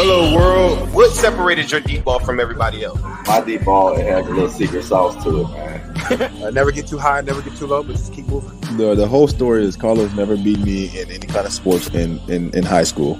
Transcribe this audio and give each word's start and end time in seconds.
Hello, 0.00 0.32
world. 0.32 0.94
What 0.94 1.10
separated 1.10 1.72
your 1.72 1.80
deep 1.80 2.04
ball 2.04 2.20
from 2.20 2.38
everybody 2.38 2.84
else? 2.84 3.00
My 3.26 3.40
deep 3.44 3.64
ball 3.64 3.96
it 3.96 4.06
has 4.06 4.24
a 4.28 4.30
little 4.30 4.48
secret 4.48 4.84
sauce 4.84 5.20
to 5.24 5.40
it, 5.40 5.48
man. 5.48 6.22
uh, 6.44 6.50
never 6.50 6.70
get 6.70 6.86
too 6.86 6.98
high, 6.98 7.20
never 7.22 7.42
get 7.42 7.56
too 7.56 7.66
low, 7.66 7.82
but 7.82 7.96
just 7.96 8.12
keep 8.12 8.28
moving. 8.28 8.60
The 8.76 8.94
the 8.94 9.08
whole 9.08 9.26
story 9.26 9.64
is 9.64 9.74
Carlos 9.74 10.12
never 10.12 10.36
beat 10.36 10.60
me 10.60 10.96
in 10.96 11.10
any 11.10 11.26
kind 11.26 11.44
of 11.44 11.52
sports 11.52 11.88
in 11.88 12.20
in, 12.30 12.56
in 12.56 12.62
high 12.62 12.84
school. 12.84 13.18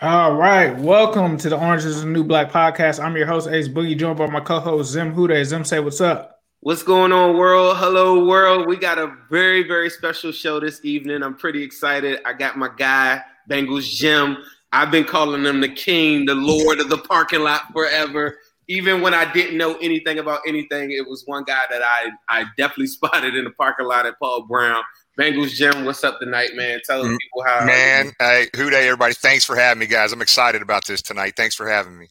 All 0.00 0.34
right, 0.34 0.76
welcome 0.76 1.36
to 1.36 1.48
the 1.48 1.56
Orange 1.56 1.84
is 1.84 2.02
the 2.02 2.08
New 2.08 2.24
Black 2.24 2.50
podcast. 2.50 3.00
I'm 3.00 3.16
your 3.16 3.26
host 3.26 3.46
Ace 3.46 3.68
Boogie, 3.68 3.96
joined 3.96 4.18
by 4.18 4.26
my 4.26 4.40
co-host 4.40 4.90
Zim 4.90 5.14
Huda. 5.14 5.44
Zim, 5.44 5.62
say 5.62 5.78
what's 5.78 6.00
up. 6.00 6.42
What's 6.62 6.82
going 6.82 7.12
on, 7.12 7.36
world? 7.36 7.76
Hello, 7.76 8.26
world. 8.26 8.66
We 8.66 8.76
got 8.76 8.98
a 8.98 9.14
very, 9.30 9.62
very 9.62 9.88
special 9.88 10.32
show 10.32 10.58
this 10.58 10.84
evening. 10.84 11.22
I'm 11.22 11.36
pretty 11.36 11.62
excited. 11.62 12.22
I 12.26 12.32
got 12.32 12.58
my 12.58 12.70
guy 12.76 13.22
Bengals 13.48 13.84
Jim. 13.84 14.38
I've 14.72 14.90
been 14.90 15.04
calling 15.04 15.44
him 15.44 15.60
the 15.60 15.68
king, 15.68 16.26
the 16.26 16.34
lord 16.34 16.80
of 16.80 16.88
the 16.88 16.98
parking 16.98 17.40
lot 17.40 17.72
forever. 17.72 18.36
Even 18.68 19.00
when 19.00 19.14
I 19.14 19.30
didn't 19.32 19.56
know 19.56 19.76
anything 19.76 20.18
about 20.18 20.40
anything, 20.46 20.90
it 20.90 21.06
was 21.08 21.22
one 21.26 21.44
guy 21.44 21.62
that 21.70 21.82
I 21.82 22.10
I 22.28 22.44
definitely 22.56 22.86
spotted 22.88 23.34
in 23.34 23.44
the 23.44 23.50
parking 23.50 23.86
lot 23.86 24.06
at 24.06 24.18
Paul 24.18 24.46
Brown. 24.46 24.82
Bengals 25.18 25.50
Jim, 25.50 25.84
what's 25.84 26.04
up 26.04 26.18
tonight, 26.20 26.50
man? 26.54 26.80
Tell 26.84 27.02
mm, 27.02 27.16
people 27.18 27.44
how. 27.46 27.64
Man, 27.64 28.12
hey, 28.18 28.48
who 28.54 28.68
dey, 28.68 28.86
everybody? 28.86 29.14
Thanks 29.14 29.44
for 29.44 29.56
having 29.56 29.78
me, 29.78 29.86
guys. 29.86 30.12
I'm 30.12 30.20
excited 30.20 30.60
about 30.60 30.86
this 30.86 31.00
tonight. 31.00 31.34
Thanks 31.36 31.54
for 31.54 31.66
having 31.66 31.98
me. 31.98 32.08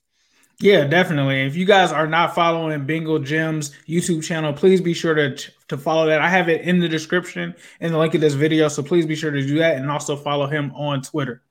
Yeah, 0.59 0.85
definitely. 0.85 1.41
If 1.41 1.55
you 1.55 1.65
guys 1.65 1.91
are 1.91 2.07
not 2.07 2.33
following 2.33 2.85
Bengal 2.85 3.19
Jim's 3.19 3.71
YouTube 3.87 4.23
channel, 4.23 4.53
please 4.53 4.81
be 4.81 4.93
sure 4.93 5.13
to 5.13 5.35
to 5.69 5.77
follow 5.77 6.07
that. 6.07 6.21
I 6.21 6.29
have 6.29 6.49
it 6.49 6.61
in 6.61 6.79
the 6.79 6.89
description 6.89 7.55
and 7.79 7.93
the 7.93 7.97
link 7.97 8.13
of 8.13 8.21
this 8.21 8.33
video, 8.33 8.67
so 8.67 8.83
please 8.83 9.05
be 9.05 9.15
sure 9.15 9.31
to 9.31 9.41
do 9.41 9.59
that 9.59 9.77
and 9.77 9.89
also 9.89 10.15
follow 10.15 10.47
him 10.47 10.71
on 10.75 11.01
Twitter. 11.01 11.41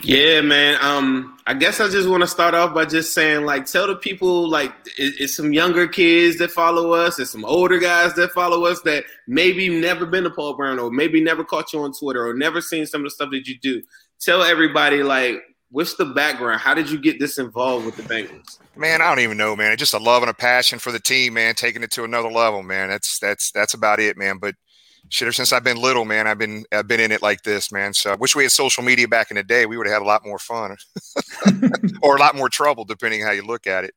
Yeah, 0.00 0.40
man. 0.40 0.78
Um, 0.80 1.38
I 1.46 1.54
guess 1.54 1.80
I 1.80 1.88
just 1.88 2.08
want 2.08 2.22
to 2.22 2.26
start 2.26 2.54
off 2.54 2.72
by 2.72 2.84
just 2.84 3.12
saying, 3.12 3.44
like, 3.44 3.66
tell 3.66 3.86
the 3.86 3.96
people, 3.96 4.48
like, 4.48 4.70
it, 4.96 5.14
it's 5.18 5.36
some 5.36 5.52
younger 5.52 5.86
kids 5.88 6.38
that 6.38 6.50
follow 6.50 6.92
us, 6.92 7.18
it's 7.18 7.32
some 7.32 7.44
older 7.44 7.78
guys 7.78 8.14
that 8.14 8.30
follow 8.30 8.64
us 8.64 8.80
that 8.82 9.04
maybe 9.26 9.68
never 9.68 10.06
been 10.06 10.24
to 10.24 10.30
Paul 10.30 10.54
Brown 10.54 10.78
or 10.78 10.90
maybe 10.90 11.20
never 11.20 11.44
caught 11.44 11.72
you 11.72 11.80
on 11.80 11.92
Twitter 11.92 12.26
or 12.26 12.34
never 12.34 12.60
seen 12.60 12.86
some 12.86 13.02
of 13.02 13.06
the 13.06 13.10
stuff 13.10 13.30
that 13.32 13.46
you 13.46 13.58
do. 13.58 13.82
Tell 14.20 14.42
everybody, 14.42 15.02
like, 15.02 15.42
what's 15.70 15.94
the 15.94 16.04
background? 16.04 16.60
How 16.60 16.74
did 16.74 16.90
you 16.90 16.98
get 16.98 17.18
this 17.18 17.38
involved 17.38 17.86
with 17.86 17.96
the 17.96 18.02
Bengals? 18.02 18.58
Man, 18.76 19.02
I 19.02 19.08
don't 19.08 19.20
even 19.20 19.36
know, 19.36 19.56
man. 19.56 19.72
It's 19.72 19.80
just 19.80 19.94
a 19.94 19.98
love 19.98 20.22
and 20.22 20.30
a 20.30 20.34
passion 20.34 20.78
for 20.78 20.92
the 20.92 21.00
team, 21.00 21.34
man. 21.34 21.54
Taking 21.54 21.82
it 21.82 21.90
to 21.92 22.04
another 22.04 22.30
level, 22.30 22.62
man. 22.62 22.88
That's 22.88 23.18
that's 23.18 23.50
that's 23.52 23.74
about 23.74 24.00
it, 24.00 24.16
man. 24.16 24.38
But 24.38 24.54
shit, 25.08 25.32
since 25.34 25.52
I've 25.52 25.64
been 25.64 25.76
little, 25.76 26.04
man, 26.04 26.26
I've 26.26 26.38
been 26.38 26.64
I've 26.72 26.88
been 26.88 27.00
in 27.00 27.12
it 27.12 27.22
like 27.22 27.42
this, 27.42 27.72
man. 27.72 27.92
So 27.94 28.12
I 28.12 28.16
wish 28.16 28.36
we 28.36 28.44
had 28.44 28.52
social 28.52 28.82
media 28.82 29.08
back 29.08 29.30
in 29.30 29.36
the 29.36 29.42
day. 29.42 29.66
We 29.66 29.76
would 29.76 29.86
have 29.86 29.94
had 29.94 30.02
a 30.02 30.06
lot 30.06 30.24
more 30.24 30.38
fun, 30.38 30.76
or 32.02 32.16
a 32.16 32.20
lot 32.20 32.36
more 32.36 32.48
trouble, 32.48 32.84
depending 32.84 33.22
how 33.22 33.32
you 33.32 33.42
look 33.42 33.66
at 33.66 33.84
it. 33.84 33.94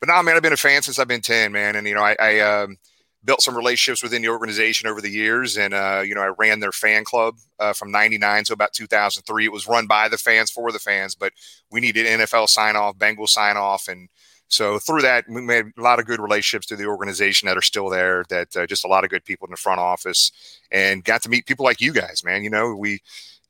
But 0.00 0.08
no, 0.08 0.22
man, 0.22 0.36
I've 0.36 0.42
been 0.42 0.52
a 0.52 0.56
fan 0.56 0.82
since 0.82 0.98
I've 0.98 1.08
been 1.08 1.20
ten, 1.20 1.52
man. 1.52 1.76
And 1.76 1.86
you 1.86 1.94
know, 1.94 2.02
I, 2.02 2.16
I 2.18 2.40
um, 2.40 2.76
built 3.24 3.42
some 3.42 3.56
relationships 3.56 4.02
within 4.02 4.22
the 4.22 4.28
organization 4.28 4.88
over 4.88 5.00
the 5.00 5.10
years, 5.10 5.56
and 5.56 5.74
uh, 5.74 6.02
you 6.04 6.14
know, 6.14 6.20
I 6.20 6.32
ran 6.38 6.60
their 6.60 6.72
fan 6.72 7.04
club 7.04 7.36
uh, 7.58 7.72
from 7.72 7.90
'99 7.90 8.44
to 8.44 8.52
about 8.52 8.72
2003. 8.72 9.44
It 9.44 9.52
was 9.52 9.66
run 9.66 9.86
by 9.86 10.08
the 10.08 10.18
fans 10.18 10.50
for 10.50 10.70
the 10.72 10.78
fans, 10.78 11.14
but 11.14 11.32
we 11.70 11.80
needed 11.80 12.06
NFL 12.06 12.48
sign 12.48 12.76
off, 12.76 12.98
Bengal 12.98 13.26
sign 13.26 13.56
off, 13.56 13.88
and 13.88 14.08
so 14.48 14.78
through 14.78 15.02
that, 15.02 15.24
we 15.28 15.40
made 15.40 15.66
a 15.76 15.82
lot 15.82 15.98
of 15.98 16.06
good 16.06 16.20
relationships 16.20 16.66
to 16.66 16.76
the 16.76 16.86
organization 16.86 17.46
that 17.46 17.56
are 17.56 17.62
still 17.62 17.88
there. 17.88 18.24
That 18.28 18.56
uh, 18.56 18.66
just 18.66 18.84
a 18.84 18.88
lot 18.88 19.04
of 19.04 19.10
good 19.10 19.24
people 19.24 19.46
in 19.46 19.50
the 19.50 19.56
front 19.56 19.80
office, 19.80 20.30
and 20.70 21.04
got 21.04 21.22
to 21.22 21.28
meet 21.28 21.46
people 21.46 21.64
like 21.64 21.80
you 21.80 21.92
guys, 21.92 22.22
man. 22.24 22.44
You 22.44 22.50
know, 22.50 22.74
we 22.74 23.00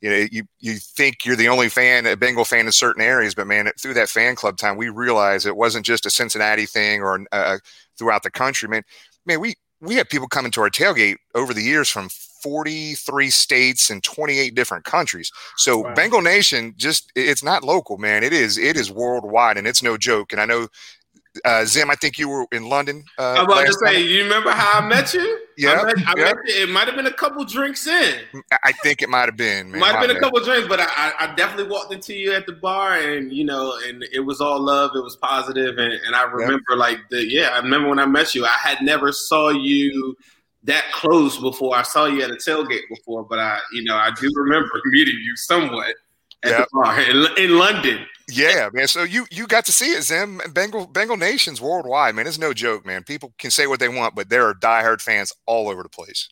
you 0.01 0.11
know, 0.11 0.27
you 0.31 0.43
you 0.61 0.75
think 0.75 1.25
you're 1.25 1.35
the 1.35 1.49
only 1.49 1.71
fan, 1.71 2.07
a 2.07 2.17
Bengal 2.17 2.45
fan 2.45 2.67
in 2.67 2.73
certain 2.73 3.03
areas, 3.03 3.35
but 3.35 3.47
man, 3.47 3.71
through 3.81 3.95
that 3.95 4.11
fan 4.11 4.37
club 4.37 4.59
time, 4.59 4.77
we 4.77 4.91
realized 4.91 5.47
it 5.47 5.57
wasn't 5.57 5.87
just 5.87 6.07
a 6.07 6.11
Cincinnati 6.11 6.67
thing 6.67 7.01
or 7.01 7.25
uh, 7.33 7.59
throughout 7.99 8.23
the 8.23 8.31
country. 8.31 8.69
Man, 8.69 8.83
man, 9.25 9.41
we 9.41 9.55
we 9.81 9.97
had 9.97 10.09
people 10.09 10.29
coming 10.29 10.51
to 10.53 10.61
our 10.61 10.71
tailgate 10.71 11.17
over 11.35 11.53
the 11.53 11.63
years 11.63 11.89
from 11.89 12.09
43 12.09 13.31
states 13.31 13.91
and 13.91 14.03
28 14.03 14.55
different 14.55 14.85
countries. 14.85 15.31
So 15.57 15.79
wow. 15.79 15.95
Bengal 15.95 16.21
Nation 16.21 16.75
just 16.77 17.11
it's 17.15 17.43
not 17.43 17.65
local, 17.65 17.97
man. 17.97 18.23
It 18.23 18.33
is 18.33 18.59
it 18.59 18.77
is 18.77 18.91
worldwide 18.91 19.57
and 19.57 19.67
it's 19.67 19.83
no 19.83 19.97
joke. 19.97 20.33
And 20.33 20.41
I 20.41 20.45
know 20.45 20.69
uh, 21.45 21.65
Zim, 21.65 21.91
I 21.91 21.95
think 21.95 22.19
you 22.19 22.29
were 22.29 22.47
in 22.53 22.69
London. 22.69 23.05
Uh, 23.19 23.23
I 23.23 23.43
was 23.43 23.53
about 23.53 23.67
to 23.67 23.73
say, 23.87 24.01
you 24.03 24.23
remember 24.23 24.51
how 24.51 24.81
I 24.81 24.87
met 24.87 25.13
you? 25.15 25.41
Yeah, 25.57 25.73
I 25.73 25.85
met, 25.85 25.95
I 26.07 26.15
met 26.15 26.37
you. 26.45 26.55
It 26.63 26.69
might 26.69 26.87
have 26.87 26.97
been 26.97 27.07
a 27.07 27.13
couple 27.13 27.45
drinks 27.45 27.87
in. 27.87 28.21
I 28.63 28.73
think 28.73 29.03
it 29.03 29.09
might 29.09 29.27
have 29.27 29.37
been. 29.37 29.71
Man, 29.71 29.81
might 29.81 29.93
have 29.95 30.07
been 30.07 30.17
a 30.17 30.21
couple 30.21 30.41
drinks, 30.41 30.69
but 30.69 30.81
I, 30.81 31.13
I, 31.19 31.35
definitely 31.35 31.71
walked 31.71 31.93
into 31.93 32.15
you 32.15 32.33
at 32.33 32.47
the 32.47 32.53
bar, 32.53 32.99
and 32.99 33.33
you 33.33 33.45
know, 33.45 33.77
and 33.87 34.05
it 34.13 34.21
was 34.21 34.41
all 34.41 34.61
love. 34.61 34.93
It 34.95 35.03
was 35.03 35.17
positive, 35.17 35.79
and, 35.79 35.93
and 35.93 36.15
I 36.15 36.23
remember 36.25 36.63
yep. 36.71 36.79
like 36.79 36.99
the 37.11 37.29
yeah. 37.29 37.51
I 37.53 37.59
remember 37.59 37.89
when 37.89 37.99
I 37.99 38.07
met 38.07 38.35
you. 38.35 38.45
I 38.45 38.57
had 38.63 38.83
never 38.83 39.13
saw 39.13 39.51
you 39.51 40.17
that 40.65 40.85
close 40.93 41.39
before. 41.39 41.77
I 41.77 41.83
saw 41.83 42.07
you 42.07 42.23
at 42.23 42.31
a 42.31 42.35
tailgate 42.35 42.89
before, 42.89 43.25
but 43.25 43.39
I, 43.39 43.59
you 43.73 43.85
know, 43.85 43.97
I 43.97 44.11
do 44.19 44.31
remember 44.35 44.71
meeting 44.87 45.19
you 45.23 45.37
somewhat 45.37 45.91
at 45.91 45.97
yep. 46.45 46.69
bar 46.73 47.01
in, 47.01 47.27
in 47.37 47.59
London. 47.59 48.07
Yeah, 48.29 48.71
man. 48.73 48.89
So 48.89 49.03
you 49.03 49.27
you 49.31 49.47
got 49.47 49.67
to 49.67 49.73
see 49.73 49.93
it, 49.93 50.03
Zim. 50.03 50.41
Bengal 50.53 50.87
Bengal 50.87 51.17
Nations 51.17 51.61
worldwide, 51.61 52.15
man. 52.15 52.27
It's 52.27 52.39
no 52.39 52.55
joke, 52.55 52.87
man. 52.87 53.03
People 53.03 53.35
can 53.39 53.51
say 53.51 53.67
what 53.67 53.81
they 53.81 53.89
want, 53.89 54.15
but 54.15 54.31
there 54.31 54.47
are 54.47 54.55
diehard 54.55 55.03
fans 55.03 55.33
all 55.47 55.69
over 55.69 55.83
the 55.83 55.89
place. 55.89 56.29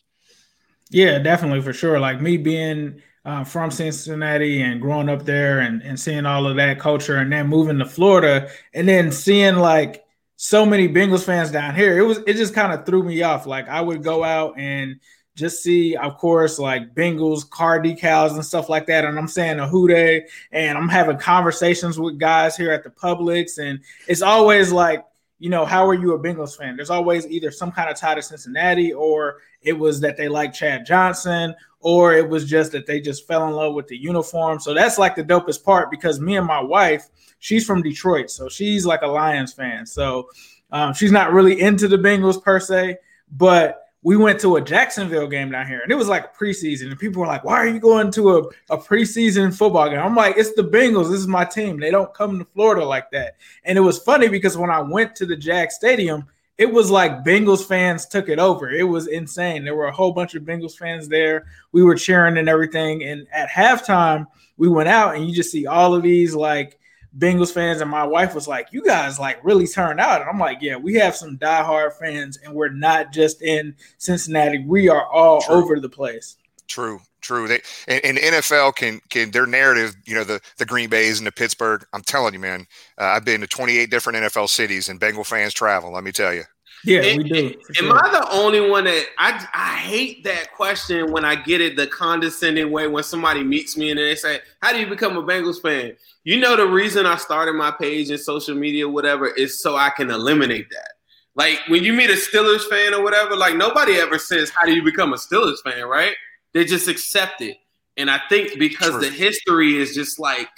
Yeah, 0.89 1.19
definitely 1.19 1.61
for 1.61 1.73
sure. 1.73 1.99
Like 1.99 2.19
me 2.21 2.37
being 2.37 3.01
uh, 3.25 3.43
from 3.43 3.71
Cincinnati 3.71 4.61
and 4.61 4.81
growing 4.81 5.09
up 5.09 5.23
there 5.23 5.59
and, 5.59 5.81
and 5.81 5.99
seeing 5.99 6.25
all 6.25 6.47
of 6.47 6.55
that 6.57 6.79
culture 6.79 7.17
and 7.17 7.31
then 7.31 7.47
moving 7.47 7.79
to 7.79 7.85
Florida 7.85 8.49
and 8.73 8.87
then 8.87 9.11
seeing 9.11 9.55
like 9.55 10.03
so 10.35 10.65
many 10.65 10.89
Bengals 10.89 11.23
fans 11.23 11.51
down 11.51 11.75
here, 11.75 11.97
it 11.97 12.01
was 12.01 12.19
it 12.27 12.33
just 12.33 12.53
kind 12.53 12.73
of 12.73 12.85
threw 12.85 13.03
me 13.03 13.21
off. 13.21 13.45
Like 13.45 13.69
I 13.69 13.81
would 13.81 14.03
go 14.03 14.23
out 14.23 14.57
and 14.57 14.99
just 15.35 15.63
see, 15.63 15.95
of 15.95 16.17
course, 16.17 16.59
like 16.59 16.93
Bengals 16.93 17.49
car 17.49 17.79
decals 17.79 18.33
and 18.33 18.45
stuff 18.45 18.69
like 18.69 18.85
that. 18.87 19.05
And 19.05 19.17
I'm 19.17 19.27
saying 19.27 19.59
a 19.59 19.67
who 19.67 19.87
dey, 19.87 20.27
and 20.51 20.77
I'm 20.77 20.89
having 20.89 21.17
conversations 21.17 21.99
with 21.99 22.19
guys 22.19 22.55
here 22.55 22.71
at 22.71 22.83
the 22.83 22.89
Publix, 22.89 23.57
and 23.57 23.79
it's 24.07 24.21
always 24.21 24.71
like, 24.71 25.03
you 25.39 25.49
know, 25.49 25.65
how 25.65 25.85
are 25.87 25.95
you 25.95 26.13
a 26.13 26.19
Bengals 26.19 26.55
fan? 26.55 26.75
There's 26.75 26.91
always 26.91 27.27
either 27.27 27.51
some 27.51 27.71
kind 27.71 27.89
of 27.89 27.97
tie 27.97 28.15
to 28.15 28.21
Cincinnati, 28.21 28.93
or 28.93 29.41
it 29.61 29.73
was 29.73 29.99
that 30.01 30.17
they 30.17 30.27
like 30.27 30.53
Chad 30.53 30.85
Johnson, 30.85 31.55
or 31.79 32.13
it 32.13 32.29
was 32.29 32.47
just 32.47 32.71
that 32.71 32.85
they 32.85 33.01
just 33.01 33.27
fell 33.27 33.47
in 33.47 33.53
love 33.53 33.73
with 33.73 33.87
the 33.87 33.97
uniform. 33.97 34.59
So 34.59 34.73
that's 34.73 34.97
like 34.97 35.15
the 35.15 35.23
dopest 35.23 35.63
part 35.63 35.91
because 35.91 36.19
me 36.19 36.37
and 36.37 36.47
my 36.47 36.61
wife, 36.61 37.09
she's 37.39 37.65
from 37.65 37.81
Detroit, 37.81 38.29
so 38.29 38.47
she's 38.47 38.85
like 38.85 39.01
a 39.01 39.07
Lions 39.07 39.51
fan. 39.51 39.85
So 39.85 40.29
um, 40.71 40.93
she's 40.93 41.11
not 41.11 41.33
really 41.33 41.59
into 41.59 41.87
the 41.87 41.97
Bengals 41.97 42.41
per 42.41 42.59
se, 42.59 42.97
but 43.31 43.82
we 44.03 44.17
went 44.17 44.39
to 44.41 44.57
a 44.57 44.61
Jacksonville 44.61 45.27
game 45.27 45.49
down 45.49 45.65
here, 45.65 45.79
and 45.79 45.91
it 45.91 45.95
was 45.95 46.09
like 46.09 46.37
preseason, 46.37 46.91
and 46.91 46.99
people 46.99 47.21
were 47.21 47.27
like, 47.27 47.45
"Why 47.45 47.55
are 47.55 47.67
you 47.67 47.79
going 47.79 48.11
to 48.11 48.37
a, 48.37 48.43
a 48.69 48.77
preseason 48.77 49.55
football 49.55 49.89
game?" 49.89 49.99
I'm 49.99 50.15
like, 50.15 50.35
"It's 50.37 50.53
the 50.53 50.63
Bengals. 50.63 51.09
This 51.09 51.21
is 51.21 51.27
my 51.27 51.45
team. 51.45 51.79
They 51.79 51.89
don't 51.91 52.13
come 52.13 52.37
to 52.39 52.45
Florida 52.45 52.85
like 52.85 53.09
that." 53.11 53.37
And 53.63 53.77
it 53.77 53.81
was 53.81 53.99
funny 53.99 54.27
because 54.27 54.57
when 54.57 54.69
I 54.69 54.81
went 54.81 55.15
to 55.15 55.25
the 55.25 55.37
Jack 55.37 55.71
Stadium, 55.71 56.25
it 56.57 56.71
was 56.71 56.91
like 56.91 57.23
Bengals 57.23 57.65
fans 57.65 58.05
took 58.05 58.27
it 58.27 58.39
over. 58.39 58.69
It 58.69 58.83
was 58.83 59.07
insane. 59.07 59.63
There 59.63 59.75
were 59.75 59.87
a 59.87 59.95
whole 59.95 60.11
bunch 60.11 60.35
of 60.35 60.43
Bengals 60.43 60.77
fans 60.77 61.07
there. 61.07 61.45
We 61.71 61.81
were 61.81 61.95
cheering 61.95 62.37
and 62.37 62.49
everything. 62.49 63.03
And 63.03 63.25
at 63.31 63.49
halftime, 63.49 64.27
we 64.57 64.67
went 64.67 64.89
out, 64.89 65.15
and 65.15 65.27
you 65.27 65.33
just 65.33 65.51
see 65.51 65.65
all 65.65 65.95
of 65.95 66.03
these 66.03 66.35
like 66.35 66.77
Bengals 67.17 67.51
fans, 67.51 67.81
and 67.81 67.89
my 67.89 68.05
wife 68.05 68.33
was 68.33 68.47
like, 68.47 68.67
"You 68.71 68.83
guys 68.83 69.19
like 69.19 69.43
really 69.43 69.67
turned 69.67 69.99
out." 69.99 70.21
And 70.21 70.29
I'm 70.29 70.39
like, 70.39 70.59
"Yeah, 70.61 70.77
we 70.77 70.95
have 70.95 71.15
some 71.15 71.37
diehard 71.37 71.93
fans, 71.93 72.37
and 72.43 72.53
we're 72.53 72.69
not 72.69 73.11
just 73.11 73.41
in 73.41 73.75
Cincinnati. 73.97 74.63
We 74.65 74.89
are 74.89 75.05
all 75.05 75.41
true. 75.41 75.55
over 75.55 75.79
the 75.79 75.89
place." 75.89 76.37
True, 76.67 77.01
true. 77.21 77.47
They 77.47 77.61
and, 77.87 78.03
and, 78.03 78.17
NFL 78.17 78.75
can 78.75 78.99
can 79.09 79.31
their 79.31 79.45
narrative. 79.45 79.95
You 80.05 80.15
know, 80.15 80.23
the 80.23 80.41
the 80.57 80.65
Green 80.65 80.89
Bays 80.89 81.19
and 81.19 81.27
the 81.27 81.31
Pittsburgh. 81.31 81.85
I'm 81.93 82.01
telling 82.01 82.33
you, 82.33 82.39
man. 82.39 82.65
Uh, 82.99 83.05
I've 83.05 83.25
been 83.25 83.41
to 83.41 83.47
28 83.47 83.91
different 83.91 84.17
NFL 84.17 84.49
cities, 84.49 84.89
and 84.89 84.99
Bengal 84.99 85.23
fans 85.23 85.53
travel. 85.53 85.91
Let 85.91 86.03
me 86.03 86.11
tell 86.11 86.33
you. 86.33 86.43
Yeah, 86.85 87.17
we 87.17 87.23
do. 87.23 87.47
Am 87.47 87.73
sure. 87.73 88.05
I 88.05 88.11
the 88.11 88.29
only 88.31 88.69
one 88.69 88.83
that 88.85 89.05
I 89.17 89.47
I 89.53 89.77
hate 89.77 90.23
that 90.25 90.51
question 90.53 91.11
when 91.11 91.23
I 91.23 91.35
get 91.35 91.61
it 91.61 91.75
the 91.75 91.87
condescending 91.87 92.71
way 92.71 92.87
when 92.87 93.03
somebody 93.03 93.43
meets 93.43 93.77
me 93.77 93.91
and 93.91 93.99
they 93.99 94.15
say, 94.15 94.39
"How 94.61 94.73
do 94.73 94.79
you 94.79 94.87
become 94.87 95.15
a 95.15 95.23
Bengals 95.23 95.61
fan?" 95.61 95.95
You 96.25 96.39
know 96.39 96.55
the 96.55 96.67
reason 96.67 97.05
I 97.05 97.15
started 97.15 97.53
my 97.53 97.71
page 97.71 98.09
and 98.09 98.19
social 98.19 98.55
media, 98.55 98.87
whatever, 98.87 99.27
is 99.27 99.61
so 99.61 99.77
I 99.77 99.91
can 99.91 100.11
eliminate 100.11 100.69
that. 100.71 100.93
Like 101.35 101.59
when 101.67 101.83
you 101.83 101.93
meet 101.93 102.09
a 102.09 102.13
Steelers 102.13 102.67
fan 102.69 102.93
or 102.93 103.01
whatever, 103.01 103.35
like 103.35 103.55
nobody 103.55 103.93
ever 103.93 104.19
says, 104.19 104.49
"How 104.49 104.65
do 104.65 104.73
you 104.73 104.83
become 104.83 105.13
a 105.13 105.17
Steelers 105.17 105.61
fan?" 105.63 105.85
Right? 105.85 106.15
They 106.53 106.65
just 106.65 106.89
accept 106.89 107.41
it, 107.41 107.57
and 107.95 108.11
I 108.11 108.19
think 108.27 108.59
because 108.59 108.91
True. 108.91 108.99
the 108.99 109.09
history 109.09 109.77
is 109.77 109.95
just 109.95 110.19
like 110.19 110.49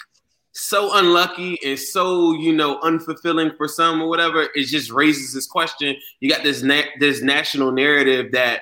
so 0.55 0.97
unlucky 0.97 1.59
and 1.63 1.77
so 1.77 2.33
you 2.33 2.53
know 2.53 2.79
unfulfilling 2.79 3.55
for 3.57 3.67
some 3.67 4.01
or 4.01 4.07
whatever, 4.07 4.47
it 4.55 4.63
just 4.65 4.89
raises 4.89 5.33
this 5.33 5.45
question. 5.45 5.95
You 6.19 6.29
got 6.29 6.43
this 6.43 6.63
na- 6.63 6.89
this 6.99 7.21
national 7.21 7.71
narrative 7.71 8.31
that 8.31 8.61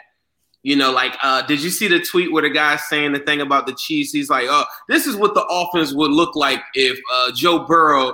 You 0.66 0.78
know, 0.78 0.94
like, 0.94 1.14
uh, 1.22 1.42
did 1.46 1.62
you 1.62 1.70
see 1.70 1.90
the 1.90 2.00
tweet 2.00 2.32
where 2.32 2.42
the 2.42 2.50
guy 2.50 2.78
saying 2.78 3.12
the 3.12 3.20
thing 3.20 3.42
about 3.42 3.68
the 3.68 3.74
Chiefs? 3.74 4.14
He's 4.14 4.30
like, 4.30 4.46
oh, 4.48 4.64
this 4.88 5.06
is 5.06 5.18
what 5.18 5.34
the 5.34 5.44
offense 5.50 5.94
would 5.94 6.12
look 6.12 6.38
like 6.38 6.62
if 6.74 6.98
uh, 7.14 7.34
Joe 7.36 7.66
Burrow. 7.68 8.14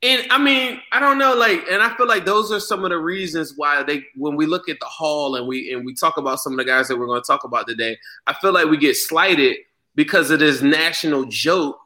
And 0.00 0.24
I 0.30 0.38
mean, 0.38 0.80
I 0.92 1.00
don't 1.00 1.18
know, 1.18 1.34
like, 1.34 1.64
and 1.68 1.82
I 1.82 1.92
feel 1.96 2.06
like 2.06 2.24
those 2.24 2.52
are 2.52 2.60
some 2.60 2.84
of 2.84 2.90
the 2.90 2.98
reasons 2.98 3.54
why 3.56 3.82
they, 3.82 4.04
when 4.14 4.36
we 4.36 4.46
look 4.46 4.68
at 4.68 4.78
the 4.78 4.86
hall 4.86 5.34
and 5.34 5.48
we 5.48 5.72
and 5.74 5.84
we 5.84 5.92
talk 5.92 6.16
about 6.16 6.38
some 6.38 6.52
of 6.52 6.58
the 6.58 6.64
guys 6.64 6.86
that 6.86 6.96
we're 6.96 7.06
going 7.06 7.22
to 7.22 7.26
talk 7.26 7.42
about 7.42 7.66
today, 7.66 7.98
I 8.28 8.34
feel 8.34 8.52
like 8.52 8.66
we 8.66 8.76
get 8.78 8.96
slighted 8.96 9.56
because 9.96 10.30
of 10.30 10.38
this 10.38 10.62
national 10.62 11.24
joke 11.24 11.79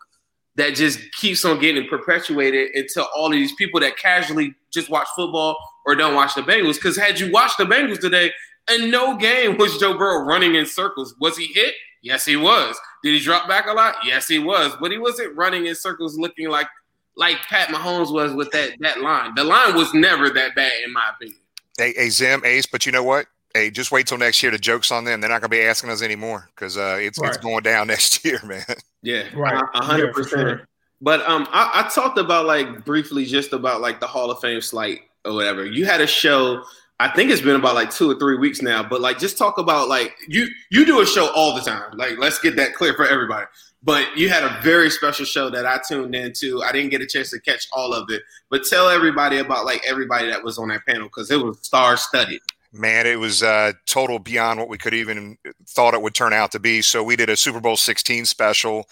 that 0.57 0.75
just 0.75 1.01
keeps 1.13 1.45
on 1.45 1.59
getting 1.59 1.89
perpetuated 1.89 2.75
until 2.75 3.09
all 3.17 3.27
of 3.27 3.33
these 3.33 3.55
people 3.55 3.81
that 3.81 3.97
casually 3.97 4.55
just 4.71 4.89
watch 4.89 5.09
football 5.17 5.57
or 5.87 5.95
don't 5.95 6.15
watch 6.15 6.35
the 6.35 6.43
Bengals. 6.43 6.75
Because 6.75 6.97
had 6.97 7.19
you 7.19 7.31
watched 7.33 7.59
the 7.59 7.65
Bengals 7.65 8.01
today, 8.01 8.31
in 8.73 8.91
no 8.91 9.17
game 9.17 9.57
was 9.59 9.79
Joe 9.79 9.97
Burrow 9.97 10.25
running 10.25 10.55
in 10.55 10.67
circles. 10.67 11.15
Was 11.21 11.37
he 11.37 11.47
hit? 11.47 11.75
Yes, 12.03 12.25
he 12.25 12.37
was. 12.37 12.79
Did 13.03 13.15
he 13.15 13.21
drop 13.21 13.49
back 13.49 13.67
a 13.67 13.73
lot? 13.73 13.97
Yes, 14.05 14.29
he 14.29 14.39
was. 14.39 14.73
But 14.81 14.91
he 14.91 14.99
wasn't 14.99 15.37
running 15.37 15.67
in 15.67 15.75
circles 15.75 16.19
looking 16.19 16.49
like 16.49 16.69
like 17.17 17.37
Pat 17.49 17.69
Mahomes 17.69 18.13
was 18.13 18.33
with 18.33 18.51
that 18.53 18.73
that 18.81 19.01
line. 19.01 19.35
The 19.35 19.45
line 19.45 19.75
was 19.75 19.93
never 19.95 20.31
that 20.31 20.55
bad, 20.55 20.73
in 20.85 20.93
my 20.93 21.11
opinion. 21.15 21.39
Hey, 21.79 21.95
hey 21.97 22.11
Zim, 22.11 22.43
Ace, 22.45 22.67
but 22.67 22.87
you 22.87 22.93
know 22.93 23.03
what? 23.03 23.27
Hey, 23.55 23.71
just 23.71 23.93
wait 23.93 24.07
till 24.07 24.19
next 24.19 24.43
year. 24.43 24.51
The 24.51 24.59
joke's 24.59 24.91
on 24.91 25.05
them. 25.05 25.21
They're 25.21 25.31
not 25.31 25.41
going 25.41 25.51
to 25.51 25.57
be 25.57 25.63
asking 25.63 25.91
us 25.91 26.03
anymore 26.03 26.51
because 26.55 26.77
uh, 26.77 26.99
it's 27.01 27.19
right. 27.21 27.29
it's 27.29 27.39
going 27.39 27.63
down 27.63 27.87
next 27.89 28.25
year, 28.25 28.41
man. 28.45 28.65
Yeah, 29.05 29.25
right, 29.35 29.63
hundred 29.75 30.07
yeah, 30.07 30.13
percent. 30.13 30.41
Sure. 30.41 30.69
But 31.01 31.21
um, 31.29 31.47
I, 31.53 31.85
I 31.85 31.91
talked 31.95 32.19
about 32.19 32.47
like 32.47 32.85
briefly 32.85 33.25
just 33.27 33.53
about 33.53 33.81
like 33.81 34.01
the 34.01 34.07
Hall 34.07 34.31
of 34.31 34.41
Fame 34.41 34.61
slight 34.61 35.03
or 35.25 35.35
whatever. 35.35 35.65
You 35.65 35.85
had 35.85 36.01
a 36.01 36.07
show 36.07 36.65
I 37.01 37.09
think 37.09 37.31
it's 37.31 37.43
been 37.43 37.57
about 37.57 37.75
like 37.75 37.91
two 37.91 38.11
or 38.11 38.15
three 38.19 38.37
weeks 38.37 38.63
now, 38.63 38.83
but 38.83 39.01
like 39.01 39.19
just 39.19 39.37
talk 39.37 39.59
about 39.59 39.89
like 39.89 40.15
you 40.29 40.47
you 40.71 40.87
do 40.87 41.01
a 41.01 41.07
show 41.07 41.33
all 41.35 41.55
the 41.55 41.61
time. 41.61 41.97
Like 41.97 42.19
let's 42.19 42.39
get 42.39 42.55
that 42.57 42.75
clear 42.75 42.95
for 42.95 43.07
everybody. 43.07 43.47
But 43.83 44.17
you 44.17 44.31
had 44.31 44.45
a 44.45 44.61
very 44.63 44.89
special 44.91 45.27
show 45.27 45.51
that 45.51 45.67
I 45.67 45.79
tuned 45.87 46.15
into. 46.15 46.63
I 46.63 46.73
didn't 46.73 46.91
get 46.91 47.03
a 47.03 47.07
chance 47.07 47.31
to 47.31 47.41
catch 47.41 47.67
all 47.73 47.93
of 47.93 48.09
it, 48.11 48.23
but 48.49 48.65
tell 48.65 48.89
everybody 48.89 49.39
about 49.39 49.67
like 49.67 49.83
everybody 49.87 50.31
that 50.31 50.43
was 50.43 50.57
on 50.57 50.69
that 50.69 50.87
panel 50.87 51.09
because 51.09 51.31
it 51.31 51.37
was 51.37 51.59
star 51.61 51.97
studded. 51.97 52.41
Man, 52.77 53.07
it 53.07 53.21
was 53.21 53.45
uh, 53.45 53.73
total 53.87 54.19
beyond 54.19 54.59
what 54.59 54.69
we 54.69 54.79
could 54.79 54.95
even 54.95 55.39
thought 55.69 55.95
it 55.95 56.03
would 56.03 56.15
turn 56.15 56.33
out 56.33 56.51
to 56.53 56.59
be. 56.59 56.83
So 56.83 57.05
we 57.05 57.15
did 57.15 57.31
a 57.31 57.37
Super 57.37 57.61
Bowl 57.61 57.77
16 57.77 58.25
special 58.25 58.89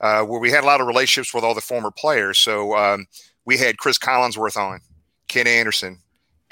uh, 0.00 0.22
where 0.22 0.38
we 0.38 0.52
had 0.52 0.62
a 0.62 0.66
lot 0.66 0.80
of 0.80 0.86
relationships 0.86 1.34
with 1.34 1.42
all 1.42 1.54
the 1.54 1.60
former 1.60 1.90
players. 1.90 2.38
So 2.38 2.76
um, 2.76 3.06
we 3.44 3.58
had 3.58 3.78
Chris 3.78 3.98
Collinsworth 3.98 4.56
on, 4.56 4.80
Ken 5.26 5.48
Anderson, 5.48 5.98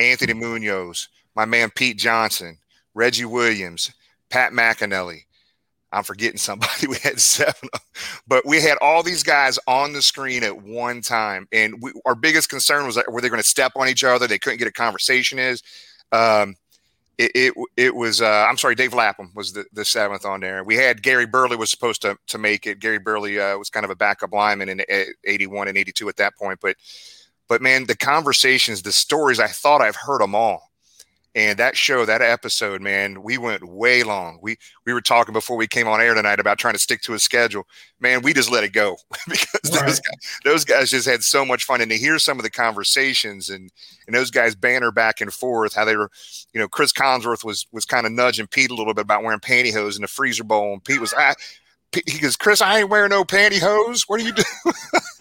Anthony 0.00 0.32
Munoz, 0.32 1.08
my 1.36 1.44
man 1.44 1.70
Pete 1.70 1.98
Johnson, 1.98 2.58
Reggie 2.94 3.26
Williams, 3.26 3.92
Pat 4.28 4.52
McInally. 4.52 5.20
I'm 5.92 6.02
forgetting 6.02 6.38
somebody. 6.38 6.86
We 6.88 6.96
had 6.98 7.20
seven, 7.20 7.68
but 8.26 8.44
we 8.44 8.60
had 8.60 8.78
all 8.80 9.02
these 9.02 9.22
guys 9.22 9.58
on 9.68 9.92
the 9.92 10.02
screen 10.02 10.42
at 10.42 10.62
one 10.62 11.00
time, 11.00 11.46
and 11.52 11.80
we, 11.80 11.92
our 12.04 12.14
biggest 12.14 12.48
concern 12.48 12.86
was 12.86 12.98
were 13.08 13.20
they 13.20 13.28
going 13.28 13.42
to 13.42 13.48
step 13.48 13.72
on 13.76 13.88
each 13.88 14.02
other? 14.02 14.26
They 14.26 14.38
couldn't 14.38 14.58
get 14.58 14.68
a 14.68 14.72
conversation. 14.72 15.38
Is 15.38 15.62
um, 16.10 16.54
it, 17.22 17.30
it, 17.34 17.54
it 17.76 17.94
was 17.94 18.20
uh, 18.20 18.46
I'm 18.48 18.56
sorry, 18.56 18.74
Dave 18.74 18.94
Lapham 18.94 19.30
was 19.34 19.52
the, 19.52 19.64
the 19.72 19.84
seventh 19.84 20.24
on 20.24 20.40
there. 20.40 20.64
We 20.64 20.76
had 20.76 21.02
Gary 21.02 21.26
Burley 21.26 21.56
was 21.56 21.70
supposed 21.70 22.02
to 22.02 22.16
to 22.28 22.38
make 22.38 22.66
it. 22.66 22.80
Gary 22.80 22.98
Burley 22.98 23.40
uh, 23.40 23.56
was 23.58 23.70
kind 23.70 23.84
of 23.84 23.90
a 23.90 23.96
backup 23.96 24.32
lineman 24.32 24.68
in 24.68 24.82
81 25.24 25.68
and 25.68 25.78
82 25.78 26.08
at 26.08 26.16
that 26.16 26.36
point, 26.36 26.58
but 26.60 26.76
but 27.48 27.60
man, 27.60 27.86
the 27.86 27.96
conversations, 27.96 28.82
the 28.82 28.92
stories, 28.92 29.38
I 29.38 29.48
thought 29.48 29.82
I've 29.82 29.96
heard 29.96 30.20
them 30.20 30.34
all. 30.34 30.71
And 31.34 31.58
that 31.58 31.78
show, 31.78 32.04
that 32.04 32.20
episode, 32.20 32.82
man, 32.82 33.22
we 33.22 33.38
went 33.38 33.66
way 33.66 34.02
long. 34.02 34.38
We 34.42 34.58
we 34.84 34.92
were 34.92 35.00
talking 35.00 35.32
before 35.32 35.56
we 35.56 35.66
came 35.66 35.88
on 35.88 36.00
air 36.00 36.12
tonight 36.12 36.40
about 36.40 36.58
trying 36.58 36.74
to 36.74 36.78
stick 36.78 37.00
to 37.02 37.14
a 37.14 37.18
schedule. 37.18 37.66
Man, 38.00 38.20
we 38.20 38.34
just 38.34 38.50
let 38.50 38.64
it 38.64 38.74
go 38.74 38.98
because 39.28 39.60
right. 39.72 39.86
those 39.86 40.00
guys, 40.00 40.38
those 40.44 40.64
guys 40.66 40.90
just 40.90 41.08
had 41.08 41.22
so 41.22 41.46
much 41.46 41.64
fun. 41.64 41.80
And 41.80 41.90
to 41.90 41.96
hear 41.96 42.18
some 42.18 42.38
of 42.38 42.42
the 42.42 42.50
conversations 42.50 43.48
and 43.48 43.70
and 44.06 44.14
those 44.14 44.30
guys 44.30 44.54
banter 44.54 44.92
back 44.92 45.22
and 45.22 45.32
forth, 45.32 45.74
how 45.74 45.86
they 45.86 45.96
were, 45.96 46.10
you 46.52 46.60
know, 46.60 46.68
Chris 46.68 46.92
Collinsworth 46.92 47.44
was 47.44 47.66
was 47.72 47.86
kind 47.86 48.04
of 48.04 48.12
nudging 48.12 48.46
Pete 48.46 48.70
a 48.70 48.74
little 48.74 48.92
bit 48.92 49.04
about 49.04 49.22
wearing 49.22 49.40
pantyhose 49.40 49.96
in 49.96 50.02
the 50.02 50.08
freezer 50.08 50.44
bowl, 50.44 50.74
and 50.74 50.84
Pete 50.84 51.00
was, 51.00 51.14
I, 51.14 51.34
he 52.06 52.18
goes, 52.18 52.36
Chris, 52.36 52.60
I 52.60 52.80
ain't 52.80 52.90
wearing 52.90 53.10
no 53.10 53.24
pantyhose. 53.24 54.02
What 54.06 54.20
are 54.20 54.24
you 54.24 54.32
doing? 54.32 54.74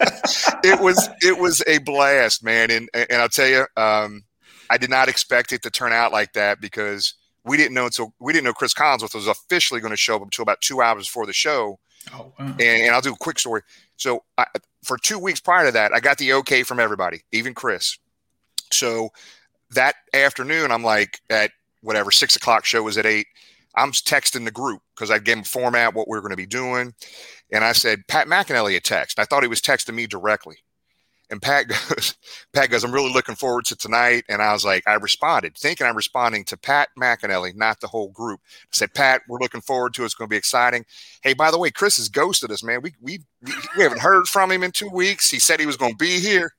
it 0.64 0.80
was 0.80 1.08
it 1.22 1.38
was 1.38 1.62
a 1.66 1.78
blast, 1.78 2.42
man. 2.44 2.70
And 2.70 2.88
and 2.94 3.20
I'll 3.20 3.28
tell 3.28 3.48
you, 3.48 3.66
um, 3.76 4.24
I 4.70 4.78
did 4.78 4.90
not 4.90 5.08
expect 5.08 5.52
it 5.52 5.62
to 5.62 5.70
turn 5.70 5.92
out 5.92 6.12
like 6.12 6.32
that 6.34 6.60
because 6.60 7.14
we 7.44 7.56
didn't 7.56 7.74
know 7.74 7.86
until 7.86 8.14
we 8.20 8.32
didn't 8.32 8.44
know 8.44 8.52
Chris 8.52 8.74
Collinsworth 8.74 9.14
was 9.14 9.26
officially 9.26 9.80
going 9.80 9.92
to 9.92 9.96
show 9.96 10.16
up 10.16 10.22
until 10.22 10.42
about 10.42 10.60
two 10.60 10.80
hours 10.80 11.06
before 11.06 11.26
the 11.26 11.32
show. 11.32 11.78
Oh, 12.12 12.32
wow. 12.38 12.46
and, 12.46 12.60
and, 12.60 12.94
I'll 12.94 13.00
do 13.00 13.12
a 13.12 13.16
quick 13.16 13.38
story. 13.38 13.62
So 13.96 14.24
I, 14.36 14.46
for 14.82 14.98
two 14.98 15.18
weeks 15.18 15.40
prior 15.40 15.66
to 15.66 15.72
that, 15.72 15.92
I 15.92 16.00
got 16.00 16.18
the 16.18 16.32
okay 16.34 16.64
from 16.64 16.80
everybody, 16.80 17.22
even 17.30 17.54
Chris. 17.54 17.96
So 18.72 19.10
that 19.70 19.94
afternoon, 20.12 20.72
I'm 20.72 20.82
like 20.82 21.20
at 21.30 21.52
whatever 21.82 22.10
six 22.10 22.36
o'clock 22.36 22.64
show 22.64 22.82
was 22.82 22.98
at 22.98 23.06
eight. 23.06 23.26
I'm 23.74 23.92
texting 23.92 24.44
the 24.44 24.50
group 24.50 24.82
because 24.94 25.10
I 25.10 25.18
gave 25.18 25.38
him 25.38 25.44
format 25.44 25.94
what 25.94 26.08
we 26.08 26.18
are 26.18 26.20
going 26.20 26.30
to 26.30 26.36
be 26.36 26.46
doing. 26.46 26.92
And 27.52 27.64
I 27.64 27.72
said, 27.72 28.06
Pat 28.08 28.26
McInally 28.26 28.76
a 28.76 28.80
text. 28.80 29.18
I 29.18 29.24
thought 29.24 29.42
he 29.42 29.48
was 29.48 29.60
texting 29.60 29.94
me 29.94 30.06
directly. 30.06 30.56
And 31.32 31.40
Pat 31.40 31.66
goes, 31.66 32.14
Pat 32.52 32.70
goes, 32.70 32.84
I'm 32.84 32.92
really 32.92 33.12
looking 33.12 33.34
forward 33.34 33.64
to 33.64 33.76
tonight. 33.76 34.24
And 34.28 34.40
I 34.40 34.52
was 34.52 34.64
like, 34.64 34.86
I 34.86 34.94
responded, 34.94 35.56
thinking 35.56 35.86
I'm 35.86 35.96
responding 35.96 36.44
to 36.44 36.56
Pat 36.56 36.90
McInally, 36.96 37.56
not 37.56 37.80
the 37.80 37.88
whole 37.88 38.10
group. 38.10 38.40
I 38.44 38.68
said, 38.70 38.94
Pat, 38.94 39.22
we're 39.26 39.40
looking 39.40 39.62
forward 39.62 39.94
to 39.94 40.02
it. 40.02 40.04
It's 40.04 40.14
going 40.14 40.28
to 40.28 40.32
be 40.32 40.36
exciting. 40.36 40.84
Hey, 41.22 41.32
by 41.32 41.50
the 41.50 41.58
way, 41.58 41.70
Chris 41.70 41.96
has 41.96 42.08
ghosted 42.08 42.52
us, 42.52 42.62
man. 42.62 42.82
We 42.82 42.94
we 43.00 43.20
we 43.76 43.82
haven't 43.82 44.02
heard 44.02 44.26
from 44.26 44.52
him 44.52 44.62
in 44.62 44.70
two 44.70 44.90
weeks. 44.90 45.30
He 45.30 45.38
said 45.38 45.58
he 45.58 45.66
was 45.66 45.76
going 45.76 45.92
to 45.92 45.96
be 45.96 46.20
here 46.20 46.52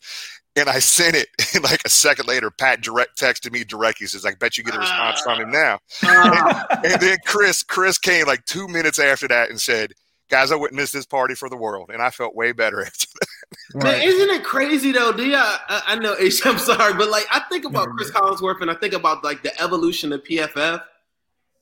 and 0.56 0.70
I 0.70 0.80
sent 0.80 1.16
it. 1.16 1.28
And 1.56 1.64
like 1.64 1.81
a 1.86 1.90
second 1.90 2.28
later, 2.28 2.50
Pat 2.50 2.81
direct 2.81 3.20
texted 3.20 3.52
me 3.52 3.64
directly. 3.64 4.06
He 4.06 4.08
says, 4.08 4.25
"I 4.25 4.34
bet 4.34 4.58
you 4.58 4.64
get 4.64 4.74
a 4.74 4.80
response 4.80 5.22
from 5.22 5.40
him 5.40 5.52
now." 5.52 5.78
Uh, 6.02 6.64
and, 6.72 6.94
and, 6.94 7.00
then 7.00 7.18
Chris, 7.28 7.62
Chris 7.62 8.00
came 8.00 8.25
like 8.25 8.44
two 8.46 8.68
minutes 8.68 8.98
after 8.98 9.28
that 9.28 9.52
and 9.52 9.62
said, 9.62 9.94
"Guys, 10.30 10.52
I 10.52 10.56
wouldn't 10.56 10.80
miss 10.80 10.92
this 10.92 11.06
party 11.06 11.36
for 11.36 11.50
the 11.50 11.58
world." 11.58 11.90
And 11.92 12.02
I 12.02 12.10
felt 12.10 12.36
way 12.36 12.52
better 12.52 12.81
after 12.86 13.08
that. 13.20 13.84
Man, 13.84 14.02
isn't 14.02 14.30
it 14.30 14.44
crazy 14.44 14.92
though? 14.92 15.12
Do 15.12 15.25
you? 15.25 15.36
I, 15.38 15.81
I 15.88 15.96
know, 15.96 16.16
H, 16.20 16.46
I'm 16.46 16.58
sorry, 16.58 16.94
but 16.94 17.10
like 17.10 17.25
I 17.31 17.42
think 17.50 17.66
about 17.66 17.88
mm-hmm. 17.88 17.98
Chris 17.98 18.12
Collinsworth 18.12 18.62
and 18.62 18.72
I 18.72 18.75
think 18.75 18.94
about 18.94 19.24
like 19.24 19.44
the 19.44 19.60
evolution 19.62 20.14
of 20.14 20.24
PFF, 20.24 20.81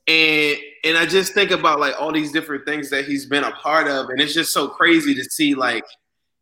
and 0.07 0.57
and 0.83 0.97
I 0.97 1.05
just 1.05 1.33
think 1.33 1.51
about 1.51 1.79
like 1.79 1.95
all 1.99 2.11
these 2.11 2.31
different 2.31 2.65
things 2.65 2.89
that 2.89 3.05
he's 3.05 3.25
been 3.25 3.43
a 3.43 3.51
part 3.51 3.87
of, 3.87 4.09
and 4.09 4.19
it's 4.19 4.33
just 4.33 4.53
so 4.53 4.67
crazy 4.67 5.13
to 5.15 5.23
see 5.23 5.55
like 5.55 5.83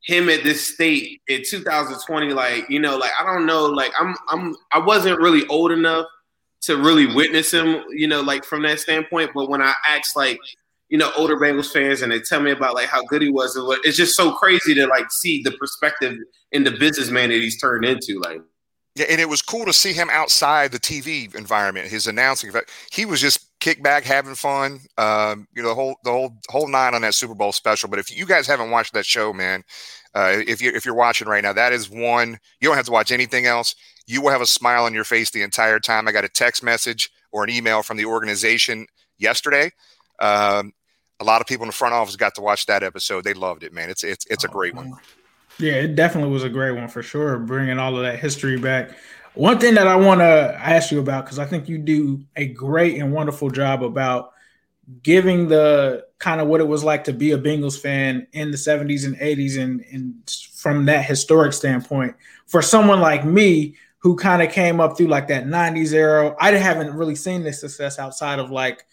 him 0.04 0.30
at 0.30 0.44
this 0.44 0.66
state 0.66 1.22
in 1.28 1.44
2020 1.46 2.34
like 2.34 2.70
you 2.70 2.80
know 2.80 2.98
like 2.98 3.12
i 3.20 3.24
don't 3.24 3.46
know 3.46 3.66
like 3.66 3.92
i'm 4.00 4.16
i'm 4.30 4.56
i 4.72 4.80
wasn't 4.80 5.20
really 5.20 5.46
old 5.48 5.72
enough 5.72 6.06
to 6.62 6.78
really 6.78 7.06
witness 7.14 7.52
him 7.52 7.84
you 7.90 8.08
know 8.08 8.22
like 8.22 8.46
from 8.46 8.64
that 8.64 8.80
standpoint 8.80 9.30
but 9.36 9.50
when 9.50 9.62
i 9.62 9.74
asked 9.90 10.16
like 10.16 10.40
you 10.90 10.98
know 10.98 11.12
older 11.16 11.38
bengals 11.38 11.72
fans 11.72 12.02
and 12.02 12.12
they 12.12 12.20
tell 12.20 12.42
me 12.42 12.52
about 12.52 12.76
like 12.76 12.88
how 12.88 13.04
good 13.06 13.22
he 13.22 13.30
was 13.30 13.58
it's 13.84 13.98
just 13.98 14.16
so 14.16 14.34
crazy 14.34 14.74
to 14.74 14.88
like 14.88 15.12
see 15.12 15.42
the 15.44 15.52
perspective 15.52 16.16
in 16.52 16.64
the 16.64 16.72
businessman 16.72 17.30
that 17.30 17.36
he's 17.36 17.60
turned 17.60 17.86
into 17.86 18.20
like 18.22 18.42
yeah, 18.96 19.06
and 19.10 19.22
it 19.22 19.30
was 19.30 19.42
cool 19.42 19.66
to 19.66 19.72
see 19.72 19.94
him 19.94 20.10
outside 20.12 20.72
the 20.72 20.80
TV 20.80 21.34
environment. 21.34 21.88
His 21.88 22.08
announcing, 22.08 22.52
he 22.92 23.06
was 23.06 23.22
just 23.22 23.48
kick 23.60 23.82
back, 23.84 24.04
having 24.04 24.36
fun. 24.36 24.82
Um, 24.98 25.48
you 25.56 25.62
know, 25.62 25.70
the 25.70 25.76
whole 25.76 25.96
the 26.04 26.12
whole 26.12 26.38
whole 26.50 26.68
nine 26.68 26.94
on 26.94 27.02
that 27.04 27.14
Super 27.14 27.36
Bowl 27.36 27.52
special. 27.52 27.88
But 27.88 28.00
if 28.00 28.16
you 28.16 28.26
guys 28.26 28.48
haven't 28.48 28.72
watched 28.72 28.94
that 28.94 29.06
show, 29.06 29.32
man, 29.32 29.64
uh, 30.16 30.42
if 30.46 30.62
you 30.62 30.72
if 30.74 30.86
you're 30.86 30.96
watching 30.96 31.28
right 31.28 31.44
now, 31.44 31.54
that 31.54 31.72
is 31.72 31.90
one. 31.90 32.40
You 32.60 32.68
don't 32.68 32.76
have 32.76 32.88
to 32.88 32.92
watch 32.92 33.12
anything 33.12 33.46
else. 33.46 33.76
You 34.08 34.22
will 34.22 34.32
have 34.32 34.42
a 34.42 34.48
smile 34.48 34.86
on 34.86 34.94
your 34.94 35.04
face 35.04 35.30
the 35.30 35.44
entire 35.44 35.80
time. 35.80 36.08
I 36.08 36.12
got 36.12 36.26
a 36.26 36.30
text 36.30 36.64
message 36.64 37.10
or 37.32 37.44
an 37.44 37.52
email 37.52 37.84
from 37.84 37.98
the 37.98 38.06
organization 38.06 38.88
yesterday. 39.18 39.72
Um, 40.20 40.74
a 41.20 41.24
lot 41.24 41.42
of 41.42 41.48
people 41.48 41.64
in 41.64 41.68
the 41.68 41.74
front 41.74 41.94
office 41.94 42.16
got 42.16 42.36
to 42.36 42.42
watch 42.42 42.66
that 42.68 42.84
episode. 42.84 43.24
They 43.24 43.34
loved 43.34 43.64
it, 43.64 43.74
man. 43.74 43.90
It's 43.90 44.04
it's 44.04 44.26
it's 44.30 44.44
a 44.44 44.50
oh, 44.50 44.52
great 44.52 44.76
one. 44.76 44.94
Yeah, 45.60 45.74
it 45.74 45.96
definitely 45.96 46.32
was 46.32 46.44
a 46.44 46.50
great 46.50 46.72
one 46.72 46.88
for 46.88 47.04
sure. 47.04 47.38
Bringing 47.40 47.80
all 47.80 47.96
of 47.96 48.04
that 48.04 48.20
history 48.20 48.58
back. 48.58 48.92
One 49.34 49.60
thing 49.60 49.76
that 49.76 49.88
I 49.88 49.96
want 49.96 50.22
to 50.22 50.58
ask 50.60 50.92
you 50.92 51.00
about 51.00 51.26
because 51.26 51.40
I 51.40 51.46
think 51.46 51.70
you 51.70 51.78
do 51.78 52.24
a 52.36 52.48
great 52.48 53.00
and 53.00 53.14
wonderful 53.14 53.50
job 53.50 53.84
about 53.84 54.32
giving 55.04 55.48
the 55.48 56.06
kind 56.18 56.42
of 56.42 56.48
what 56.48 56.62
it 56.62 56.68
was 56.68 56.84
like 56.84 57.04
to 57.06 57.14
be 57.14 57.32
a 57.32 57.38
Bengals 57.38 57.80
fan 57.80 58.28
in 58.34 58.52
the 58.52 58.58
70s 58.58 59.06
and 59.06 59.16
80s 59.18 59.62
and, 59.62 59.86
and 59.92 60.16
from 60.54 60.86
that 60.86 61.06
historic 61.06 61.54
standpoint 61.54 62.16
for 62.48 62.62
someone 62.62 63.00
like 63.00 63.24
me 63.24 63.76
who 64.00 64.16
kind 64.16 64.42
of 64.42 64.52
came 64.52 64.80
up 64.80 64.98
through 64.98 65.08
like 65.08 65.28
that 65.28 65.46
90s 65.46 65.94
era 65.94 66.36
I 66.40 66.52
haven't 66.54 66.96
really 66.96 67.16
seen 67.16 67.44
this 67.44 67.62
success 67.62 68.00
outside 68.00 68.40
of 68.40 68.50
like 68.50 68.86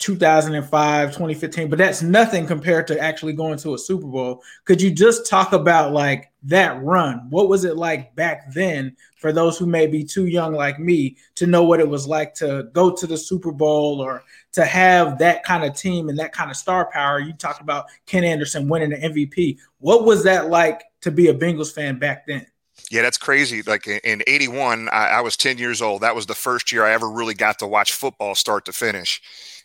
2005 0.00 1.08
2015 1.10 1.68
but 1.70 1.78
that's 1.78 2.02
nothing 2.02 2.46
compared 2.46 2.86
to 2.86 2.98
actually 2.98 3.32
going 3.32 3.56
to 3.56 3.74
a 3.74 3.78
Super 3.78 4.06
Bowl 4.06 4.42
could 4.64 4.82
you 4.82 4.90
just 4.90 5.28
talk 5.28 5.52
about 5.52 5.92
like 5.92 6.30
that 6.44 6.82
run? 6.82 7.26
What 7.30 7.48
was 7.48 7.64
it 7.64 7.76
like 7.76 8.14
back 8.14 8.52
then 8.52 8.96
for 9.16 9.32
those 9.32 9.58
who 9.58 9.66
may 9.66 9.86
be 9.86 10.02
too 10.02 10.26
young 10.26 10.54
like 10.54 10.78
me 10.78 11.16
to 11.34 11.46
know 11.46 11.64
what 11.64 11.80
it 11.80 11.88
was 11.88 12.06
like 12.06 12.34
to 12.34 12.68
go 12.72 12.94
to 12.94 13.06
the 13.06 13.16
Super 13.16 13.52
Bowl 13.52 14.00
or 14.00 14.24
to 14.52 14.64
have 14.64 15.18
that 15.18 15.44
kind 15.44 15.64
of 15.64 15.74
team 15.74 16.08
and 16.08 16.18
that 16.18 16.32
kind 16.32 16.50
of 16.50 16.56
star 16.56 16.90
power? 16.90 17.20
You 17.20 17.32
talked 17.34 17.60
about 17.60 17.86
Ken 18.06 18.24
Anderson 18.24 18.68
winning 18.68 18.90
the 18.90 18.96
MVP. 18.96 19.58
What 19.78 20.04
was 20.04 20.24
that 20.24 20.48
like 20.48 20.82
to 21.02 21.10
be 21.10 21.28
a 21.28 21.34
Bengals 21.34 21.72
fan 21.72 21.98
back 21.98 22.26
then? 22.26 22.46
Yeah, 22.90 23.02
that's 23.02 23.18
crazy. 23.18 23.62
Like 23.62 23.86
in 23.86 24.22
'81, 24.26 24.88
I, 24.88 25.08
I, 25.08 25.20
was 25.20 25.36
10 25.36 25.58
years 25.58 25.82
old. 25.82 26.00
That 26.00 26.14
was 26.14 26.26
the 26.26 26.34
first 26.34 26.72
year 26.72 26.84
I 26.84 26.92
ever 26.92 27.08
really 27.08 27.34
got 27.34 27.58
to 27.58 27.66
watch 27.66 27.92
football 27.92 28.34
start 28.34 28.64
to 28.64 28.72
finish. 28.72 29.20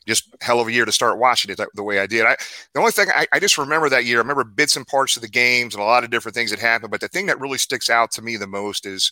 Just 0.08 0.36
hell 0.42 0.60
of 0.60 0.68
a 0.68 0.72
year 0.72 0.86
to 0.86 0.92
start 0.92 1.18
watching 1.18 1.52
it 1.52 1.60
the 1.74 1.84
way 1.84 2.00
I 2.00 2.08
did. 2.08 2.26
I, 2.26 2.36
the 2.74 2.80
only 2.80 2.92
thing 2.92 3.08
I, 3.14 3.26
I 3.32 3.40
just 3.40 3.58
remember 3.58 3.90
that 3.90 4.06
year, 4.06 4.18
I 4.18 4.22
remember 4.22 4.44
bits 4.44 4.76
and 4.76 4.86
parts 4.86 5.16
of 5.16 5.22
the 5.22 5.28
games 5.28 5.74
and 5.74 5.82
a 5.82 5.86
lot 5.86 6.04
of 6.04 6.12
different 6.12 6.36
things 6.36 6.52
that 6.52 6.60
happened. 6.60 6.92
But 6.92 7.02
the 7.02 7.08
thing 7.08 7.26
that 7.26 7.40
really 7.40 7.58
sticks 7.58 7.90
out 7.90 8.12
to 8.12 8.22
me 8.22 8.38
the 8.38 8.48
most 8.48 8.86
is, 8.86 9.12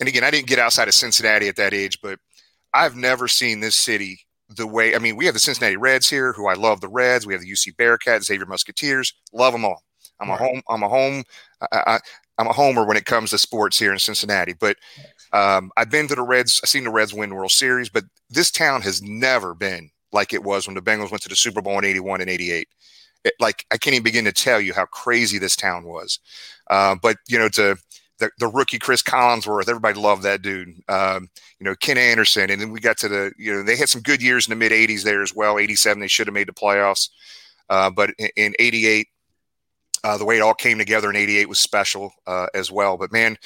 and 0.00 0.08
again, 0.08 0.24
I 0.24 0.30
didn't 0.30 0.48
get 0.48 0.58
outside 0.58 0.88
of 0.88 0.94
Cincinnati 0.94 1.48
at 1.48 1.56
that 1.56 1.74
age, 1.74 2.00
but 2.02 2.18
I've 2.74 2.96
never 2.96 3.28
seen 3.28 3.60
this 3.60 3.76
city 3.76 4.20
the 4.48 4.66
way. 4.66 4.94
I 4.94 4.98
mean, 4.98 5.16
we 5.16 5.26
have 5.26 5.34
the 5.34 5.40
Cincinnati 5.40 5.76
Reds 5.76 6.08
here, 6.08 6.32
who 6.32 6.48
I 6.48 6.54
love 6.54 6.80
the 6.80 6.88
Reds. 6.88 7.26
We 7.26 7.34
have 7.34 7.42
the 7.42 7.50
UC 7.50 7.76
Bearcats, 7.76 8.24
Xavier 8.24 8.46
Musketeers, 8.46 9.14
love 9.32 9.52
them 9.52 9.64
all. 9.64 9.82
I'm 10.20 10.30
a 10.30 10.36
home. 10.36 10.62
I'm 10.68 10.82
a 10.82 10.88
home. 10.88 11.22
I, 11.72 12.00
I'm 12.38 12.46
a 12.46 12.52
homer 12.52 12.84
when 12.84 12.96
it 12.96 13.04
comes 13.04 13.30
to 13.30 13.38
sports 13.38 13.78
here 13.78 13.92
in 13.92 13.98
Cincinnati. 13.98 14.52
But 14.52 14.76
um, 15.32 15.70
I've 15.76 15.90
been 15.90 16.08
to 16.08 16.14
the 16.14 16.22
Reds. 16.22 16.60
I've 16.62 16.68
seen 16.68 16.84
the 16.84 16.90
Reds 16.90 17.14
win 17.14 17.34
World 17.34 17.50
Series, 17.50 17.88
but 17.88 18.04
this 18.30 18.50
town 18.50 18.82
has 18.82 19.02
never 19.02 19.54
been 19.54 19.90
like 20.12 20.32
it 20.32 20.42
was 20.42 20.66
when 20.66 20.74
the 20.74 20.82
Bengals 20.82 21.10
went 21.10 21.22
to 21.22 21.28
the 21.28 21.36
Super 21.36 21.62
Bowl 21.62 21.78
in 21.78 21.84
'81 21.84 22.20
and 22.20 22.30
'88. 22.30 22.68
like 23.40 23.66
I 23.70 23.76
can't 23.76 23.94
even 23.94 24.04
begin 24.04 24.24
to 24.24 24.32
tell 24.32 24.60
you 24.60 24.74
how 24.74 24.86
crazy 24.86 25.38
this 25.38 25.56
town 25.56 25.84
was. 25.84 26.18
Uh, 26.70 26.96
but 27.00 27.16
you 27.28 27.38
know, 27.38 27.48
to 27.50 27.76
the, 28.18 28.30
the 28.38 28.48
rookie 28.48 28.78
Chris 28.78 29.02
Collinsworth, 29.02 29.68
everybody 29.68 29.98
loved 29.98 30.22
that 30.24 30.42
dude. 30.42 30.68
Um, 30.88 31.28
you 31.58 31.64
know, 31.64 31.74
Ken 31.74 31.98
Anderson, 31.98 32.50
and 32.50 32.60
then 32.60 32.70
we 32.70 32.80
got 32.80 32.98
to 32.98 33.08
the 33.08 33.32
you 33.38 33.52
know 33.52 33.62
they 33.62 33.76
had 33.76 33.88
some 33.88 34.02
good 34.02 34.22
years 34.22 34.46
in 34.46 34.50
the 34.50 34.56
mid 34.56 34.72
'80s 34.72 35.02
there 35.02 35.22
as 35.22 35.34
well. 35.34 35.58
'87 35.58 36.00
they 36.00 36.08
should 36.08 36.26
have 36.26 36.34
made 36.34 36.48
the 36.48 36.52
playoffs, 36.52 37.08
uh, 37.68 37.90
but 37.90 38.10
in 38.36 38.54
'88 38.58 39.08
uh, 40.04 40.16
the 40.16 40.24
way 40.24 40.36
it 40.36 40.42
all 40.42 40.54
came 40.54 40.78
together 40.78 41.10
in 41.10 41.16
'88 41.16 41.48
was 41.48 41.58
special 41.58 42.12
uh, 42.26 42.46
as 42.54 42.70
well. 42.70 42.96
But 42.96 43.12
man, 43.12 43.36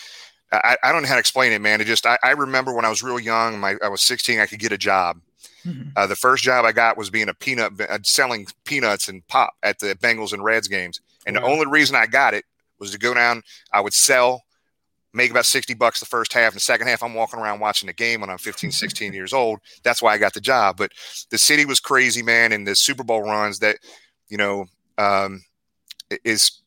I, 0.52 0.76
I, 0.82 0.92
don't 0.92 1.02
know 1.02 1.08
how 1.08 1.14
to 1.14 1.20
explain 1.20 1.52
it, 1.52 1.60
man. 1.60 1.80
It 1.80 1.86
just 1.86 2.06
I, 2.06 2.18
I 2.22 2.32
remember 2.32 2.74
when 2.74 2.84
I 2.84 2.90
was 2.90 3.02
real 3.02 3.18
young, 3.18 3.58
my 3.58 3.76
I 3.82 3.88
was 3.88 4.02
16, 4.02 4.38
I 4.38 4.46
could 4.46 4.58
get 4.58 4.72
a 4.72 4.78
job. 4.78 5.20
Mm-hmm. 5.66 5.90
Uh, 5.96 6.06
the 6.06 6.16
first 6.16 6.42
job 6.42 6.64
I 6.64 6.72
got 6.72 6.96
was 6.96 7.10
being 7.10 7.28
a 7.28 7.34
peanut 7.34 7.80
uh, 7.80 7.98
selling 8.02 8.46
peanuts 8.64 9.08
and 9.08 9.26
pop 9.28 9.54
at 9.62 9.78
the 9.78 9.94
Bengals 9.96 10.32
and 10.32 10.42
Reds 10.42 10.68
games, 10.68 11.00
and 11.26 11.36
wow. 11.36 11.42
the 11.42 11.48
only 11.48 11.66
reason 11.66 11.96
I 11.96 12.06
got 12.06 12.34
it 12.34 12.44
was 12.78 12.90
to 12.90 12.98
go 12.98 13.14
down. 13.14 13.42
I 13.72 13.80
would 13.80 13.94
sell, 13.94 14.42
make 15.14 15.30
about 15.30 15.46
60 15.46 15.74
bucks 15.74 16.00
the 16.00 16.06
first 16.06 16.32
half. 16.32 16.52
And 16.52 16.56
the 16.56 16.60
second 16.60 16.88
half, 16.88 17.02
I'm 17.02 17.14
walking 17.14 17.38
around 17.38 17.60
watching 17.60 17.86
the 17.86 17.92
game 17.92 18.20
when 18.20 18.28
I'm 18.28 18.38
15, 18.38 18.72
16 18.72 19.12
years 19.12 19.32
old. 19.32 19.60
That's 19.84 20.02
why 20.02 20.14
I 20.14 20.18
got 20.18 20.34
the 20.34 20.40
job. 20.40 20.76
But 20.76 20.92
the 21.30 21.38
city 21.38 21.64
was 21.64 21.80
crazy, 21.80 22.22
man. 22.22 22.52
And 22.52 22.66
the 22.66 22.74
Super 22.74 23.04
Bowl 23.04 23.22
runs 23.22 23.60
that, 23.60 23.78
you 24.28 24.36
know, 24.36 24.66
um, 24.98 25.42
is 26.24 26.61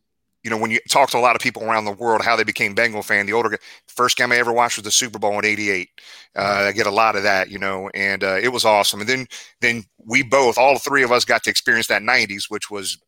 you 0.45 0.51
know 0.51 0.57
when 0.57 0.69
you 0.69 0.79
talk 0.89 1.09
to 1.09 1.17
a 1.17 1.19
lot 1.19 1.35
of 1.35 1.41
people 1.41 1.63
around 1.63 1.85
the 1.85 1.91
world 1.91 2.21
how 2.21 2.35
they 2.35 2.43
became 2.43 2.75
Bengal 2.75 3.01
fan. 3.01 3.25
The 3.25 3.33
older 3.33 3.57
first 3.87 4.15
game 4.15 4.31
I 4.31 4.37
ever 4.37 4.53
watched 4.53 4.77
was 4.77 4.83
the 4.83 4.91
Super 4.91 5.17
Bowl 5.17 5.39
in 5.39 5.43
'88. 5.43 5.89
Uh, 6.35 6.65
I 6.67 6.71
get 6.71 6.85
a 6.85 6.91
lot 6.91 7.15
of 7.15 7.23
that, 7.23 7.49
you 7.49 7.57
know, 7.57 7.89
and 7.95 8.23
uh, 8.23 8.37
it 8.39 8.49
was 8.49 8.63
awesome. 8.63 8.99
And 8.99 9.09
then 9.09 9.27
then 9.61 9.85
we 10.05 10.21
both, 10.21 10.59
all 10.59 10.77
three 10.77 11.01
of 11.01 11.11
us, 11.11 11.25
got 11.25 11.43
to 11.45 11.49
experience 11.49 11.87
that 11.87 12.03
'90s, 12.03 12.43
which 12.47 12.69
was 12.69 12.99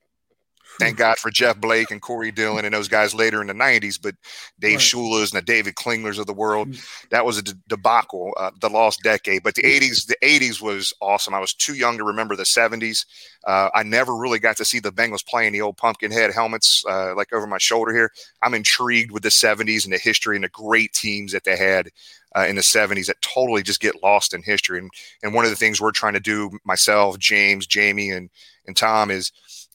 Thank 0.79 0.97
God 0.97 1.17
for 1.17 1.31
Jeff 1.31 1.57
Blake 1.57 1.91
and 1.91 2.01
Corey 2.01 2.31
Dillon 2.31 2.65
and 2.65 2.73
those 2.73 2.87
guys 2.87 3.15
later 3.15 3.41
in 3.41 3.47
the 3.47 3.53
90s. 3.53 3.99
But 4.01 4.15
Dave 4.59 4.75
right. 4.75 4.79
Shula's 4.79 5.33
and 5.33 5.41
the 5.41 5.45
David 5.45 5.75
Klinglers 5.75 6.19
of 6.19 6.27
the 6.27 6.33
world, 6.33 6.69
mm. 6.69 7.09
that 7.09 7.25
was 7.25 7.37
a 7.37 7.43
debacle, 7.67 8.33
uh, 8.37 8.51
the 8.61 8.69
lost 8.69 9.01
decade. 9.03 9.43
But 9.43 9.55
the 9.55 9.63
80s, 9.63 10.05
the 10.05 10.17
80s 10.23 10.61
was 10.61 10.93
awesome. 11.01 11.33
I 11.33 11.39
was 11.39 11.53
too 11.53 11.73
young 11.73 11.97
to 11.97 12.03
remember 12.03 12.35
the 12.35 12.43
70s. 12.43 13.05
Uh, 13.45 13.69
I 13.73 13.83
never 13.83 14.15
really 14.15 14.39
got 14.39 14.57
to 14.57 14.65
see 14.65 14.79
the 14.79 14.91
Bengals 14.91 15.25
playing 15.25 15.53
the 15.53 15.61
old 15.61 15.77
pumpkin 15.77 16.11
head 16.11 16.33
helmets 16.33 16.83
uh, 16.87 17.15
like 17.15 17.33
over 17.33 17.47
my 17.47 17.57
shoulder 17.57 17.93
here. 17.93 18.11
I'm 18.43 18.53
intrigued 18.53 19.11
with 19.11 19.23
the 19.23 19.29
70s 19.29 19.85
and 19.85 19.93
the 19.93 19.97
history 19.97 20.35
and 20.35 20.43
the 20.43 20.49
great 20.49 20.93
teams 20.93 21.31
that 21.31 21.43
they 21.43 21.57
had. 21.57 21.89
Uh, 22.35 22.45
in 22.45 22.55
the 22.57 22.61
70s 22.61 23.07
that 23.07 23.19
totally 23.21 23.63
just 23.63 23.79
get 23.79 24.03
lost 24.03 24.33
in 24.33 24.43
history. 24.43 24.77
And, 24.77 24.91
and 25.23 25.33
one 25.33 25.45
of 25.45 25.49
the 25.49 25.55
things 25.55 25.81
we're 25.81 25.91
trying 25.91 26.13
to 26.13 26.19
do, 26.19 26.51
myself, 26.65 27.17
James, 27.17 27.65
Jamie, 27.65 28.11
and, 28.11 28.29
and 28.67 28.75
Tom, 28.75 29.09
is 29.09 29.31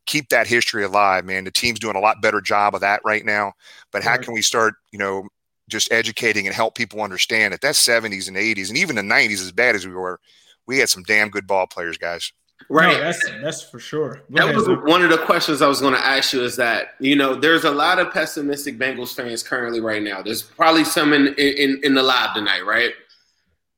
keep 0.06 0.28
that 0.30 0.46
history 0.46 0.84
alive, 0.84 1.24
man. 1.24 1.44
The 1.44 1.50
team's 1.50 1.80
doing 1.80 1.96
a 1.96 2.00
lot 2.00 2.22
better 2.22 2.40
job 2.40 2.74
of 2.74 2.80
that 2.80 3.00
right 3.04 3.24
now. 3.24 3.52
But 3.90 4.02
how 4.02 4.16
can 4.16 4.34
we 4.34 4.42
start, 4.42 4.74
you 4.92 4.98
know, 4.98 5.28
just 5.68 5.92
educating 5.92 6.46
and 6.46 6.54
help 6.54 6.74
people 6.74 7.02
understand 7.02 7.52
that 7.52 7.60
that 7.60 7.74
70s 7.74 8.28
and 8.28 8.36
80s 8.36 8.68
and 8.68 8.78
even 8.78 8.96
the 8.96 9.02
90s, 9.02 9.40
as 9.40 9.52
bad 9.52 9.74
as 9.74 9.86
we 9.86 9.94
were, 9.94 10.20
we 10.66 10.78
had 10.78 10.88
some 10.88 11.02
damn 11.04 11.28
good 11.30 11.46
ball 11.46 11.66
players, 11.66 11.98
guys. 11.98 12.32
Right. 12.68 12.96
No, 12.96 13.02
that's 13.02 13.30
that's 13.42 13.62
for 13.62 13.80
sure. 13.80 14.14
Go 14.14 14.22
that 14.30 14.44
ahead, 14.44 14.56
was 14.56 14.66
sir. 14.66 14.84
one 14.84 15.02
of 15.02 15.10
the 15.10 15.18
questions 15.18 15.62
I 15.62 15.66
was 15.66 15.80
going 15.80 15.94
to 15.94 16.04
ask 16.04 16.32
you 16.32 16.42
is 16.44 16.56
that, 16.56 16.94
you 17.00 17.16
know, 17.16 17.34
there's 17.34 17.64
a 17.64 17.70
lot 17.70 17.98
of 17.98 18.12
pessimistic 18.12 18.78
Bengals 18.78 19.14
fans 19.14 19.42
currently 19.42 19.80
right 19.80 20.02
now. 20.02 20.22
There's 20.22 20.42
probably 20.42 20.84
some 20.84 21.12
in, 21.12 21.34
in, 21.34 21.80
in 21.82 21.94
the 21.94 22.02
lab 22.02 22.34
tonight, 22.34 22.64
right? 22.64 22.92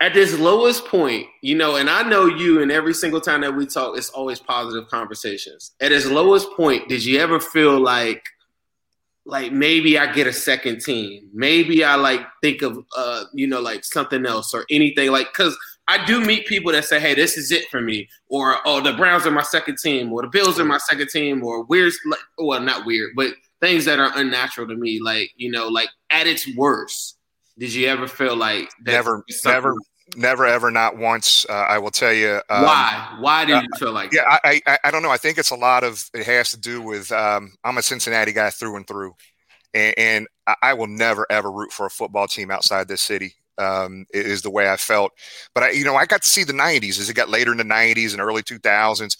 At 0.04 0.12
this 0.12 0.38
lowest 0.38 0.84
point, 0.84 1.26
you 1.40 1.54
know, 1.54 1.76
and 1.76 1.88
I 1.88 2.02
know 2.02 2.26
you, 2.26 2.60
and 2.60 2.70
every 2.70 2.92
single 2.92 3.22
time 3.22 3.40
that 3.40 3.56
we 3.56 3.64
talk, 3.64 3.96
it's 3.96 4.10
always 4.10 4.38
positive 4.38 4.86
conversations. 4.90 5.72
At 5.80 5.92
its 5.92 6.04
lowest 6.04 6.46
point, 6.50 6.90
did 6.90 7.02
you 7.02 7.20
ever 7.20 7.40
feel 7.40 7.80
like, 7.80 8.22
like 9.24 9.50
maybe 9.50 9.98
I 9.98 10.12
get 10.12 10.26
a 10.26 10.32
second 10.32 10.82
team? 10.82 11.30
Maybe 11.32 11.84
I 11.84 11.94
like 11.94 12.20
think 12.42 12.60
of, 12.60 12.84
uh, 12.94 13.24
you 13.32 13.46
know, 13.46 13.62
like 13.62 13.82
something 13.82 14.26
else 14.26 14.52
or 14.52 14.66
anything 14.68 15.10
like, 15.10 15.28
because 15.28 15.56
I 15.88 16.04
do 16.04 16.20
meet 16.20 16.46
people 16.46 16.72
that 16.72 16.84
say, 16.84 17.00
"Hey, 17.00 17.14
this 17.14 17.38
is 17.38 17.50
it 17.50 17.70
for 17.70 17.80
me," 17.80 18.06
or 18.28 18.56
"Oh, 18.66 18.82
the 18.82 18.92
Browns 18.92 19.26
are 19.26 19.30
my 19.30 19.42
second 19.42 19.78
team," 19.78 20.12
or 20.12 20.20
"The 20.20 20.28
Bills 20.28 20.60
are 20.60 20.66
my 20.66 20.78
second 20.78 21.08
team," 21.08 21.42
or 21.42 21.64
weird, 21.64 21.94
like, 22.04 22.20
well, 22.36 22.60
not 22.60 22.84
weird, 22.84 23.12
but 23.16 23.34
things 23.60 23.86
that 23.86 23.98
are 23.98 24.12
unnatural 24.16 24.68
to 24.68 24.76
me, 24.76 25.00
like 25.00 25.32
you 25.36 25.50
know, 25.50 25.68
like 25.68 25.88
at 26.10 26.26
its 26.26 26.46
worst 26.56 27.16
did 27.58 27.72
you 27.72 27.86
ever 27.86 28.08
feel 28.08 28.36
like 28.36 28.68
never, 28.84 29.24
never, 29.44 29.74
never, 30.16 30.46
ever, 30.46 30.70
not 30.70 30.96
once? 30.96 31.46
Uh, 31.48 31.52
I 31.52 31.78
will 31.78 31.90
tell 31.90 32.12
you 32.12 32.40
um, 32.50 32.62
why. 32.62 33.16
Why 33.20 33.44
did 33.44 33.54
uh, 33.56 33.62
you 33.62 33.68
feel 33.78 33.92
like? 33.92 34.12
Yeah, 34.12 34.22
I, 34.26 34.60
I, 34.66 34.78
I, 34.84 34.90
don't 34.90 35.02
know. 35.02 35.10
I 35.10 35.16
think 35.16 35.38
it's 35.38 35.50
a 35.50 35.56
lot 35.56 35.84
of. 35.84 36.08
It 36.14 36.26
has 36.26 36.50
to 36.50 36.60
do 36.60 36.82
with. 36.82 37.10
Um, 37.12 37.52
I'm 37.64 37.78
a 37.78 37.82
Cincinnati 37.82 38.32
guy 38.32 38.50
through 38.50 38.76
and 38.76 38.86
through, 38.86 39.14
and, 39.72 39.94
and 39.96 40.26
I 40.62 40.74
will 40.74 40.86
never 40.86 41.26
ever 41.30 41.50
root 41.50 41.72
for 41.72 41.86
a 41.86 41.90
football 41.90 42.26
team 42.26 42.50
outside 42.50 42.88
this 42.88 43.02
city. 43.02 43.34
Um, 43.56 44.04
is 44.10 44.42
the 44.42 44.50
way 44.50 44.68
I 44.68 44.76
felt, 44.76 45.12
but 45.54 45.62
I, 45.62 45.70
you 45.70 45.84
know, 45.84 45.94
I 45.94 46.06
got 46.06 46.22
to 46.22 46.28
see 46.28 46.42
the 46.42 46.52
'90s 46.52 46.98
as 46.98 47.08
it 47.08 47.14
got 47.14 47.28
later 47.28 47.52
in 47.52 47.58
the 47.58 47.64
'90s 47.64 48.10
and 48.10 48.20
early 48.20 48.42
2000s 48.42 49.16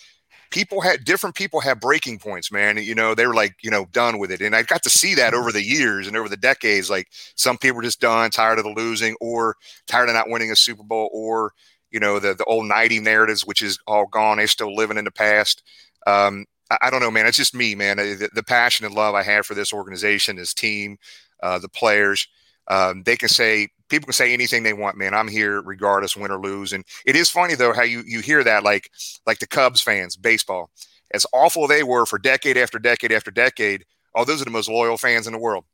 people 0.55 0.81
had 0.81 1.05
different 1.05 1.35
people 1.35 1.61
had 1.61 1.81
breaking 1.81 2.17
points, 2.17 2.53
man. 2.53 2.79
You 2.79 2.95
know, 2.95 3.13
they 3.13 3.27
were 3.27 3.35
like, 3.35 3.57
you 3.61 3.73
know, 3.73 3.87
done 3.87 4.19
with 4.19 4.31
it. 4.31 4.41
And 4.41 4.55
I 4.55 4.63
got 4.63 4.85
to 4.85 4.89
see 4.89 5.17
that 5.17 5.35
over 5.35 5.51
the 5.51 5.65
years 5.65 6.07
and 6.07 6.17
over 6.17 6.29
the 6.29 6.37
decades. 6.37 6.89
Like 6.89 7.09
some 7.35 7.59
people 7.59 7.77
were 7.77 7.83
just 7.83 8.01
done, 8.01 8.31
tired 8.31 8.59
of 8.59 8.65
the 8.65 8.71
losing, 8.71 9.17
or 9.21 9.57
tired 9.89 10.09
of 10.09 10.15
not 10.15 10.31
winning 10.31 10.53
a 10.53 10.57
Super 10.57 10.85
Bowl, 10.85 11.11
or 11.13 11.53
you 11.91 11.99
know, 11.99 12.21
the 12.21 12.35
the 12.35 12.45
old 12.45 12.67
'90 12.67 13.01
narratives, 13.01 13.45
which 13.45 13.63
is 13.63 13.81
all 13.89 14.07
gone. 14.07 14.37
They're 14.39 14.47
still 14.47 14.73
living 14.73 14.97
in 14.97 15.05
the 15.05 15.11
past. 15.11 15.65
Um, 16.07 16.47
I, 16.71 16.79
I, 16.83 16.91
don't 16.91 17.01
know, 17.01 17.11
man. 17.11 17.27
It's 17.27 17.37
just 17.37 17.55
me, 17.55 17.75
man. 17.75 17.97
The, 17.97 18.31
the, 18.33 18.43
passion 18.43 18.87
and 18.87 18.95
love 18.95 19.15
I 19.15 19.23
have 19.23 19.47
for 19.47 19.55
this 19.55 19.73
organization, 19.73 20.37
this 20.37 20.55
team, 20.55 20.99
uh, 21.43 21.59
the 21.59 21.69
players. 21.69 22.29
Um, 22.69 23.03
they 23.03 23.17
can 23.17 23.29
say 23.29 23.69
people 23.89 24.07
can 24.07 24.13
say 24.13 24.33
anything 24.33 24.63
they 24.63 24.73
want, 24.73 24.97
man. 24.97 25.15
I'm 25.15 25.29
here 25.29 25.61
regardless, 25.61 26.17
win 26.17 26.31
or 26.31 26.41
lose. 26.41 26.73
And 26.73 26.85
it 27.05 27.17
is 27.17 27.31
funny 27.31 27.55
though 27.55 27.73
how 27.73 27.83
you 27.83 28.03
you 28.07 28.21
hear 28.21 28.45
that 28.45 28.63
like 28.63 28.91
like 29.27 29.39
the 29.39 29.47
Cubs 29.47 29.81
fans, 29.81 30.17
baseball, 30.17 30.71
as 31.13 31.27
awful 31.33 31.67
they 31.67 31.83
were 31.83 32.07
for 32.07 32.19
decade 32.19 32.57
after 32.57 32.79
decade 32.79 33.13
after 33.13 33.31
decade. 33.31 33.85
Oh, 34.15 34.25
those 34.25 34.41
are 34.41 34.45
the 34.45 34.51
most 34.51 34.69
loyal 34.69 34.97
fans 34.97 35.27
in 35.27 35.33
the 35.33 35.39
world. 35.39 35.65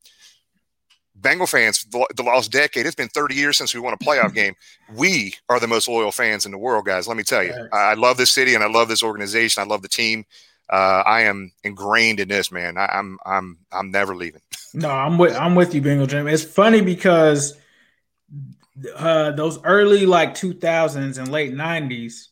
Bengal 1.15 1.47
fans, 1.47 1.85
the, 1.85 2.07
the 2.17 2.23
lost 2.23 2.51
decade. 2.51 2.87
It's 2.87 2.95
been 2.95 3.09
30 3.09 3.35
years 3.35 3.59
since 3.59 3.75
we 3.75 3.81
won 3.81 3.93
a 3.93 3.99
playoff 3.99 4.33
game. 4.33 4.55
We 4.95 5.35
are 5.51 5.61
the 5.61 5.69
most 5.69 5.87
loyal 5.87 6.13
fans 6.13 6.47
in 6.47 6.53
the 6.53 6.57
world, 6.59 6.87
guys. 6.87 7.07
Let 7.07 7.19
me 7.19 7.23
tell 7.23 7.43
you, 7.43 7.53
I, 7.73 7.77
I 7.77 7.95
love 7.95 8.17
this 8.17 8.31
city 8.31 8.55
and 8.55 8.65
I 8.65 8.69
love 8.69 8.89
this 8.89 9.03
organization. 9.03 9.63
I 9.63 9.67
love 9.67 9.83
the 9.83 9.89
team. 9.89 10.25
Uh, 10.71 11.03
I 11.05 11.23
am 11.23 11.53
ingrained 11.65 12.21
in 12.21 12.29
this, 12.29 12.53
man. 12.53 12.79
I, 12.79 12.85
am 12.97 13.19
I'm, 13.27 13.35
I'm 13.35 13.59
I'm 13.73 13.91
never 13.91 14.15
leaving. 14.15 14.41
No, 14.73 14.89
I'm 14.89 15.19
with 15.19 15.35
I'm 15.35 15.57
with 15.57 15.75
you, 15.75 15.83
Bengal 15.83 16.07
Jim. 16.07 16.29
It's 16.29 16.45
funny 16.45 16.81
because 16.81 17.60
uh, 18.95 19.33
those 19.33 19.63
early 19.65 20.07
like 20.07 20.35
2000s 20.35 21.19
and 21.19 21.29
late 21.29 21.55
90s, 21.55 22.29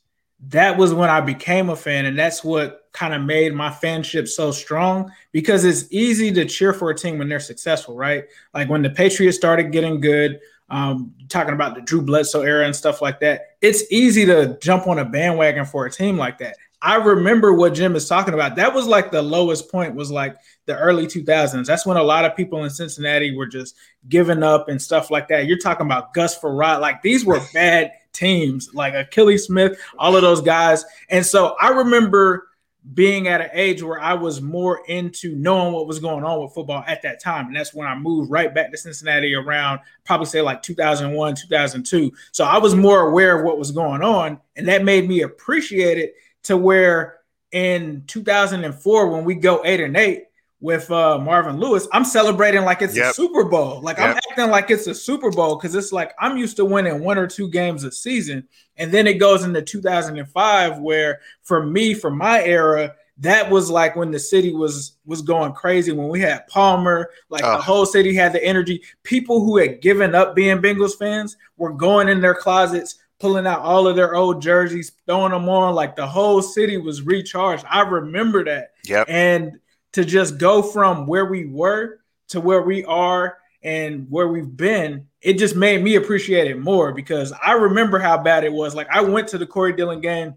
that 0.49 0.77
was 0.77 0.95
when 0.95 1.11
I 1.11 1.21
became 1.21 1.69
a 1.69 1.77
fan, 1.77 2.07
and 2.07 2.19
that's 2.19 2.45
what 2.45 2.89
kind 2.93 3.13
of 3.13 3.23
made 3.23 3.55
my 3.55 3.71
fanship 3.71 4.29
so 4.29 4.51
strong 4.51 5.11
because 5.33 5.65
it's 5.65 5.85
easy 5.91 6.33
to 6.33 6.45
cheer 6.45 6.73
for 6.73 6.91
a 6.91 6.95
team 6.95 7.19
when 7.19 7.29
they're 7.29 7.41
successful, 7.41 7.97
right? 7.97 8.25
Like 8.55 8.69
when 8.69 8.83
the 8.83 8.91
Patriots 8.91 9.37
started 9.37 9.73
getting 9.73 10.01
good, 10.01 10.41
um, 10.71 11.15
talking 11.29 11.55
about 11.55 11.75
the 11.75 11.81
Drew 11.81 12.03
Bledsoe 12.03 12.43
era 12.43 12.65
and 12.65 12.77
stuff 12.77 13.01
like 13.01 13.21
that. 13.21 13.57
It's 13.61 13.91
easy 13.91 14.27
to 14.27 14.59
jump 14.61 14.87
on 14.87 14.99
a 14.99 15.05
bandwagon 15.05 15.65
for 15.65 15.87
a 15.87 15.91
team 15.91 16.17
like 16.17 16.39
that. 16.39 16.57
I 16.81 16.97
remember 16.97 17.53
what 17.53 17.75
Jim 17.75 17.97
is 17.97 18.09
talking 18.09 18.35
about. 18.35 18.55
That 18.57 18.73
was 18.73 18.87
like 18.87 19.11
the 19.11 19.23
lowest 19.23 19.71
point 19.71 19.97
was 19.97 20.13
like 20.13 20.37
the 20.67 20.77
early 20.77 21.07
2000s. 21.07 21.67
That's 21.67 21.85
when 21.85 21.97
a 21.97 22.03
lot 22.03 22.25
of 22.25 22.37
people 22.37 22.63
in 22.65 22.71
Cincinnati 22.71 23.35
were 23.35 23.47
just 23.47 23.75
giving 24.09 24.45
up 24.45 24.69
and 24.69 24.81
stuff 24.81 25.11
like 25.11 25.27
that. 25.29 25.47
You're 25.47 25.59
talking 25.59 25.87
about 25.87 26.15
Gus 26.15 26.39
Frerotte. 26.39 26.81
Like 26.81 27.03
these 27.03 27.25
were 27.25 27.41
bad 27.55 27.93
teams, 28.13 28.71
like 28.75 28.95
Akili 28.95 29.41
Smith, 29.41 29.81
all 29.99 30.15
of 30.15 30.23
those 30.23 30.41
guys. 30.41 30.85
And 31.09 31.27
so 31.27 31.57
I 31.61 31.71
remember 31.71 32.49
being 32.95 33.29
at 33.29 33.41
an 33.41 33.51
age 33.53 33.83
where 33.83 34.01
I 34.01 34.15
was 34.15 34.41
more 34.41 34.83
into 34.87 35.35
knowing 35.37 35.75
what 35.75 35.87
was 35.87 35.99
going 35.99 36.25
on 36.25 36.41
with 36.41 36.55
football 36.55 36.85
at 36.87 37.03
that 37.03 37.21
time. 37.21 37.49
And 37.49 37.57
that's 37.57 37.75
when 37.75 37.87
I 37.87 37.95
moved 37.97 38.31
right 38.31 38.55
back 38.55 38.71
to 38.71 38.79
Cincinnati 38.79 39.35
around 39.35 39.81
probably 40.05 40.27
say 40.27 40.41
like 40.41 40.63
2001, 40.63 41.35
2002. 41.35 42.13
So 42.33 42.45
I 42.45 42.59
was 42.59 42.75
more 42.75 43.09
aware 43.09 43.39
of 43.39 43.45
what 43.45 43.59
was 43.59 43.73
going 43.73 44.03
on. 44.03 44.41
And 44.57 44.69
that 44.69 44.85
made 44.85 45.07
me 45.09 45.23
appreciate 45.23 45.99
it 45.99 46.15
to 46.49 46.57
where 46.57 47.21
in 47.53 48.05
2004, 48.07 49.09
when 49.09 49.25
we 49.25 49.35
go 49.37 49.63
eight 49.65 49.81
and 49.81 49.97
eight, 49.97 50.25
with 50.61 50.91
uh, 50.91 51.19
Marvin 51.19 51.59
Lewis, 51.61 51.87
I'm 51.93 52.05
celebrating 52.05 52.63
like 52.63 52.83
it's 52.83 52.97
yep. 52.97 53.13
a 53.13 53.15
Super 53.15 53.45
Bowl. 53.45 53.81
Like 53.81 53.99
yep. 53.99 54.11
I'm 54.11 54.17
acting 54.29 54.51
like 54.51 54.71
it's 54.71 54.87
a 54.89 54.95
Super 54.95 55.31
Bowl 55.31 55.57
because 55.57 55.75
it's 55.75 55.93
like 55.93 56.13
I'm 56.19 56.37
used 56.37 56.57
to 56.57 56.65
winning 56.65 57.03
one 57.03 57.17
or 57.17 57.27
two 57.27 57.49
games 57.49 57.85
a 57.85 57.93
season. 57.93 58.47
And 58.77 58.91
then 58.93 59.07
it 59.07 59.15
goes 59.15 59.45
into 59.45 59.63
2005, 59.63 60.79
where 60.81 61.21
for 61.43 61.65
me, 61.65 61.95
for 61.95 62.11
my 62.11 62.43
era, 62.43 62.95
that 63.19 63.51
was 63.51 63.71
like 63.71 63.97
when 63.97 64.11
the 64.11 64.19
city 64.19 64.53
was 64.53 64.97
was 65.05 65.23
going 65.23 65.53
crazy 65.53 65.93
when 65.93 66.09
we 66.09 66.21
had 66.21 66.47
Palmer, 66.47 67.11
like 67.29 67.43
the 67.43 67.59
whole 67.59 67.87
city 67.87 68.15
had 68.15 68.33
the 68.33 68.45
energy. 68.45 68.83
People 69.03 69.45
who 69.45 69.59
had 69.59 69.81
given 69.81 70.15
up 70.15 70.35
being 70.35 70.59
Bengals 70.59 70.97
fans 70.97 71.37
were 71.57 71.73
going 71.73 72.09
in 72.09 72.21
their 72.21 72.35
closets, 72.35 72.97
pulling 73.19 73.47
out 73.47 73.61
all 73.61 73.87
of 73.87 73.97
their 73.97 74.15
old 74.15 74.41
jerseys, 74.41 74.93
throwing 75.07 75.33
them 75.33 75.49
on. 75.49 75.75
Like 75.75 75.97
the 75.97 76.07
whole 76.07 76.43
city 76.43 76.77
was 76.77 77.03
recharged. 77.03 77.65
I 77.69 77.83
remember 77.83 78.45
that. 78.45 78.73
Yep. 78.85 79.07
And 79.09 79.59
to 79.93 80.05
just 80.05 80.39
go 80.39 80.63
from 80.63 81.07
where 81.07 81.27
we 81.27 81.47
were 81.47 82.01
to 82.29 82.41
where 82.41 82.63
we 82.63 82.85
are 82.85 83.39
and 83.63 84.07
where 84.11 84.29
we've 84.29 84.57
been, 84.57 85.07
it 85.21 85.35
just 85.35 85.57
made 85.57 85.83
me 85.83 85.97
appreciate 85.97 86.49
it 86.49 86.61
more 86.61 86.93
because 86.93 87.33
I 87.33 87.53
remember 87.53 87.99
how 87.99 88.19
bad 88.19 88.45
it 88.45 88.53
was. 88.53 88.75
Like 88.75 88.89
I 88.91 89.01
went 89.01 89.29
to 89.29 89.39
the 89.39 89.47
Corey 89.47 89.73
Dillon 89.73 90.01
game 90.01 90.35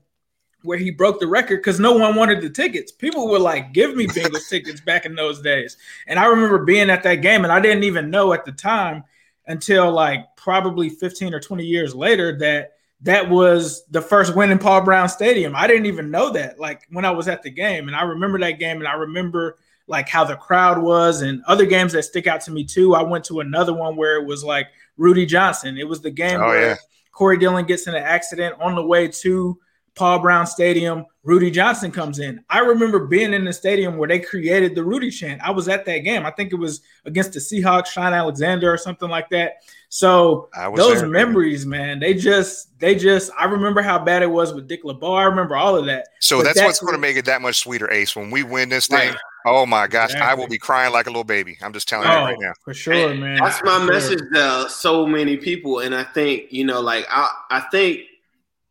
where 0.63 0.77
he 0.77 0.91
broke 0.91 1.19
the 1.19 1.27
record 1.27 1.57
because 1.57 1.79
no 1.79 1.93
one 1.93 2.15
wanted 2.15 2.41
the 2.41 2.49
tickets. 2.49 2.91
People 2.91 3.27
were 3.27 3.39
like, 3.39 3.73
"Give 3.73 3.95
me 3.95 4.07
Bengals 4.07 4.47
tickets" 4.49 4.81
back 4.85 5.05
in 5.05 5.15
those 5.15 5.41
days, 5.41 5.77
and 6.07 6.19
I 6.19 6.25
remember 6.25 6.59
being 6.59 6.89
at 6.89 7.03
that 7.03 7.15
game, 7.15 7.43
and 7.43 7.51
I 7.51 7.59
didn't 7.59 7.83
even 7.83 8.09
know 8.09 8.33
at 8.33 8.45
the 8.45 8.51
time 8.51 9.03
until 9.47 9.91
like 9.91 10.25
probably 10.41 10.89
15 10.89 11.33
or 11.33 11.39
20 11.39 11.63
years 11.63 11.93
later 11.93 12.37
that 12.39 12.73
that 13.01 13.29
was 13.29 13.85
the 13.91 14.01
first 14.01 14.35
win 14.35 14.51
in 14.51 14.57
Paul 14.59 14.81
Brown 14.81 15.07
Stadium. 15.07 15.55
I 15.55 15.67
didn't 15.67 15.85
even 15.85 16.11
know 16.11 16.31
that 16.31 16.59
like 16.59 16.87
when 16.89 17.05
I 17.05 17.11
was 17.11 17.27
at 17.27 17.43
the 17.43 17.49
game. 17.49 17.87
And 17.87 17.95
I 17.95 18.03
remember 18.03 18.39
that 18.39 18.59
game 18.59 18.77
and 18.77 18.87
I 18.87 18.93
remember 18.93 19.57
like 19.87 20.09
how 20.09 20.23
the 20.23 20.35
crowd 20.35 20.81
was 20.81 21.21
and 21.21 21.43
other 21.47 21.65
games 21.65 21.93
that 21.93 22.03
stick 22.03 22.27
out 22.27 22.41
to 22.41 22.51
me 22.51 22.63
too. 22.63 22.95
I 22.95 23.03
went 23.03 23.23
to 23.25 23.39
another 23.39 23.73
one 23.73 23.95
where 23.95 24.19
it 24.19 24.25
was 24.25 24.43
like 24.43 24.67
Rudi 24.97 25.25
Johnson. 25.25 25.77
It 25.77 25.87
was 25.87 26.01
the 26.01 26.11
game 26.11 26.39
oh, 26.41 26.47
where 26.47 26.69
yeah. 26.69 26.75
Corey 27.11 27.37
Dillon 27.37 27.65
gets 27.65 27.87
in 27.87 27.95
an 27.95 28.03
accident 28.03 28.55
on 28.59 28.75
the 28.75 28.85
way 28.85 29.07
to 29.07 29.59
Paul 29.95 30.19
Brown 30.19 30.47
Stadium. 30.47 31.05
Rudi 31.23 31.51
Johnson 31.51 31.91
comes 31.91 32.17
in. 32.17 32.43
I 32.49 32.59
remember 32.59 33.05
being 33.05 33.33
in 33.33 33.45
the 33.45 33.53
stadium 33.53 33.97
where 33.97 34.07
they 34.07 34.19
created 34.19 34.73
the 34.73 34.83
Rudi 34.83 35.11
chant. 35.11 35.39
I 35.41 35.51
was 35.51 35.67
at 35.67 35.85
that 35.85 35.99
game. 35.99 36.25
I 36.25 36.31
think 36.31 36.51
it 36.51 36.55
was 36.55 36.81
against 37.05 37.33
the 37.33 37.39
Seahawks, 37.39 37.87
Shaun 37.87 38.11
Alexander 38.11 38.73
or 38.73 38.77
something 38.77 39.09
like 39.09 39.29
that. 39.29 39.57
So 39.89 40.49
those 40.75 41.01
there, 41.01 41.09
memories, 41.09 41.65
man, 41.65 41.99
they 41.99 42.15
just, 42.15 42.79
they 42.79 42.95
just. 42.95 43.29
I 43.37 43.45
remember 43.45 43.83
how 43.83 43.99
bad 43.99 44.23
it 44.23 44.31
was 44.31 44.53
with 44.53 44.67
Dick 44.67 44.83
LeBeau. 44.83 45.13
I 45.13 45.25
remember 45.25 45.55
all 45.55 45.75
of 45.75 45.85
that. 45.85 46.07
So 46.21 46.37
but 46.37 46.45
that's, 46.45 46.57
that's 46.57 46.65
what's 46.65 46.79
going 46.79 46.93
to 46.93 46.99
make 46.99 47.17
it 47.17 47.25
that 47.25 47.41
much 47.41 47.59
sweeter, 47.59 47.91
Ace. 47.91 48.15
When 48.15 48.31
we 48.31 48.41
win 48.41 48.69
this 48.69 48.87
thing, 48.87 49.09
right. 49.09 49.17
oh 49.45 49.67
my 49.67 49.85
gosh, 49.85 50.11
exactly. 50.11 50.27
I 50.27 50.33
will 50.33 50.47
be 50.47 50.57
crying 50.57 50.91
like 50.91 51.05
a 51.05 51.09
little 51.09 51.23
baby. 51.23 51.57
I'm 51.61 51.73
just 51.73 51.87
telling 51.87 52.07
oh, 52.07 52.19
you 52.19 52.25
right 52.25 52.37
now. 52.39 52.53
For 52.63 52.73
sure, 52.73 53.13
man. 53.13 53.37
That's 53.43 53.61
my 53.63 53.79
for 53.79 53.91
message 53.91 54.19
sure. 54.33 54.63
to 54.63 54.69
so 54.69 55.05
many 55.05 55.37
people, 55.37 55.79
and 55.79 55.93
I 55.93 56.03
think 56.03 56.51
you 56.51 56.63
know, 56.63 56.81
like 56.81 57.05
I, 57.09 57.29
I 57.51 57.59
think 57.59 57.99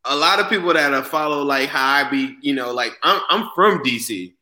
a 0.04 0.16
lot 0.16 0.40
of 0.40 0.48
people 0.48 0.72
that 0.72 0.92
have 0.92 1.06
followed 1.06 1.44
like 1.44 1.68
how 1.68 2.04
I 2.06 2.08
be, 2.08 2.36
you 2.40 2.54
know, 2.54 2.72
like 2.72 2.92
I'm 3.02 3.20
I'm 3.28 3.50
from 3.54 3.82
DC. 3.82 4.32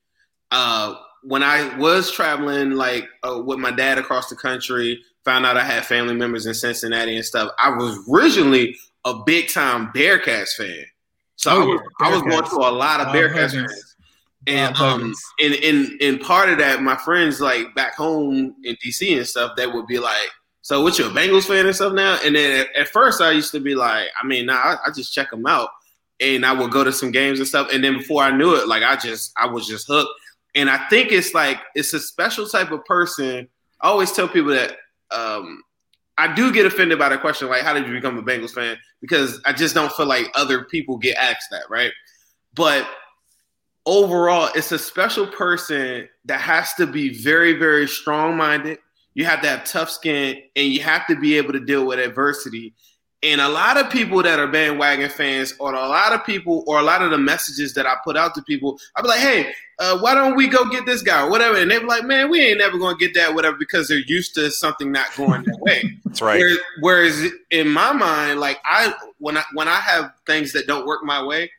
Uh, 0.50 0.94
when 1.24 1.42
I 1.42 1.76
was 1.76 2.10
traveling 2.10 2.72
like 2.72 3.08
uh, 3.22 3.42
with 3.44 3.58
my 3.58 3.70
dad 3.70 3.98
across 3.98 4.30
the 4.30 4.36
country, 4.36 5.02
found 5.24 5.44
out 5.44 5.56
I 5.56 5.64
had 5.64 5.84
family 5.84 6.14
members 6.14 6.46
in 6.46 6.54
Cincinnati 6.54 7.16
and 7.16 7.24
stuff. 7.24 7.52
I 7.58 7.70
was 7.70 7.98
originally 8.08 8.76
a 9.04 9.14
big 9.24 9.48
time 9.48 9.88
Bearcats 9.92 10.54
fan, 10.56 10.84
so 11.36 11.50
oh, 11.50 11.54
I 11.54 11.64
was, 11.64 11.80
I 12.00 12.10
was 12.10 12.22
going 12.22 12.44
to 12.44 12.68
a 12.68 12.72
lot 12.72 13.00
of 13.00 13.08
Bearcats 13.08 13.52
fans. 13.52 13.96
And 14.46 14.74
um, 14.76 15.14
and, 15.40 15.54
and 15.56 16.00
and 16.00 16.20
part 16.20 16.48
of 16.48 16.58
that, 16.58 16.80
my 16.80 16.96
friends 16.96 17.40
like 17.40 17.74
back 17.74 17.94
home 17.94 18.54
in 18.64 18.76
DC 18.76 19.14
and 19.16 19.26
stuff, 19.26 19.52
they 19.56 19.66
would 19.66 19.86
be 19.86 19.98
like, 19.98 20.30
"So, 20.68 20.82
what 20.82 20.98
you 20.98 21.06
a 21.06 21.10
Bengals 21.10 21.44
fan 21.44 21.66
and 21.66 21.74
stuff 21.74 21.92
now?" 21.92 22.18
And 22.24 22.36
then 22.36 22.66
at, 22.76 22.88
first, 22.88 23.22
I 23.22 23.30
used 23.32 23.52
to 23.52 23.60
be 23.60 23.74
like, 23.74 24.08
"I 24.22 24.26
mean, 24.26 24.46
nah, 24.46 24.54
I, 24.54 24.76
I 24.86 24.90
just 24.94 25.14
check 25.14 25.30
them 25.30 25.46
out." 25.46 25.70
and 26.20 26.44
I 26.44 26.52
would 26.52 26.70
go 26.70 26.84
to 26.84 26.92
some 26.92 27.10
games 27.10 27.38
and 27.38 27.48
stuff. 27.48 27.68
And 27.72 27.82
then 27.82 27.98
before 27.98 28.22
I 28.22 28.30
knew 28.30 28.54
it, 28.56 28.66
like 28.66 28.82
I 28.82 28.96
just 28.96 29.32
I 29.36 29.46
was 29.46 29.66
just 29.66 29.86
hooked. 29.86 30.10
And 30.54 30.68
I 30.68 30.88
think 30.88 31.12
it's 31.12 31.34
like 31.34 31.60
it's 31.74 31.92
a 31.92 32.00
special 32.00 32.46
type 32.46 32.70
of 32.72 32.84
person. 32.84 33.48
I 33.80 33.88
always 33.88 34.12
tell 34.12 34.28
people 34.28 34.50
that 34.52 34.76
um, 35.10 35.62
I 36.16 36.34
do 36.34 36.52
get 36.52 36.66
offended 36.66 36.98
by 36.98 37.10
the 37.10 37.18
question, 37.18 37.48
like, 37.48 37.62
how 37.62 37.72
did 37.72 37.86
you 37.86 37.92
become 37.92 38.18
a 38.18 38.22
Bengals 38.22 38.50
fan? 38.50 38.76
Because 39.00 39.40
I 39.46 39.52
just 39.52 39.74
don't 39.74 39.92
feel 39.92 40.06
like 40.06 40.26
other 40.34 40.64
people 40.64 40.98
get 40.98 41.16
asked 41.16 41.46
that, 41.52 41.62
right? 41.70 41.92
But 42.54 42.88
overall, 43.86 44.50
it's 44.56 44.72
a 44.72 44.78
special 44.78 45.28
person 45.28 46.08
that 46.24 46.40
has 46.40 46.74
to 46.74 46.86
be 46.86 47.22
very, 47.22 47.52
very 47.52 47.86
strong 47.86 48.36
minded. 48.36 48.78
You 49.14 49.24
have 49.24 49.40
to 49.42 49.48
have 49.48 49.64
tough 49.64 49.90
skin 49.90 50.42
and 50.54 50.68
you 50.68 50.80
have 50.80 51.06
to 51.08 51.16
be 51.16 51.36
able 51.36 51.52
to 51.52 51.60
deal 51.60 51.84
with 51.86 51.98
adversity. 51.98 52.74
And 53.22 53.40
a 53.40 53.48
lot 53.48 53.76
of 53.76 53.90
people 53.90 54.22
that 54.22 54.38
are 54.38 54.46
bandwagon 54.46 55.10
fans, 55.10 55.52
or 55.58 55.74
a 55.74 55.88
lot 55.88 56.12
of 56.12 56.24
people, 56.24 56.62
or 56.68 56.78
a 56.78 56.82
lot 56.82 57.02
of 57.02 57.10
the 57.10 57.18
messages 57.18 57.74
that 57.74 57.84
I 57.84 57.96
put 58.04 58.16
out 58.16 58.32
to 58.36 58.42
people, 58.42 58.78
I'll 58.94 59.02
be 59.02 59.08
like, 59.08 59.18
hey, 59.18 59.52
uh, 59.80 59.98
why 59.98 60.14
don't 60.14 60.36
we 60.36 60.46
go 60.46 60.64
get 60.70 60.86
this 60.86 61.02
guy 61.02 61.26
or 61.26 61.30
whatever? 61.30 61.58
And 61.58 61.68
they're 61.68 61.84
like, 61.84 62.04
man, 62.04 62.30
we 62.30 62.40
ain't 62.40 62.58
never 62.58 62.78
going 62.78 62.96
to 62.96 63.04
get 63.04 63.14
that, 63.14 63.34
whatever, 63.34 63.56
because 63.56 63.88
they're 63.88 63.98
used 63.98 64.36
to 64.36 64.52
something 64.52 64.92
not 64.92 65.12
going 65.16 65.42
that 65.42 65.58
way. 65.58 65.98
That's 66.04 66.22
right. 66.22 66.38
Whereas, 66.38 66.58
whereas, 66.80 67.32
in 67.50 67.68
my 67.68 67.92
mind, 67.92 68.38
like 68.38 68.60
I, 68.64 68.94
when 69.18 69.36
I, 69.36 69.42
when 69.52 69.66
I 69.66 69.80
have 69.80 70.12
things 70.24 70.52
that 70.52 70.68
don't 70.68 70.86
work 70.86 71.02
my 71.02 71.20
way, 71.24 71.50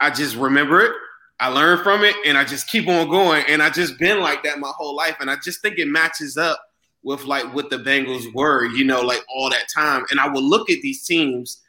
I 0.00 0.08
just 0.08 0.36
remember 0.36 0.80
it. 0.80 0.92
I 1.38 1.48
learn 1.48 1.82
from 1.82 2.04
it 2.04 2.14
and 2.24 2.38
I 2.38 2.44
just 2.44 2.68
keep 2.68 2.88
on 2.88 3.10
going. 3.10 3.44
And 3.48 3.62
I 3.62 3.68
just 3.68 3.98
been 3.98 4.20
like 4.20 4.42
that 4.44 4.58
my 4.58 4.72
whole 4.74 4.96
life. 4.96 5.16
And 5.20 5.30
I 5.30 5.36
just 5.36 5.60
think 5.60 5.78
it 5.78 5.88
matches 5.88 6.38
up 6.38 6.62
with 7.04 7.24
like 7.26 7.54
what 7.54 7.70
the 7.70 7.76
Bengals 7.76 8.32
were, 8.34 8.66
you 8.66 8.84
know, 8.84 9.02
like 9.02 9.22
all 9.32 9.50
that 9.50 9.66
time. 9.72 10.04
And 10.10 10.18
I 10.18 10.26
would 10.26 10.42
look 10.42 10.70
at 10.70 10.80
these 10.80 11.04
teams, 11.04 11.60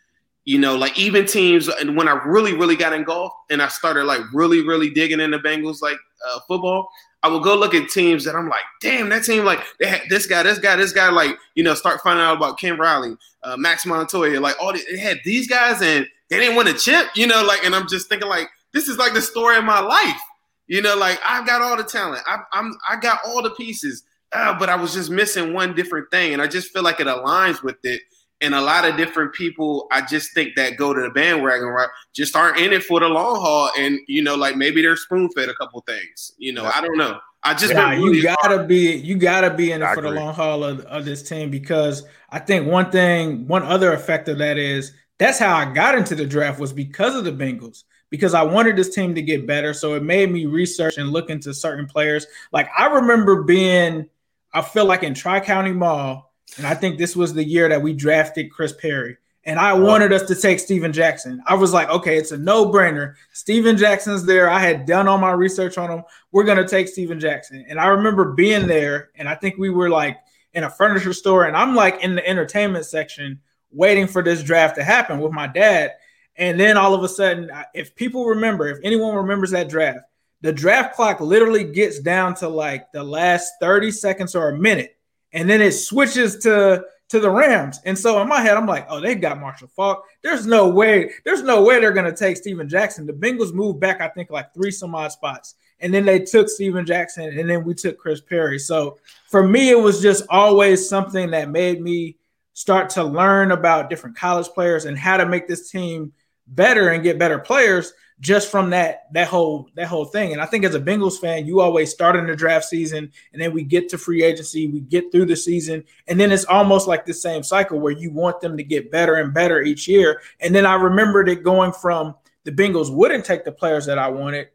you 0.46 0.58
know, 0.58 0.76
like 0.76 0.98
even 0.98 1.26
teams, 1.26 1.68
and 1.68 1.98
when 1.98 2.08
I 2.08 2.14
really, 2.26 2.54
really 2.54 2.78
got 2.78 2.94
engulfed 2.94 3.36
and 3.52 3.62
I 3.62 3.68
started 3.68 4.06
like 4.06 4.22
really, 4.34 4.66
really 4.66 4.90
digging 4.90 5.20
into 5.20 5.38
Bengals 5.40 5.82
like 5.82 5.98
uh, 6.28 6.40
football, 6.48 6.90
I 7.22 7.28
would 7.28 7.44
go 7.44 7.56
look 7.56 7.74
at 7.74 7.90
teams 7.90 8.24
that 8.26 8.36
I'm 8.36 8.48
like, 8.48 8.64
damn, 8.82 9.10
that 9.10 9.24
team 9.24 9.44
like 9.44 9.60
they 9.80 9.88
had 9.88 10.04
this 10.10 10.26
guy, 10.26 10.44
this 10.44 10.60
guy, 10.60 10.76
this 10.78 10.94
guy, 10.94 11.10
like 11.10 11.36
you 11.56 11.64
know, 11.64 11.74
start 11.74 12.02
finding 12.02 12.24
out 12.24 12.38
about 12.38 12.58
Ken 12.58 12.78
Riley, 12.78 13.18
uh, 13.44 13.58
Max 13.58 13.86
Montoya, 13.86 14.40
like 14.40 14.56
all 14.62 14.72
the, 14.72 14.82
they 14.90 14.98
had 14.98 15.20
these 15.26 15.48
guys 15.48 15.82
and 15.82 16.08
they 16.30 16.40
didn't 16.40 16.56
win 16.56 16.68
a 16.68 16.74
chip, 16.74 17.08
you 17.16 17.28
know, 17.28 17.44
like, 17.44 17.64
and 17.66 17.76
I'm 17.76 17.88
just 17.88 18.08
thinking 18.10 18.30
like 18.30 18.48
this 18.74 18.88
is 18.88 18.98
like 18.98 19.14
the 19.14 19.22
story 19.22 19.58
of 19.58 19.64
my 19.64 19.80
life, 19.80 20.22
you 20.68 20.82
know, 20.82 20.96
like 20.96 21.20
I've 21.26 21.46
got 21.46 21.62
all 21.62 21.76
the 21.76 21.84
talent, 21.84 22.24
I, 22.26 22.38
I'm 22.54 22.78
I 22.88 22.96
got 22.96 23.20
all 23.26 23.42
the 23.42 23.50
pieces 23.52 24.04
uh, 24.36 24.58
but 24.60 24.70
I 24.70 24.76
was 24.76 24.94
just 24.94 25.10
missing 25.10 25.54
one 25.54 25.74
different 25.74 26.12
thing. 26.12 26.34
And 26.34 26.42
I 26.42 26.48
just 26.48 26.72
feel 26.72 26.84
like 26.84 27.00
it 27.00 27.08
aligns 27.08 27.64
with 27.64 27.78
it. 27.84 28.02
And 28.42 28.54
a 28.54 28.62
lot 28.62 28.84
of 28.84 28.98
different 28.98 29.34
people, 29.34 29.88
I 29.92 30.02
just 30.06 30.34
think 30.34 30.56
that 30.56 30.76
go 30.76 30.94
to 30.94 31.02
the 31.02 31.10
bandwagon 31.10 31.68
right 31.68 31.88
just 32.14 32.36
aren't 32.36 32.58
in 32.58 32.74
it 32.74 32.84
for 32.84 33.00
the 33.00 33.08
long 33.08 33.40
haul. 33.40 33.72
And, 33.78 34.00
you 34.08 34.22
know, 34.22 34.36
like 34.36 34.58
maybe 34.58 34.82
they're 34.82 34.98
spoon 34.98 35.30
fed 35.36 35.48
a 35.48 35.56
couple 35.56 35.82
things. 35.88 36.34
You 36.38 36.54
know, 36.54 36.66
I 36.66 36.82
don't 36.82 36.98
know. 36.98 37.20
I 37.44 37.54
just 37.54 37.74
yeah, 37.74 37.92
really 37.92 38.18
you 38.18 38.24
gotta 38.24 38.56
hard. 38.56 38.68
be 38.68 38.96
you 38.96 39.16
gotta 39.18 39.54
be 39.54 39.72
in 39.72 39.84
it 39.84 39.86
I 39.86 39.94
for 39.94 40.00
agree. 40.00 40.12
the 40.12 40.20
long 40.20 40.34
haul 40.34 40.64
of, 40.64 40.80
of 40.82 41.06
this 41.06 41.22
team 41.22 41.52
because 41.52 42.04
I 42.30 42.40
think 42.40 42.68
one 42.68 42.90
thing, 42.92 43.48
one 43.48 43.62
other 43.62 43.94
effect 43.94 44.28
of 44.28 44.40
that 44.40 44.58
is 44.58 44.94
that's 45.20 45.38
how 45.38 45.56
I 45.56 45.72
got 45.72 45.96
into 45.96 46.16
the 46.16 46.26
draft 46.26 46.60
was 46.60 46.74
because 46.74 47.16
of 47.16 47.24
the 47.24 47.32
Bengals 47.32 47.84
because 48.10 48.34
I 48.34 48.44
wanted 48.44 48.76
this 48.76 48.94
team 48.94 49.14
to 49.16 49.22
get 49.22 49.46
better. 49.46 49.74
So 49.74 49.94
it 49.94 50.04
made 50.04 50.32
me 50.32 50.46
research 50.46 50.98
and 50.98 51.10
look 51.10 51.30
into 51.30 51.54
certain 51.54 51.86
players. 51.86 52.26
Like 52.52 52.68
I 52.78 52.88
remember 52.88 53.44
being 53.44 54.10
I 54.56 54.62
feel 54.62 54.86
like 54.86 55.04
in 55.04 55.14
Tri 55.14 55.42
County 55.42 55.74
Mall, 55.74 56.32
and 56.58 56.66
I 56.66 56.76
think 56.76 56.98
this 56.98 57.14
was 57.14 57.34
the 57.34 57.44
year 57.44 57.68
that 57.68 57.82
we 57.82 57.92
drafted 57.92 58.50
Chris 58.50 58.72
Perry. 58.72 59.18
And 59.44 59.60
I 59.60 59.72
uh-huh. 59.72 59.84
wanted 59.84 60.14
us 60.14 60.24
to 60.24 60.36
take 60.36 60.60
Steven 60.60 60.94
Jackson. 60.94 61.44
I 61.46 61.56
was 61.56 61.74
like, 61.74 61.90
okay, 61.90 62.18
it's 62.18 62.32
a 62.32 62.38
no 62.38 62.72
brainer. 62.72 63.16
Steven 63.34 63.76
Jackson's 63.76 64.26
there. 64.26 64.50
I 64.50 64.60
had 64.60 64.86
done 64.86 65.10
all 65.10 65.18
my 65.18 65.32
research 65.32 65.78
on 65.78 65.92
him. 65.92 66.04
We're 66.32 66.46
going 66.46 66.58
to 66.58 66.68
take 66.68 66.88
Steven 66.88 67.20
Jackson. 67.20 67.66
And 67.68 67.80
I 67.80 67.88
remember 67.88 68.32
being 68.32 68.66
there, 68.66 69.10
and 69.16 69.28
I 69.28 69.36
think 69.36 69.58
we 69.58 69.70
were 69.70 69.90
like 69.90 70.18
in 70.54 70.64
a 70.64 70.70
furniture 70.70 71.14
store, 71.14 71.44
and 71.44 71.56
I'm 71.56 71.76
like 71.76 72.02
in 72.02 72.16
the 72.16 72.26
entertainment 72.26 72.86
section 72.86 73.42
waiting 73.72 74.08
for 74.08 74.24
this 74.24 74.42
draft 74.42 74.78
to 74.78 74.84
happen 74.86 75.20
with 75.20 75.34
my 75.34 75.48
dad. 75.48 75.92
And 76.38 76.58
then 76.58 76.78
all 76.78 76.94
of 76.94 77.04
a 77.04 77.10
sudden, 77.10 77.52
if 77.74 77.94
people 77.94 78.26
remember, 78.26 78.70
if 78.70 78.80
anyone 78.84 79.16
remembers 79.16 79.52
that 79.52 79.70
draft, 79.70 80.00
the 80.46 80.54
draft 80.54 80.96
clock 80.96 81.20
literally 81.22 81.64
gets 81.64 82.00
down 82.00 82.36
to 82.36 82.48
like 82.48 82.92
the 82.92 83.04
last 83.04 83.54
30 83.60 83.90
seconds 83.90 84.36
or 84.36 84.50
a 84.50 84.58
minute, 84.58 84.96
and 85.34 85.50
then 85.50 85.60
it 85.60 85.72
switches 85.72 86.38
to 86.44 86.86
to 87.10 87.20
the 87.20 87.30
Rams. 87.30 87.80
And 87.84 87.98
so 87.98 88.22
in 88.22 88.28
my 88.28 88.42
head, 88.42 88.56
I'm 88.56 88.68
like, 88.68 88.86
oh, 88.88 89.00
they've 89.00 89.20
got 89.20 89.40
Marshall 89.40 89.70
Faulk. 89.76 90.06
There's 90.22 90.46
no 90.46 90.70
way, 90.70 91.12
there's 91.24 91.42
no 91.42 91.64
way 91.64 91.80
they're 91.80 91.94
gonna 91.94 92.16
take 92.16 92.38
Steven 92.38 92.70
Jackson. 92.70 93.08
The 93.08 93.14
Bengals 93.14 93.54
moved 93.54 93.80
back, 93.80 94.02
I 94.02 94.08
think, 94.10 94.30
like 94.30 94.54
three 94.54 94.70
some 94.70 94.94
odd 94.94 95.12
spots. 95.12 95.56
And 95.80 95.92
then 95.92 96.06
they 96.06 96.20
took 96.20 96.48
Steven 96.48 96.86
Jackson, 96.86 97.40
and 97.40 97.50
then 97.50 97.64
we 97.64 97.74
took 97.74 97.98
Chris 97.98 98.22
Perry. 98.22 98.60
So 98.60 99.00
for 99.32 99.48
me, 99.48 99.72
it 99.72 99.80
was 99.80 100.00
just 100.00 100.26
always 100.30 100.88
something 100.88 101.32
that 101.32 101.50
made 101.50 101.82
me 101.82 102.18
start 102.54 102.92
to 102.92 103.04
learn 103.04 103.52
about 103.52 103.90
different 103.90 104.16
college 104.16 104.48
players 104.50 104.86
and 104.86 104.96
how 104.96 105.18
to 105.18 105.26
make 105.26 105.48
this 105.48 105.72
team 105.72 106.14
better 106.46 106.90
and 106.90 107.02
get 107.02 107.18
better 107.18 107.40
players 107.40 107.94
just 108.20 108.50
from 108.50 108.70
that 108.70 109.08
that 109.12 109.28
whole 109.28 109.70
that 109.76 109.88
whole 109.88 110.06
thing. 110.06 110.32
And 110.32 110.42
I 110.42 110.46
think 110.46 110.64
as 110.64 110.76
a 110.76 110.80
Bengals 110.80 111.20
fan, 111.20 111.46
you 111.46 111.60
always 111.60 111.92
start 111.92 112.16
in 112.16 112.28
the 112.28 112.36
draft 112.36 112.66
season 112.66 113.12
and 113.34 113.42
then 113.42 113.54
we 113.54 113.64
get 113.64 113.90
to 113.90 113.98
free 113.98 114.24
agency, 114.24 114.68
we 114.68 114.80
get 114.80 115.12
through 115.12 115.26
the 115.26 115.36
season, 115.36 115.84
and 116.08 116.20
then 116.20 116.32
it's 116.32 116.46
almost 116.46 116.88
like 116.88 117.06
the 117.06 117.14
same 117.14 117.44
cycle 117.44 117.80
where 117.80 117.92
you 117.92 118.12
want 118.12 118.40
them 118.40 118.56
to 118.58 118.64
get 118.64 118.92
better 118.92 119.16
and 119.16 119.34
better 119.34 119.62
each 119.62 119.88
year. 119.88 120.22
And 120.40 120.56
then 120.56 120.66
I 120.66 120.76
remembered 120.76 121.28
it 121.28 121.44
going 121.44 121.74
from 121.74 122.16
the 122.46 122.52
Bengals 122.52 122.94
wouldn't 122.94 123.26
take 123.26 123.44
the 123.44 123.52
players 123.52 123.86
that 123.88 123.98
I 123.98 124.10
wanted 124.10 124.48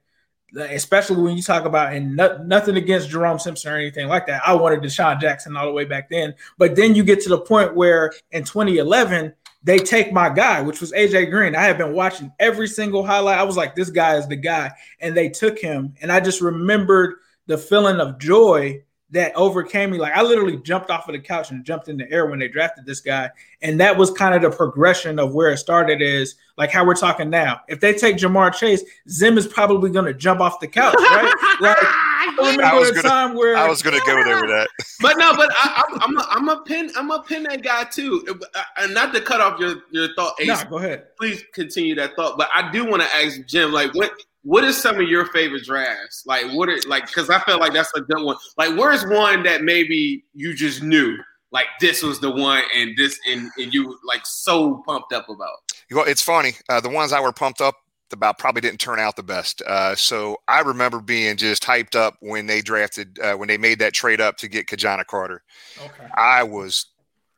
especially 0.57 1.23
when 1.23 1.37
you 1.37 1.43
talk 1.43 1.65
about 1.65 1.93
and 1.93 2.17
no, 2.17 2.43
nothing 2.43 2.77
against 2.77 3.09
Jerome 3.09 3.39
Simpson 3.39 3.73
or 3.73 3.77
anything 3.77 4.09
like 4.09 4.27
that. 4.27 4.43
I 4.47 4.55
wanted 4.55 4.81
DeSean 4.81 5.21
Jackson 5.21 5.57
all 5.57 5.67
the 5.67 5.73
way 5.73 5.85
back 5.85 6.11
then, 6.11 6.35
but 6.59 6.75
then 6.75 6.95
you 6.95 7.05
get 7.05 7.21
to 7.23 7.29
the 7.29 7.39
point 7.39 7.75
where 7.75 8.13
in 8.33 8.45
2011 8.45 9.33
they 9.63 9.79
take 9.79 10.13
my 10.13 10.31
guy, 10.31 10.63
which 10.63 10.81
was 10.81 10.93
AJ 10.93 11.31
Green. 11.31 11.55
I 11.55 11.63
had 11.63 11.79
been 11.79 11.93
watching 11.93 12.33
every 12.39 12.67
single 12.67 13.05
highlight. 13.05 13.39
I 13.39 13.45
was 13.45 13.57
like, 13.57 13.75
this 13.75 13.91
guy 13.91 14.17
is 14.17 14.27
the 14.27 14.37
guy, 14.37 14.71
and 15.01 15.17
they 15.17 15.29
took 15.29 15.59
him, 15.59 15.95
and 16.01 16.11
I 16.11 16.21
just 16.21 16.41
remembered 16.41 17.17
the 17.47 17.59
feeling 17.59 18.01
of 18.01 18.19
joy 18.19 18.83
that 19.13 19.35
overcame 19.35 19.91
me. 19.91 19.99
Like 19.99 20.13
I 20.13 20.23
literally 20.23 20.57
jumped 20.59 20.91
off 20.91 21.09
of 21.09 21.13
the 21.15 21.21
couch 21.21 21.51
and 21.51 21.65
jumped 21.65 21.89
in 21.89 21.97
the 21.97 22.11
air 22.11 22.27
when 22.27 22.39
they 22.39 22.49
drafted 22.49 22.87
this 22.87 23.01
guy. 23.01 23.31
And 23.63 23.81
that 23.81 23.97
was 23.97 24.11
kind 24.11 24.35
of 24.35 24.43
the 24.43 24.57
progression 24.57 25.19
of 25.19 25.35
where 25.35 25.51
it 25.51 25.59
started 25.59 26.01
is 26.01 26.37
like 26.57 26.71
how 26.71 26.85
we're 26.85 26.95
talking 26.95 27.29
now. 27.31 27.61
If 27.69 27.81
they 27.81 27.93
take 27.93 28.17
Ja'Marr 28.17 28.55
Chase, 28.55 28.83
Zim 29.09 29.37
is 29.37 29.47
probably 29.47 29.91
gonna 29.91 30.15
jump 30.15 30.41
off 30.41 30.61
the 30.61 30.69
couch, 30.69 30.95
right? 30.95 31.35
like 31.61 31.77
I 32.31 32.35
remember 32.39 32.63
I 32.65 32.79
was 32.79 32.91
a 32.91 32.95
gonna, 32.95 33.09
time 33.09 33.35
where 33.35 33.57
I 33.57 33.69
was 33.69 33.83
gonna 33.83 33.99
go 34.07 34.23
there 34.25 34.41
with 34.43 34.51
that. 34.51 34.69
But 35.01 35.17
no, 35.17 35.35
but 35.35 35.51
I, 35.55 35.83
I'm 35.89 36.01
I'm 36.03 36.19
a, 36.19 36.27
I'm 36.31 36.49
a 36.51 36.63
pin 36.63 36.91
I'm 36.97 37.11
a 37.11 37.23
pin 37.23 37.45
that 37.45 37.63
guy 37.63 37.85
too. 37.85 38.23
Uh, 38.55 38.63
And 38.83 38.95
not 38.95 39.15
to 39.15 39.21
cut 39.21 39.41
off 39.41 39.59
your 39.59 39.77
your 39.91 40.15
thought, 40.15 40.35
Ace. 40.41 40.47
no, 40.49 40.65
go 40.69 40.79
ahead. 40.79 41.17
Please 41.17 41.43
continue 41.55 41.95
that 41.97 42.15
thought. 42.17 42.37
But 42.37 42.49
I 42.55 42.71
do 42.71 42.85
want 42.85 43.03
to 43.03 43.09
ask 43.17 43.45
Jim, 43.47 43.73
like, 43.73 43.95
what 43.95 44.13
what 44.43 44.65
is 44.65 44.77
some 44.77 45.01
of 45.01 45.09
your 45.09 45.27
favorite 45.27 45.65
drafts? 45.65 46.25
Like, 46.27 46.51
what 46.53 46.69
are 46.69 46.79
like? 46.87 47.07
Because 47.07 47.31
I 47.31 47.41
felt 47.41 47.61
like 47.61 47.73
that's 47.73 47.93
a 47.95 48.01
good 48.01 48.23
one. 48.23 48.37
Like, 48.57 48.77
where's 48.77 49.05
one 49.07 49.43
that 49.45 49.63
maybe 49.63 50.25
you 50.35 50.55
just 50.55 50.83
knew, 50.83 51.19
like 51.51 51.67
this 51.81 52.03
was 52.03 52.21
the 52.21 52.31
one, 52.31 52.63
and 52.75 52.97
this 52.97 53.19
and, 53.29 53.51
and 53.59 53.73
you 53.75 53.99
like 54.05 54.25
so 54.25 54.83
pumped 54.87 55.13
up 55.13 55.29
about. 55.29 55.57
Well, 55.91 56.07
it's 56.07 56.23
funny. 56.23 56.53
Uh, 56.69 56.81
the 56.81 56.89
ones 56.89 57.13
I 57.13 57.21
were 57.21 57.33
pumped 57.33 57.61
up 57.61 57.75
about 58.13 58.39
probably 58.39 58.61
didn't 58.61 58.81
turn 58.81 58.99
out 58.99 59.17
the 59.17 59.23
best. 59.23 59.63
Uh, 59.63 59.95
so 59.95 60.37
I 60.49 60.61
remember 60.61 61.01
being 61.01 61.37
just 61.37 61.63
hyped 61.65 61.95
up 61.95 62.17
when 62.21 62.47
they 62.47 62.61
drafted, 62.61 63.19
uh, 63.21 63.35
when 63.35 63.49
they 63.49 63.59
made 63.59 63.79
that 63.81 63.93
trade 63.93 64.21
up 64.21 64.37
to 64.39 64.49
get 64.49 64.67
Ki-Jana 64.67 65.05
Carter. 65.05 65.43
Okay. 65.79 66.09
I 66.15 66.43
was, 66.43 66.87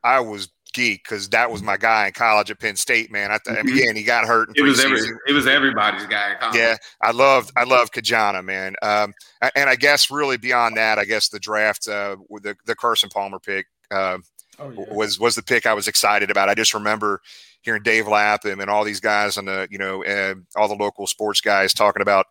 I 0.05 0.21
was 0.21 0.49
geek 0.73 1.05
because 1.05 1.29
that 1.31 1.51
was 1.51 1.63
my 1.63 1.77
guy 1.77 2.07
in 2.07 2.13
college 2.13 2.51
at 2.51 2.59
Penn 2.59 2.77
State. 2.77 3.11
Man, 3.11 3.31
I, 3.31 3.39
th- 3.45 3.59
I 3.59 3.63
mean, 3.63 3.75
Mhm. 3.77 3.79
again, 3.83 3.97
he 3.97 4.03
got 4.03 4.25
hurt. 4.27 4.49
In 4.51 4.55
It 4.57 4.69
was 4.69 4.81
every 4.85 5.01
it 5.27 5.33
was 5.33 5.47
everybody's 5.47 6.07
guy. 6.07 6.33
in 6.33 6.39
college. 6.39 6.57
Yeah, 6.57 6.77
I 7.01 7.11
loved 7.13 7.51
I 7.57 7.65
love 7.65 7.93
Ki-Jana, 7.93 8.43
man. 8.43 8.75
Um, 8.83 9.15
and 9.55 9.69
I 9.71 9.77
guess 9.77 10.11
really 10.11 10.37
beyond 10.37 10.77
that, 10.77 10.99
I 10.99 11.05
guess 11.05 11.29
the 11.29 11.39
draft 11.41 11.89
uh, 11.89 12.17
with 12.29 12.43
the 12.43 12.57
the 12.67 12.75
Carson 12.75 13.09
Palmer 13.09 13.39
pick 13.39 13.67
uh, 13.91 14.19
Oh, 14.59 14.71
yeah. 14.71 14.85
was 14.95 15.19
was 15.19 15.35
the 15.35 15.43
pick 15.43 15.67
I 15.67 15.75
was 15.75 15.89
excited 15.89 16.31
about. 16.31 16.49
I 16.49 16.55
just 16.55 16.75
remember 16.75 17.21
hearing 17.63 17.83
Dave 17.83 18.07
Lapham 18.09 18.61
and 18.61 18.69
all 18.69 18.85
these 18.85 19.01
guys 19.01 19.39
on 19.39 19.45
the 19.47 19.67
you 19.71 19.79
know 19.79 20.05
uh, 20.05 20.35
all 20.57 20.69
the 20.69 20.75
local 20.75 21.07
sports 21.07 21.41
guys 21.41 21.73
talking 21.73 22.03
about 22.03 22.27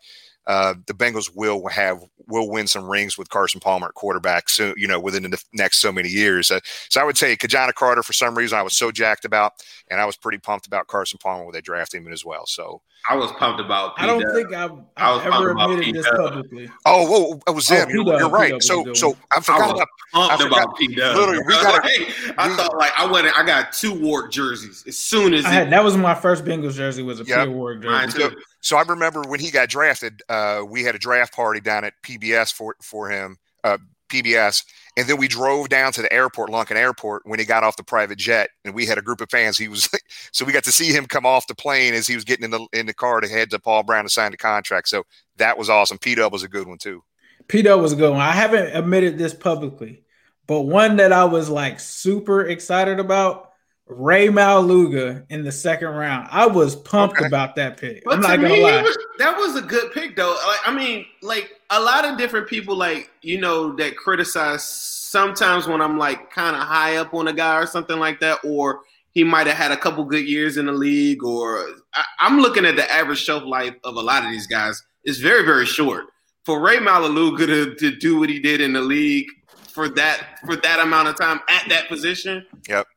uh, 0.47 0.73
the 0.87 0.93
Bengals 0.93 1.29
will 1.35 1.67
have 1.69 2.03
will 2.27 2.49
win 2.49 2.65
some 2.67 2.87
rings 2.89 3.17
with 3.17 3.29
Carson 3.29 3.59
Palmer 3.59 3.87
at 3.87 3.93
quarterback 3.93 4.47
soon. 4.49 4.73
You 4.77 4.87
know 4.87 4.99
within 4.99 5.23
the 5.23 5.41
next 5.53 5.79
so 5.79 5.91
many 5.91 6.09
years. 6.09 6.49
Uh, 6.51 6.59
so 6.89 6.99
I 7.01 7.03
would 7.03 7.17
say 7.17 7.35
Ki-Jana 7.35 7.73
Carter 7.73 8.03
for 8.03 8.13
some 8.13 8.35
reason 8.37 8.57
I 8.57 8.61
was 8.61 8.77
so 8.77 8.91
jacked 8.91 9.25
about, 9.25 9.53
and 9.89 9.99
I 10.01 10.05
was 10.05 10.15
pretty 10.17 10.37
pumped 10.39 10.65
about 10.67 10.87
Carson 10.87 11.19
Palmer 11.21 11.43
when 11.45 11.53
they 11.53 11.61
drafted 11.61 12.01
him 12.05 12.11
as 12.11 12.23
well. 12.25 12.45
So 12.45 12.81
I 13.09 13.15
was 13.15 13.31
pumped 13.33 13.59
about. 13.59 13.93
I 13.97 14.05
don't 14.07 14.23
think 14.33 14.53
I've, 14.53 14.71
I 14.97 15.11
was 15.11 15.21
I've 15.21 15.33
ever 15.33 15.51
admitted 15.51 15.95
this 15.95 16.05
P-Dub. 16.05 16.17
publicly. 16.29 16.69
oh 16.85 17.09
whoa, 17.09 17.39
it 17.47 17.55
was 17.55 17.69
Oh, 17.71 17.75
him. 17.75 17.89
you're, 17.89 18.05
you're 18.19 18.29
right. 18.29 18.53
P-Dub 18.59 18.61
So 18.63 18.93
so. 18.93 19.17
I 19.31 19.39
forgot 19.41 19.61
was- 19.61 19.71
about 19.81 19.87
pumped 20.13 20.33
I 20.33 20.37
forgot- 20.43 20.63
about 20.63 20.77
P 20.77 20.95
Dub. 20.95 21.15
literally, 21.17 21.43
we 21.45 21.53
gotta- 21.53 22.33
I 22.37 22.47
we- 22.49 22.55
thought 22.55 22.77
like 22.77 22.91
I 22.97 23.11
went. 23.11 23.27
I 23.37 23.45
got 23.45 23.73
two 23.73 23.93
Ward 23.99 24.31
jerseys 24.31 24.83
as 24.87 24.97
soon 24.97 25.33
as 25.33 25.45
I 25.45 25.49
it, 25.49 25.53
had 25.53 25.69
that 25.71 25.83
was 25.83 25.97
my 25.97 26.13
first 26.15 26.45
Bengals 26.45 26.73
jersey 26.75 27.03
was 27.03 27.19
a 27.19 27.23
Yep. 27.25 27.39
Peter 27.39 27.51
Warrick 27.51 27.83
mine 27.83 28.09
jersey. 28.09 28.35
So 28.61 28.77
I 28.77 28.83
remember 28.83 29.21
when 29.21 29.39
he 29.39 29.51
got 29.51 29.69
drafted, 29.69 30.21
uh, 30.29 30.63
we 30.67 30.83
had 30.83 30.95
a 30.95 30.99
draft 30.99 31.33
party 31.35 31.59
down 31.59 31.83
at 31.83 31.93
PBS 32.03 32.53
for 32.53 32.75
for 32.81 33.09
him, 33.09 33.37
uh, 33.63 33.79
PBS, 34.11 34.63
and 34.97 35.07
then 35.07 35.17
we 35.17 35.27
drove 35.27 35.69
down 35.69 35.91
to 35.93 36.01
the 36.01 36.13
airport, 36.13 36.51
Lunken 36.51 36.75
Airport, 36.75 37.23
when 37.25 37.39
he 37.39 37.45
got 37.45 37.63
off 37.63 37.77
the 37.77 37.83
private 37.83 38.17
jet, 38.17 38.49
and 38.63 38.75
we 38.75 38.85
had 38.85 38.97
a 38.97 39.01
group 39.01 39.21
of 39.21 39.29
fans. 39.29 39.57
He 39.57 39.67
was 39.67 39.89
so 40.31 40.45
we 40.45 40.53
got 40.53 40.63
to 40.65 40.71
see 40.71 40.91
him 40.91 41.05
come 41.05 41.25
off 41.25 41.47
the 41.47 41.55
plane 41.55 41.93
as 41.93 42.07
he 42.07 42.15
was 42.15 42.23
getting 42.23 42.45
in 42.45 42.51
the 42.51 42.67
in 42.71 42.85
the 42.85 42.93
car 42.93 43.19
to 43.19 43.27
head 43.27 43.49
to 43.49 43.59
Paul 43.59 43.83
Brown 43.83 44.03
to 44.03 44.09
sign 44.09 44.31
the 44.31 44.37
contract. 44.37 44.89
So 44.89 45.03
that 45.37 45.57
was 45.57 45.69
awesome. 45.69 45.97
P 45.97 46.15
Dub 46.15 46.31
was 46.31 46.43
a 46.43 46.47
good 46.47 46.67
one 46.67 46.77
too. 46.77 47.03
P 47.47 47.63
Dub 47.63 47.81
was 47.81 47.93
a 47.93 47.95
good 47.95 48.11
one. 48.11 48.21
I 48.21 48.31
haven't 48.31 48.75
admitted 48.75 49.17
this 49.17 49.33
publicly, 49.33 50.03
but 50.45 50.61
one 50.61 50.97
that 50.97 51.11
I 51.11 51.25
was 51.25 51.49
like 51.49 51.79
super 51.79 52.45
excited 52.45 52.99
about. 52.99 53.50
Rey 53.91 54.27
Maualuga 54.29 55.23
in 55.29 55.43
the 55.43 55.51
second 55.51 55.89
round. 55.89 56.27
I 56.31 56.47
was 56.47 56.75
pumped 56.75 57.17
Okay. 57.17 57.27
about 57.27 57.55
that 57.57 57.77
pick. 57.77 58.03
But 58.05 58.15
I'm 58.15 58.21
to 58.21 58.27
not 58.27 58.35
gonna 58.37 58.49
me, 58.53 58.63
lie. 58.63 58.81
was, 58.81 58.97
that 59.19 59.37
was 59.37 59.55
a 59.55 59.61
good 59.61 59.91
pick, 59.91 60.15
though. 60.15 60.31
Like, 60.47 60.67
I 60.67 60.73
mean, 60.73 61.05
like 61.21 61.51
a 61.69 61.79
lot 61.79 62.05
of 62.05 62.17
different 62.17 62.47
people, 62.47 62.75
like 62.75 63.09
you 63.21 63.39
know, 63.39 63.75
that 63.75 63.97
criticize 63.97 64.63
sometimes 64.63 65.67
when 65.67 65.81
I'm 65.81 65.97
like 65.97 66.31
kind 66.31 66.55
of 66.55 66.61
high 66.63 66.97
up 66.97 67.13
on 67.13 67.27
a 67.27 67.33
guy 67.33 67.57
or 67.57 67.65
something 67.65 67.99
like 67.99 68.19
that, 68.21 68.39
or 68.43 68.79
he 69.11 69.23
might 69.25 69.45
have 69.47 69.57
had 69.57 69.71
a 69.71 69.77
couple 69.77 70.05
good 70.05 70.25
years 70.25 70.55
in 70.57 70.67
the 70.67 70.71
league, 70.71 71.23
or 71.23 71.67
I, 71.93 72.03
I'm 72.19 72.39
looking 72.39 72.65
at 72.65 72.75
the 72.77 72.89
average 72.89 73.19
shelf 73.21 73.43
life 73.43 73.75
of 73.83 73.95
a 73.95 74.01
lot 74.01 74.23
of 74.23 74.31
these 74.31 74.47
guys. 74.47 74.81
It's 75.03 75.17
very, 75.19 75.43
very 75.43 75.65
short. 75.65 76.05
For 76.45 76.59
Rey 76.61 76.77
Maualuga 76.77 77.45
to, 77.45 77.75
to 77.75 77.95
do 77.97 78.19
what 78.19 78.29
he 78.29 78.39
did 78.39 78.61
in 78.61 78.73
the 78.73 78.81
league 78.81 79.27
for 79.73 79.87
that 79.89 80.37
for 80.45 80.55
that 80.55 80.79
amount 80.79 81.07
of 81.07 81.17
time 81.17 81.39
at 81.49 81.67
that 81.69 81.87
position, 81.87 82.45
Yep. 82.69 82.87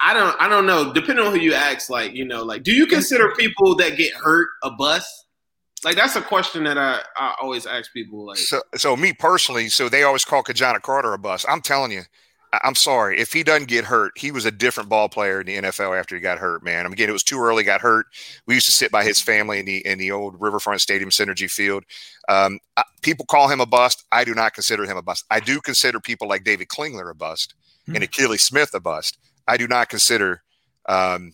I 0.00 0.14
don't 0.14 0.34
I 0.40 0.48
don't 0.48 0.66
know. 0.66 0.92
Depending 0.92 1.24
on 1.26 1.32
who 1.32 1.38
you 1.40 1.54
ask, 1.54 1.90
like 1.90 2.12
you 2.14 2.24
know, 2.24 2.42
like 2.42 2.62
do 2.62 2.72
you 2.72 2.86
consider 2.86 3.32
people 3.36 3.74
that 3.76 3.96
get 3.96 4.12
hurt 4.14 4.48
a 4.62 4.70
bust? 4.70 5.26
Like 5.84 5.96
that's 5.96 6.16
a 6.16 6.22
question 6.22 6.64
that 6.64 6.78
I, 6.78 7.00
I 7.16 7.34
always 7.42 7.66
ask 7.66 7.92
people. 7.92 8.26
Like 8.26 8.38
So 8.38 8.60
so 8.76 8.96
me 8.96 9.12
personally, 9.12 9.68
so 9.68 9.88
they 9.88 10.02
always 10.04 10.24
call 10.24 10.42
Ki-Jana 10.42 10.80
Carter 10.80 11.12
a 11.12 11.18
bust. 11.18 11.44
I'm 11.48 11.60
telling 11.60 11.92
you. 11.92 12.02
I- 12.52 12.60
I'm 12.62 12.76
sorry. 12.76 13.18
If 13.18 13.32
he 13.32 13.42
doesn't 13.42 13.66
get 13.68 13.84
hurt, 13.86 14.12
he 14.16 14.30
was 14.30 14.44
a 14.44 14.50
different 14.52 14.88
ball 14.88 15.08
player 15.08 15.40
in 15.40 15.46
the 15.46 15.56
NFL 15.56 15.98
after 15.98 16.14
he 16.14 16.20
got 16.20 16.38
hurt, 16.38 16.62
man. 16.62 16.80
I 16.86 16.88
mean, 16.88 16.92
again, 16.94 17.08
it 17.08 17.12
was 17.12 17.24
too 17.24 17.40
early, 17.40 17.64
got 17.64 17.80
hurt. 17.80 18.06
We 18.46 18.54
used 18.54 18.66
to 18.66 18.72
sit 18.72 18.92
by 18.92 19.02
his 19.02 19.20
family 19.20 19.58
in 19.58 19.66
the 19.66 19.84
in 19.84 19.98
the 19.98 20.12
old 20.12 20.40
Riverfront 20.40 20.80
Stadium 20.80 21.10
Cinergy 21.10 21.50
Field. 21.50 21.84
Um, 22.28 22.60
I, 22.76 22.84
people 23.02 23.26
call 23.26 23.48
him 23.48 23.60
a 23.60 23.66
bust. 23.66 24.04
I 24.12 24.24
do 24.24 24.32
not 24.32 24.54
consider 24.54 24.84
him 24.86 24.96
a 24.96 25.02
bust. 25.02 25.24
I 25.30 25.40
do 25.40 25.60
consider 25.60 25.98
people 26.00 26.28
like 26.28 26.44
David 26.44 26.68
Klingler 26.68 27.10
a 27.10 27.14
bust 27.14 27.54
and 27.88 27.96
Hmm. 27.98 28.02
Akili 28.04 28.40
Smith 28.40 28.70
a 28.74 28.80
bust. 28.80 29.18
I 29.46 29.56
do 29.56 29.68
not 29.68 29.88
consider 29.88 30.42
um, 30.88 31.32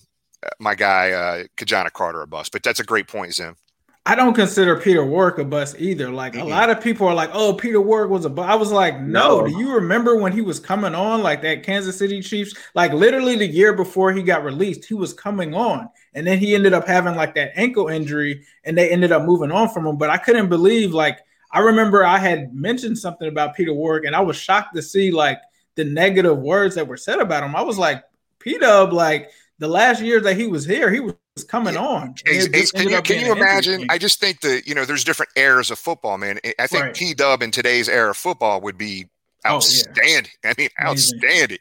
my 0.59 0.75
guy 0.75 1.13
uh, 1.13 1.45
Ki-Jana 1.57 1.91
Carter 1.91 2.23
a 2.23 2.27
bust. 2.27 2.53
But 2.53 2.63
that's 2.63 2.81
a 2.81 2.85
great 2.85 3.09
point, 3.09 3.35
Zim. 3.35 3.57
I 4.05 4.17
don't 4.17 4.35
consider 4.35 4.81
Peter 4.81 5.05
Warrick 5.05 5.39
a 5.39 5.45
bust 5.45 5.77
either. 5.79 6.11
Like 6.11 6.35
a 6.35 6.41
Mhm. 6.41 6.49
lot 6.49 6.71
of 6.71 6.81
people 6.81 7.07
are 7.07 7.15
like, 7.15 7.31
"Oh, 7.33 7.55
Peter 7.55 7.81
Warrick 7.81 8.11
was 8.11 8.25
a 8.25 8.29
bust." 8.31 8.51
I 8.51 8.57
was 8.57 8.73
like, 8.73 9.01
"No." 9.01 9.41
No. 9.41 9.47
Do 9.47 9.53
you 9.53 9.75
remember 9.75 10.17
when 10.17 10.33
he 10.33 10.41
was 10.41 10.59
coming 10.59 10.93
on 10.93 11.23
like 11.23 11.41
that 11.43 11.63
Kansas 11.63 11.99
City 11.99 12.21
Chiefs? 12.21 12.53
Like 12.75 12.93
literally 12.93 13.37
the 13.37 13.47
year 13.47 13.73
before 13.73 14.11
he 14.13 14.25
got 14.25 14.43
released, 14.43 14.85
he 14.87 14.95
was 14.95 15.13
coming 15.13 15.55
on, 15.55 15.89
and 16.15 16.27
then 16.27 16.39
he 16.39 16.57
ended 16.57 16.73
up 16.75 16.85
having 16.89 17.15
like 17.15 17.37
that 17.37 17.53
ankle 17.55 17.87
injury, 17.89 18.45
and 18.65 18.77
they 18.77 18.91
ended 18.91 19.13
up 19.13 19.23
moving 19.23 19.53
on 19.53 19.69
from 19.69 19.87
him. 19.87 19.99
But 19.99 20.11
I 20.11 20.17
couldn't 20.17 20.49
believe 20.49 20.93
like 20.93 21.19
I 21.53 21.61
remember 21.61 22.05
I 22.05 22.19
had 22.19 22.53
mentioned 22.53 22.99
something 22.99 23.29
about 23.29 23.55
Peter 23.55 23.73
Warrick, 23.73 24.05
and 24.05 24.17
I 24.17 24.21
was 24.21 24.37
shocked 24.37 24.75
to 24.75 24.83
see 24.83 25.13
like 25.13 25.39
the 25.77 25.85
negative 25.85 26.39
words 26.39 26.75
that 26.75 26.87
were 26.87 26.97
said 26.97 27.19
about 27.21 27.43
him. 27.45 27.57
I 27.57 27.63
was 27.63 27.79
like, 27.79 28.03
P 28.39 28.59
Dub, 28.59 28.93
like 28.93 29.31
the 29.59 29.69
last 29.69 30.03
years 30.03 30.23
that 30.25 30.37
he 30.37 30.47
was 30.47 30.65
here, 30.65 30.91
he 30.91 31.01
was 31.01 31.15
coming 31.49 31.77
on. 31.77 32.15
Ace, 32.27 32.49
Ace, 32.53 32.71
can 32.73 32.89
you 32.89 33.01
can 33.03 33.25
you 33.25 33.33
imagine? 33.33 33.87
I 33.89 33.99
just 33.99 34.21
think 34.21 34.41
that 34.41 34.67
you 34.67 34.75
know 34.75 34.85
there's 34.85 35.05
different 35.05 35.31
eras 35.37 35.71
of 35.71 35.79
football, 35.79 36.19
man. 36.19 36.39
I- 36.59 36.67
think 36.67 36.83
Right. 36.85 36.95
P 36.95 37.15
Dub 37.15 37.43
in 37.43 37.51
today's 37.51 37.89
era 37.89 38.11
of 38.11 38.17
football 38.17 38.61
would 38.61 38.77
be 38.77 39.07
Oh, 39.45 39.49
yeah. 39.49 39.55
outstanding. 39.57 40.33
I 40.45 40.55
mean, 40.59 40.69
outstanding. 40.81 41.59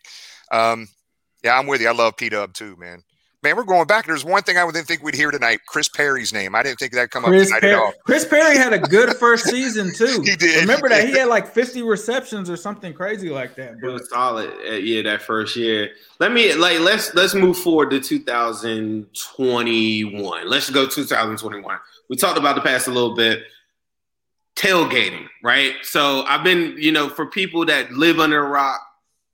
Um, 0.52 0.88
yeah, 1.44 1.58
I'm 1.58 1.66
with 1.68 1.82
you. 1.82 1.88
I 1.88 1.94
love 1.94 2.18
P 2.18 2.30
Dub 2.30 2.54
too, 2.54 2.76
man. 2.78 3.04
Man, 3.44 3.58
we're 3.58 3.64
going 3.64 3.88
back. 3.88 4.06
There's 4.06 4.24
one 4.24 4.44
thing 4.44 4.56
I 4.58 4.72
didn't 4.72 4.86
think 4.86 5.02
we'd 5.02 5.16
hear 5.16 5.32
tonight: 5.32 5.62
Chris 5.66 5.90
Perry's 5.90 6.32
name. 6.32 6.54
I 6.54 6.62
didn't 6.62 6.78
think 6.78 6.94
that'd 6.94 7.10
come 7.10 7.24
Chris 7.24 7.52
up 7.52 7.60
tonight 7.60 7.62
Perry, 7.62 7.74
at 7.74 7.80
all. 7.80 7.92
Chris 8.06 8.24
Perry 8.24 8.56
had 8.56 8.72
a 8.72 8.78
good 8.78 9.16
first 9.18 9.46
season 9.46 9.92
too. 9.96 10.22
He 10.24 10.36
did. 10.36 10.62
Remember 10.62 10.88
that 10.90 11.08
he 11.08 11.14
had 11.18 11.28
like 11.28 11.52
50 11.52 11.82
receptions 11.82 12.52
or 12.52 12.56
something 12.58 12.94
crazy 12.94 13.30
like 13.30 13.56
that. 13.56 13.72
It 13.72 13.78
But 13.82 13.94
was 13.94 14.08
solid. 14.12 14.52
uh, 14.68 14.74
Yeah, 14.74 15.02
that 15.04 15.24
first 15.24 15.56
year. 15.56 15.90
Let 16.20 16.34
me 16.34 16.54
like 16.54 16.82
let's 16.82 17.16
let's 17.16 17.34
move 17.34 17.58
forward 17.58 17.90
to 17.92 18.00
2021. 18.00 20.48
Let's 20.48 20.70
go 20.70 20.86
2021. 20.88 21.80
We 22.10 22.18
talked 22.18 22.38
about 22.38 22.54
the 22.56 22.62
past 22.62 22.88
a 22.88 22.92
little 22.92 23.16
bit. 23.16 23.42
Tailgating, 24.56 25.26
right? 25.42 25.74
So 25.82 26.22
I've 26.28 26.44
been, 26.44 26.76
you 26.78 26.92
know, 26.92 27.10
for 27.10 27.26
people 27.26 27.66
that 27.66 27.92
live 27.94 28.20
under 28.20 28.46
a 28.46 28.48
rock 28.48 28.82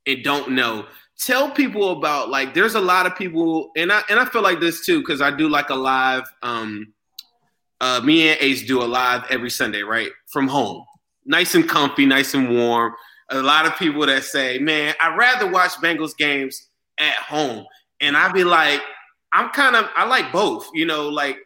and 0.05 0.23
don't 0.23 0.51
know, 0.51 0.85
tell 1.19 1.51
people 1.51 1.91
about 1.91 2.29
like 2.29 2.53
there's 2.53 2.75
a 2.75 2.81
lot 2.81 3.05
of 3.05 3.15
people, 3.15 3.71
and 3.75 3.91
I 3.91 4.01
and 4.09 4.19
I 4.19 4.25
feel 4.25 4.41
like 4.41 4.59
this 4.59 4.85
too 4.85 4.99
because 4.99 5.21
I 5.21 5.31
do 5.31 5.49
like 5.49 5.69
a 5.69 5.75
live. 5.75 6.23
Um, 6.43 6.93
uh, 7.79 8.01
me 8.03 8.29
and 8.29 8.41
Ace 8.41 8.65
do 8.65 8.81
a 8.81 8.85
live 8.85 9.23
every 9.29 9.51
Sunday, 9.51 9.83
right 9.83 10.09
from 10.31 10.47
home, 10.47 10.83
nice 11.25 11.53
and 11.53 11.67
comfy, 11.67 12.05
nice 12.05 12.33
and 12.33 12.49
warm 12.49 12.93
a 13.29 13.41
lot 13.41 13.65
of 13.65 13.77
people 13.77 14.05
that 14.05 14.23
say, 14.23 14.57
"Man, 14.59 14.95
I'd 14.99 15.17
rather 15.17 15.47
watch 15.47 15.71
Bengals 15.73 16.15
games 16.15 16.69
at 16.97 17.15
home," 17.15 17.65
and 17.99 18.15
I'd 18.15 18.33
be 18.33 18.43
like, 18.43 18.81
"I'm 19.33 19.49
kind 19.49 19.75
of 19.75 19.89
I 19.95 20.05
like 20.05 20.31
both, 20.31 20.69
you 20.73 20.85
know, 20.85 21.09
like." 21.09 21.37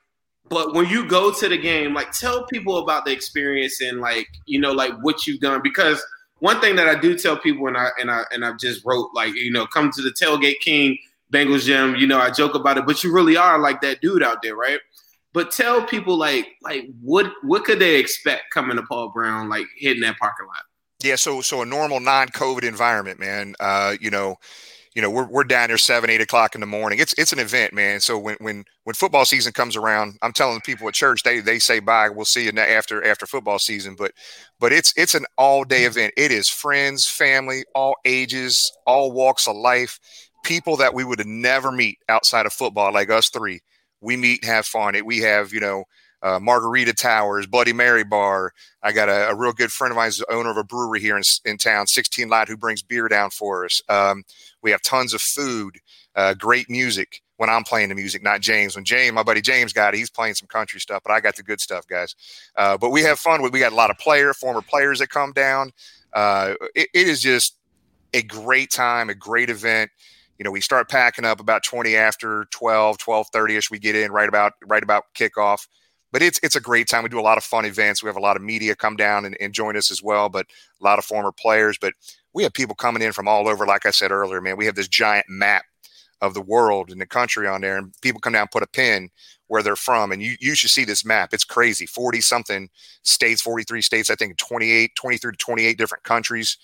But 0.50 0.74
when 0.74 0.88
you 0.88 1.06
go 1.06 1.32
to 1.32 1.48
the 1.48 1.58
game, 1.58 1.94
like 1.94 2.12
tell 2.12 2.46
people 2.48 2.80
about 2.80 3.06
the 3.06 3.12
experience 3.12 3.80
and 3.82 4.02
like 4.02 4.28
you 4.46 4.60
know 4.60 4.74
like 4.74 4.94
what 5.02 5.26
you've 5.26 5.40
done 5.40 5.62
because 5.64 6.04
one 6.42 6.60
thing 6.60 6.76
that 6.76 6.88
I 6.88 7.00
do 7.00 7.18
tell 7.18 7.38
people 7.38 7.68
and 7.68 7.78
I 7.78 7.90
and 8.00 8.12
I 8.12 8.24
and 8.32 8.44
I 8.44 8.52
just 8.60 8.84
wrote 8.84 9.12
like 9.14 9.34
you 9.36 9.52
know 9.52 9.66
come 9.66 9.92
to 9.92 10.02
the 10.02 10.10
tailgate 10.10 10.60
king 10.60 10.98
Bengals 11.32 11.66
Jim 11.66 11.96
you 11.96 12.08
know 12.08 12.20
I 12.20 12.30
joke 12.30 12.56
about 12.56 12.78
it 12.78 12.86
but 12.86 13.04
you 13.04 13.14
really 13.14 13.38
are 13.38 13.60
like 13.60 13.80
that 13.82 14.02
dude 14.02 14.24
out 14.24 14.42
there 14.42 14.56
right 14.56 14.80
but 15.34 15.52
tell 15.52 15.86
people 15.86 16.18
like 16.18 16.48
like 16.62 16.90
what 17.02 17.32
what 17.44 17.64
could 17.64 17.80
they 17.80 17.98
expect 17.98 18.52
coming 18.54 18.76
to 18.76 18.84
Paul 18.84 19.10
Brown 19.10 19.50
like 19.50 19.66
hitting 19.78 20.02
that 20.02 20.18
parking 20.18 20.48
lot 20.48 20.64
Yeah, 21.04 21.16
so 21.16 21.42
so 21.42 21.62
a 21.62 21.66
normal 21.66 22.00
non-COVID 22.00 22.64
environment, 22.64 23.20
man. 23.20 23.56
Uh, 23.60 23.96
you 24.02 24.10
know, 24.10 24.38
you 24.96 25.02
know, 25.02 25.10
we're 25.10 25.28
we're 25.28 25.44
down 25.46 25.70
there 25.70 25.78
seven, 25.78 26.10
eight 26.10 26.20
o'clock 26.20 26.54
in 26.54 26.62
the 26.62 26.68
morning. 26.68 27.00
It's 27.00 27.14
it's 27.18 27.32
an 27.32 27.40
event, 27.40 27.74
man. 27.74 28.02
So 28.02 28.18
when 28.18 28.36
when 28.40 28.66
when 28.84 28.94
football 28.94 29.24
season 29.24 29.54
comes 29.54 29.78
around, 29.78 30.18
I'm 30.22 30.34
telling 30.34 30.60
people 30.62 30.88
at 30.88 30.94
church, 30.94 31.24
they 31.24 31.40
they 31.40 31.60
say 31.60 31.80
bye. 31.80 32.10
We'll 32.10 32.26
see 32.26 32.44
you 32.44 32.52
after 32.60 33.04
after 33.06 33.26
football 33.26 33.58
season. 33.58 33.96
But 33.98 34.12
but 34.60 34.74
it's 34.74 34.94
it's 34.98 35.16
an 35.16 35.26
all 35.38 35.64
day 35.64 35.86
event. 35.86 36.14
It 36.18 36.32
is 36.32 36.50
friends, 36.50 37.08
family, 37.08 37.64
all 37.74 37.96
ages, 38.04 38.72
all 38.86 39.14
walks 39.14 39.48
of 39.48 39.56
life, 39.56 39.98
people 40.44 40.76
that 40.78 40.94
we 40.94 41.06
would 41.06 41.26
never 41.26 41.72
meet 41.72 41.98
outside 42.10 42.46
of 42.46 42.52
football, 42.54 42.94
like 42.94 43.10
us 43.10 43.30
three. 43.30 43.62
We 44.02 44.18
meet, 44.18 44.44
have 44.44 44.66
fun. 44.66 44.96
It 44.96 45.06
we 45.06 45.20
have, 45.20 45.54
you 45.54 45.62
know. 45.62 45.86
Uh, 46.22 46.40
Margarita 46.40 46.94
Towers, 46.94 47.48
Bloody 47.48 47.74
Mary 47.74 48.04
Bar. 48.04 48.54
I 48.84 48.92
got 48.92 49.10
a, 49.10 49.30
a 49.30 49.36
real 49.36 49.54
good 49.54 49.72
friend 49.72 49.92
of 49.92 49.96
mine, 49.96 50.08
who's 50.08 50.24
owner 50.30 50.52
of 50.52 50.58
a 50.58 50.64
brewery 50.64 51.00
here 51.00 51.18
in, 51.18 51.24
in 51.46 51.58
town, 51.58 51.88
16 51.88 52.30
Light, 52.30 52.48
who 52.48 52.58
brings 52.58 52.82
beer 52.82 53.08
down 53.08 53.30
for 53.32 53.66
us. 53.66 53.82
Um, 53.90 54.24
we 54.62 54.72
have 54.72 54.82
tons 54.82 55.14
of 55.14 55.22
food, 55.22 55.78
uh, 56.16 56.34
great 56.34 56.70
music 56.70 57.22
when 57.38 57.50
I'm 57.50 57.64
playing 57.64 57.90
the 57.90 57.96
music, 57.96 58.22
not 58.22 58.42
James. 58.42 58.76
When 58.76 58.86
James, 58.86 59.14
my 59.14 59.24
buddy 59.24 59.42
James 59.42 59.74
got 59.74 59.96
it, 59.96 59.98
he's 59.98 60.12
playing 60.12 60.36
some 60.36 60.48
country 60.48 60.80
stuff, 60.80 61.02
but 61.04 61.12
I 61.12 61.20
got 61.20 61.36
the 61.36 61.42
good 61.42 61.60
stuff, 61.60 61.88
guys. 61.88 62.16
Uh, 62.56 62.78
but 62.78 62.92
we 62.92 63.02
have 63.02 63.18
fun. 63.18 63.42
We 63.42 63.50
got 63.60 63.72
a 63.72 63.76
lot 63.76 63.90
of 63.90 63.98
player, 63.98 64.32
former 64.34 64.62
players 64.62 65.00
that 65.00 65.10
come 65.10 65.32
down. 65.32 65.72
Uh, 66.14 66.54
it, 66.76 66.90
it 66.94 67.08
is 67.08 67.20
just 67.20 67.58
a 68.14 68.22
great 68.22 68.70
time, 68.70 69.10
a 69.10 69.16
great 69.16 69.50
event. 69.50 69.90
You 70.38 70.44
know, 70.44 70.52
we 70.52 70.62
start 70.62 70.88
packing 70.88 71.26
up 71.26 71.40
about 71.40 71.64
20 71.64 71.96
after 71.96 72.46
12, 72.52 72.98
12:30 73.00 73.58
ish. 73.58 73.72
We 73.72 73.80
get 73.80 73.96
in 73.96 74.12
right 74.12 74.30
about 74.30 74.54
right 74.66 74.84
about 74.84 75.06
kickoff 75.16 75.68
but 76.12 76.22
it's 76.22 76.40
it's 76.44 76.56
a 76.56 76.62
great 76.62 76.88
time. 76.88 77.04
We 77.04 77.10
do 77.10 77.20
a 77.20 77.22
lot 77.22 77.38
of 77.38 77.44
fun 77.44 77.66
events. 77.66 78.04
We 78.04 78.08
have 78.08 78.18
a 78.18 78.22
lot 78.22 78.36
of 78.36 78.42
media 78.42 78.76
come 78.76 78.96
down 78.96 79.26
and, 79.26 79.38
and, 79.40 79.54
join 79.54 79.78
us 79.78 79.92
as 79.92 80.04
well, 80.04 80.30
but 80.30 80.46
a 80.80 80.84
lot 80.84 81.00
of 81.00 81.06
former 81.06 81.32
players. 81.32 81.78
But 81.80 81.94
we 82.34 82.44
have 82.44 82.54
people 82.54 82.76
coming 82.76 83.02
in 83.02 83.14
from 83.14 83.28
all 83.28 83.48
over. 83.48 83.66
Like 83.66 83.86
I 83.86 83.92
said 83.92 84.12
earlier, 84.12 84.42
man, 84.42 84.58
we 84.58 84.66
have 84.66 84.76
this 84.76 84.88
giant 84.88 85.26
map 85.30 85.64
of 86.22 86.34
the 86.34 86.42
world 86.42 86.92
and 86.92 87.02
the 87.02 87.08
country 87.08 87.48
on 87.48 87.62
there, 87.62 87.78
and 87.78 87.94
people 88.02 88.22
come 88.22 88.34
down 88.34 88.44
and 88.44 88.52
put 88.52 88.64
a 88.64 88.68
pin 88.68 89.10
where 89.48 89.64
they're 89.64 89.76
from, 89.76 90.12
and 90.12 90.22
you 90.22 90.36
you 90.40 90.56
should 90.56 90.70
see 90.70 90.86
this 90.86 91.06
map. 91.06 91.34
It's 91.34 91.46
crazy. 91.46 91.86
Forty 91.86 92.22
something 92.22 92.70
states, 93.04 93.42
forty 93.42 93.64
three 93.64 93.82
states, 93.82 94.10
I 94.10 94.16
think 94.16 94.38
28, 94.38 94.96
23 94.96 95.32
to 95.32 95.38
twenty 95.38 95.66
eight 95.66 95.78
different 95.78 96.04
countries. 96.04 96.58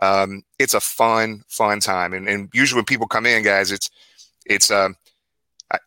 Um, 0.00 0.42
it's 0.58 0.74
a 0.74 0.80
fun 0.80 1.42
fun 1.48 1.80
time, 1.80 2.14
and, 2.14 2.28
and 2.28 2.48
usually 2.54 2.78
when 2.78 2.84
people 2.86 3.06
come 3.06 3.26
in, 3.26 3.42
guys, 3.42 3.70
it's 3.70 3.90
it's 4.46 4.70
um, 4.70 4.96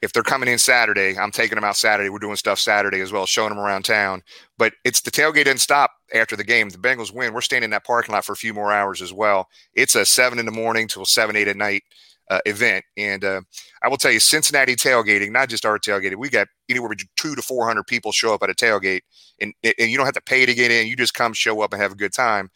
if 0.02 0.14
they're 0.14 0.24
coming 0.24 0.50
in 0.50 0.58
Saturday, 0.58 1.18
I'm 1.18 1.32
taking 1.32 1.56
them 1.56 1.64
out 1.64 1.78
Saturday. 1.78 2.10
We're 2.10 2.20
doing 2.20 2.36
stuff 2.36 2.60
Saturday 2.60 3.02
as 3.02 3.12
well, 3.12 3.26
showing 3.26 3.50
them 3.50 3.60
around 3.60 3.84
town. 3.84 4.24
But 4.58 4.74
it's 4.84 5.02
the 5.02 5.12
tailgate 5.12 5.46
didn't 5.46 5.60
stop 5.60 5.92
after 6.14 6.36
the 6.36 6.44
game. 6.44 6.70
The 6.70 6.78
Bengals 6.78 7.14
win. 7.14 7.34
We're 7.34 7.42
staying 7.42 7.64
in 7.64 7.70
that 7.72 7.86
parking 7.86 8.14
lot 8.14 8.26
for 8.26 8.34
a 8.34 8.38
few 8.38 8.54
more 8.54 8.72
hours 8.72 9.02
as 9.02 9.14
well. 9.14 9.48
It's 9.74 9.96
a 9.96 10.06
seven 10.06 10.40
in 10.40 10.46
the 10.46 10.52
morning 10.52 10.88
till 10.88 11.06
seven, 11.06 11.36
eight 11.36 11.48
at 11.48 11.58
night 11.58 11.84
uh, 12.30 12.40
event. 12.46 12.84
And 12.98 13.24
uh, 13.24 13.42
I 13.84 13.88
will 13.88 13.98
tell 13.98 14.12
you, 14.12 14.20
Cincinnati 14.20 14.76
tailgating, 14.76 15.32
not 15.32 15.50
just 15.50 15.66
our 15.66 15.78
tailgating, 15.78 16.16
we 16.16 16.30
got 16.30 16.48
anywhere 16.70 16.90
between 16.90 17.10
two 17.18 17.36
to 17.36 17.42
400 17.42 17.86
people 17.86 18.12
show 18.12 18.34
up 18.34 18.44
at 18.44 18.50
a 18.50 18.56
tailgate. 18.56 19.02
And, 19.40 19.54
and 19.64 19.92
you 19.92 19.98
don't 19.98 20.06
have 20.06 20.16
to 20.16 20.22
pay 20.22 20.46
to 20.46 20.54
get 20.54 20.72
in. 20.72 20.88
You 20.88 20.96
just 20.96 21.14
come, 21.14 21.34
show 21.34 21.62
up, 21.62 21.74
and 21.74 21.82
have 21.82 21.92
a 21.92 21.96
good 21.96 22.14
time. 22.14 22.50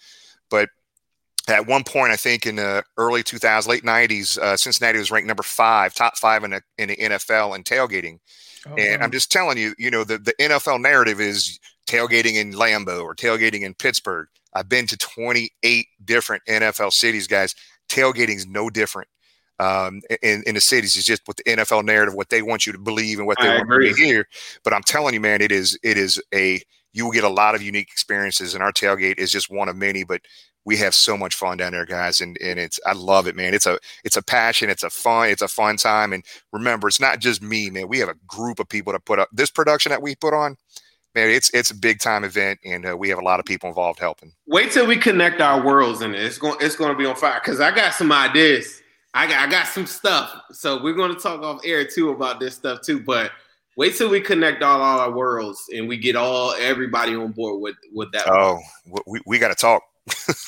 But 0.49 0.69
at 1.55 1.67
one 1.67 1.83
point, 1.83 2.11
I 2.11 2.15
think 2.15 2.45
in 2.45 2.57
the 2.57 2.83
early 2.97 3.23
2000s, 3.23 3.67
late 3.67 3.83
90s, 3.83 4.37
uh, 4.37 4.57
Cincinnati 4.57 4.99
was 4.99 5.11
ranked 5.11 5.27
number 5.27 5.43
five, 5.43 5.93
top 5.93 6.17
five 6.17 6.43
in 6.43 6.51
the, 6.51 6.61
in 6.77 6.89
the 6.89 6.95
NFL 6.97 7.55
in 7.55 7.63
tailgating. 7.63 8.19
Oh, 8.67 8.75
and 8.75 8.99
wow. 8.99 9.05
I'm 9.05 9.11
just 9.11 9.31
telling 9.31 9.57
you, 9.57 9.73
you 9.77 9.89
know, 9.89 10.03
the, 10.03 10.17
the 10.17 10.33
NFL 10.39 10.81
narrative 10.81 11.21
is 11.21 11.59
tailgating 11.87 12.35
in 12.35 12.53
Lambeau 12.53 13.03
or 13.03 13.15
tailgating 13.15 13.61
in 13.61 13.73
Pittsburgh. 13.73 14.27
I've 14.53 14.69
been 14.69 14.87
to 14.87 14.97
28 14.97 15.87
different 16.03 16.43
NFL 16.47 16.91
cities, 16.91 17.27
guys. 17.27 17.55
Tailgating 17.87 18.35
is 18.35 18.47
no 18.47 18.69
different 18.69 19.07
um, 19.59 20.01
in, 20.21 20.43
in 20.45 20.55
the 20.55 20.61
cities. 20.61 20.97
It's 20.97 21.05
just 21.05 21.21
what 21.25 21.37
the 21.37 21.43
NFL 21.43 21.85
narrative, 21.85 22.15
what 22.15 22.29
they 22.29 22.41
want 22.41 22.65
you 22.65 22.73
to 22.73 22.79
believe 22.79 23.19
and 23.19 23.27
what 23.27 23.37
they 23.41 23.49
I 23.49 23.57
want 23.57 23.63
agree. 23.63 23.89
you 23.89 23.95
to 23.95 24.01
hear. 24.01 24.27
But 24.63 24.73
I'm 24.73 24.83
telling 24.83 25.13
you, 25.13 25.19
man, 25.19 25.41
it 25.41 25.51
is 25.51 25.77
it 25.83 25.97
is 25.97 26.21
a 26.33 26.61
you 26.93 27.05
will 27.05 27.11
get 27.11 27.23
a 27.23 27.29
lot 27.29 27.55
of 27.55 27.61
unique 27.61 27.89
experiences, 27.91 28.53
and 28.53 28.63
our 28.63 28.71
tailgate 28.71 29.19
is 29.19 29.31
just 29.31 29.51
one 29.51 29.69
of 29.69 29.75
many. 29.75 30.03
But 30.03 30.21
we 30.69 30.77
have 30.77 30.93
so 30.93 31.17
much 31.17 31.33
fun 31.33 31.57
down 31.57 31.71
there, 31.71 31.83
guys, 31.83 32.21
and 32.21 32.37
and 32.39 32.59
it's 32.59 32.79
I 32.85 32.93
love 32.93 33.25
it, 33.25 33.35
man. 33.35 33.55
It's 33.55 33.65
a 33.65 33.79
it's 34.03 34.17
a 34.17 34.21
passion, 34.21 34.69
it's 34.69 34.83
a 34.83 34.89
fun, 34.91 35.29
it's 35.29 35.41
a 35.41 35.47
fun 35.47 35.77
time. 35.77 36.13
And 36.13 36.23
remember, 36.53 36.87
it's 36.87 36.99
not 36.99 37.17
just 37.17 37.41
me, 37.41 37.71
man. 37.71 37.87
We 37.87 37.97
have 37.97 38.07
a 38.07 38.13
group 38.27 38.59
of 38.59 38.69
people 38.69 38.93
to 38.93 38.99
put 38.99 39.17
up 39.17 39.29
this 39.31 39.49
production 39.49 39.89
that 39.89 40.03
we 40.03 40.13
put 40.13 40.35
on. 40.35 40.57
Man, 41.15 41.31
it's 41.31 41.51
it's 41.55 41.71
a 41.71 41.75
big 41.75 41.99
time 41.99 42.23
event, 42.23 42.59
and 42.63 42.87
uh, 42.87 42.95
we 42.95 43.09
have 43.09 43.17
a 43.17 43.23
lot 43.23 43.39
of 43.39 43.47
people 43.47 43.67
involved 43.67 43.97
helping. 43.97 44.31
Wait 44.45 44.71
till 44.71 44.85
we 44.85 44.95
connect 44.95 45.41
our 45.41 45.65
worlds 45.65 46.01
and 46.01 46.13
it. 46.13 46.21
It's 46.21 46.37
going 46.37 46.57
it's 46.61 46.75
going 46.75 46.91
to 46.91 46.97
be 46.97 47.07
on 47.07 47.15
fire 47.15 47.41
because 47.43 47.59
I 47.59 47.71
got 47.71 47.95
some 47.95 48.11
ideas. 48.11 48.83
I 49.15 49.25
got 49.25 49.47
I 49.47 49.49
got 49.49 49.65
some 49.65 49.87
stuff. 49.87 50.39
So 50.51 50.83
we're 50.83 50.93
going 50.93 51.15
to 51.15 51.19
talk 51.19 51.41
off 51.41 51.61
air 51.65 51.83
too 51.83 52.11
about 52.11 52.39
this 52.39 52.53
stuff 52.53 52.81
too, 52.81 52.99
but. 52.99 53.31
Wait 53.77 53.95
till 53.95 54.09
we 54.09 54.19
connect 54.19 54.61
all 54.61 54.81
our 54.81 55.09
worlds 55.09 55.63
and 55.73 55.87
we 55.87 55.95
get 55.95 56.17
all 56.17 56.53
everybody 56.59 57.15
on 57.15 57.31
board 57.31 57.61
with 57.61 57.77
with 57.93 58.11
that. 58.11 58.27
Oh, 58.27 58.59
we, 59.07 59.21
we 59.25 59.39
got 59.39 59.49
to 59.49 59.55
talk 59.55 59.83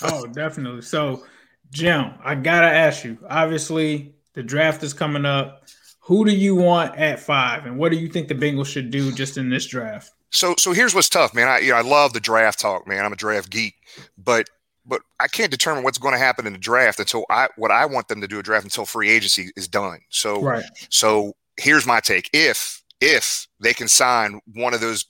oh, 0.04 0.28
definitely. 0.28 0.82
So, 0.82 1.24
Jim, 1.72 2.14
I 2.24 2.36
gotta 2.36 2.68
ask 2.68 3.04
you. 3.04 3.18
Obviously, 3.30 4.16
the 4.34 4.44
draft 4.44 4.84
is 4.84 4.94
coming 4.94 5.26
up. 5.26 5.64
Who 6.02 6.26
do 6.26 6.32
you 6.32 6.56
want 6.56 6.98
at 6.98 7.20
five, 7.20 7.66
and 7.66 7.78
what 7.78 7.92
do 7.92 7.98
you 7.98 8.10
think 8.10 8.28
the 8.28 8.36
Bengals 8.36 8.68
should 8.68 8.92
do 8.92 9.12
just 9.12 9.38
in 9.38 9.50
this 9.50 9.66
draft? 9.68 10.12
So, 10.32 10.56
so 10.58 10.72
here's 10.72 10.96
what's 10.96 11.10
tough, 11.10 11.34
man. 11.34 11.48
I, 11.48 11.60
you 11.60 11.72
know, 11.72 11.78
I 11.78 11.82
love 11.82 12.14
the 12.14 12.20
draft 12.20 12.60
talk, 12.60 12.88
man. 12.88 13.06
I'm 13.06 13.14
a 13.14 13.18
draft 13.18 13.50
geek, 13.50 13.76
but 14.18 14.48
but 14.86 15.02
I 15.20 15.28
can't 15.28 15.52
determine 15.52 15.84
what's 15.84 15.98
going 15.98 16.14
to 16.14 16.18
happen 16.18 16.48
in 16.48 16.54
the 16.54 16.60
draft 16.60 17.00
until 17.00 17.26
I 17.30 17.50
what 17.58 17.72
I 17.72 17.86
want 17.86 18.08
them 18.08 18.22
to 18.22 18.28
do 18.28 18.40
a 18.40 18.44
draft 18.44 18.64
until 18.64 18.86
free 18.86 19.10
agency 19.10 19.52
is 19.56 19.68
done. 19.68 20.00
So, 20.10 20.42
right. 20.42 20.64
So 20.90 21.34
here's 21.58 21.86
my 21.86 22.00
take: 22.00 22.30
if 22.34 22.82
if 23.02 23.48
they 23.60 23.74
can 23.74 23.88
sign 23.88 24.40
one 24.54 24.74
of 24.74 24.80
those, 24.80 25.06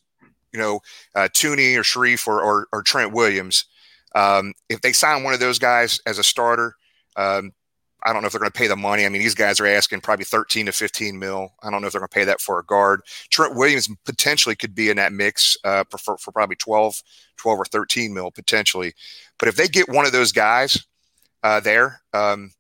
you 0.52 0.60
know, 0.60 0.80
uh, 1.16 1.28
Thuney 1.34 1.78
or 1.78 1.84
Sharif 1.84 2.28
or, 2.28 2.42
or, 2.42 2.68
or 2.72 2.82
Trent 2.82 3.12
Williams, 3.12 3.66
um, 4.16 4.54
if 4.70 4.82
they 4.82 4.94
sign 4.94 5.24
one 5.24 5.34
of 5.34 5.40
those 5.40 5.60
guys 5.60 6.00
as 6.06 6.18
a 6.20 6.24
starter, 6.24 6.76
um, 7.16 7.54
I 8.04 8.14
don't 8.14 8.22
know 8.22 8.28
if 8.28 8.34
they're 8.34 8.40
going 8.40 8.52
to 8.52 8.58
pay 8.58 8.68
the 8.68 8.76
money. 8.76 9.06
I 9.06 9.10
mean, 9.10 9.22
these 9.22 9.36
guys 9.36 9.60
are 9.60 9.68
asking 9.68 10.02
probably 10.02 10.26
13 10.26 10.66
to 10.66 10.72
15 10.72 11.20
mil. 11.20 11.54
I 11.62 11.70
don't 11.70 11.82
know 11.82 11.88
if 11.88 11.94
they're 11.94 12.02
going 12.02 12.10
to 12.10 12.16
pay 12.16 12.26
that 12.26 12.42
for 12.42 12.60
a 12.60 12.66
guard. 12.66 13.02
Trent 13.30 13.56
Williams 13.56 13.90
potentially 14.06 14.56
could 14.56 14.74
be 14.74 14.90
in 14.90 14.98
that 14.98 15.14
mix 15.14 15.56
uh, 15.64 15.84
for, 15.98 16.18
for 16.18 16.32
probably 16.32 16.56
12, 16.56 17.02
12 17.38 17.60
or 17.60 17.66
13 17.66 18.14
mil 18.14 18.32
potentially. 18.32 18.94
But 19.38 19.50
if 19.50 19.56
they 19.56 19.68
get 19.68 19.88
one 19.88 20.06
of 20.06 20.12
those 20.12 20.32
guys 20.32 20.84
uh, 21.44 21.60
there, 21.60 22.02
um, 22.14 22.52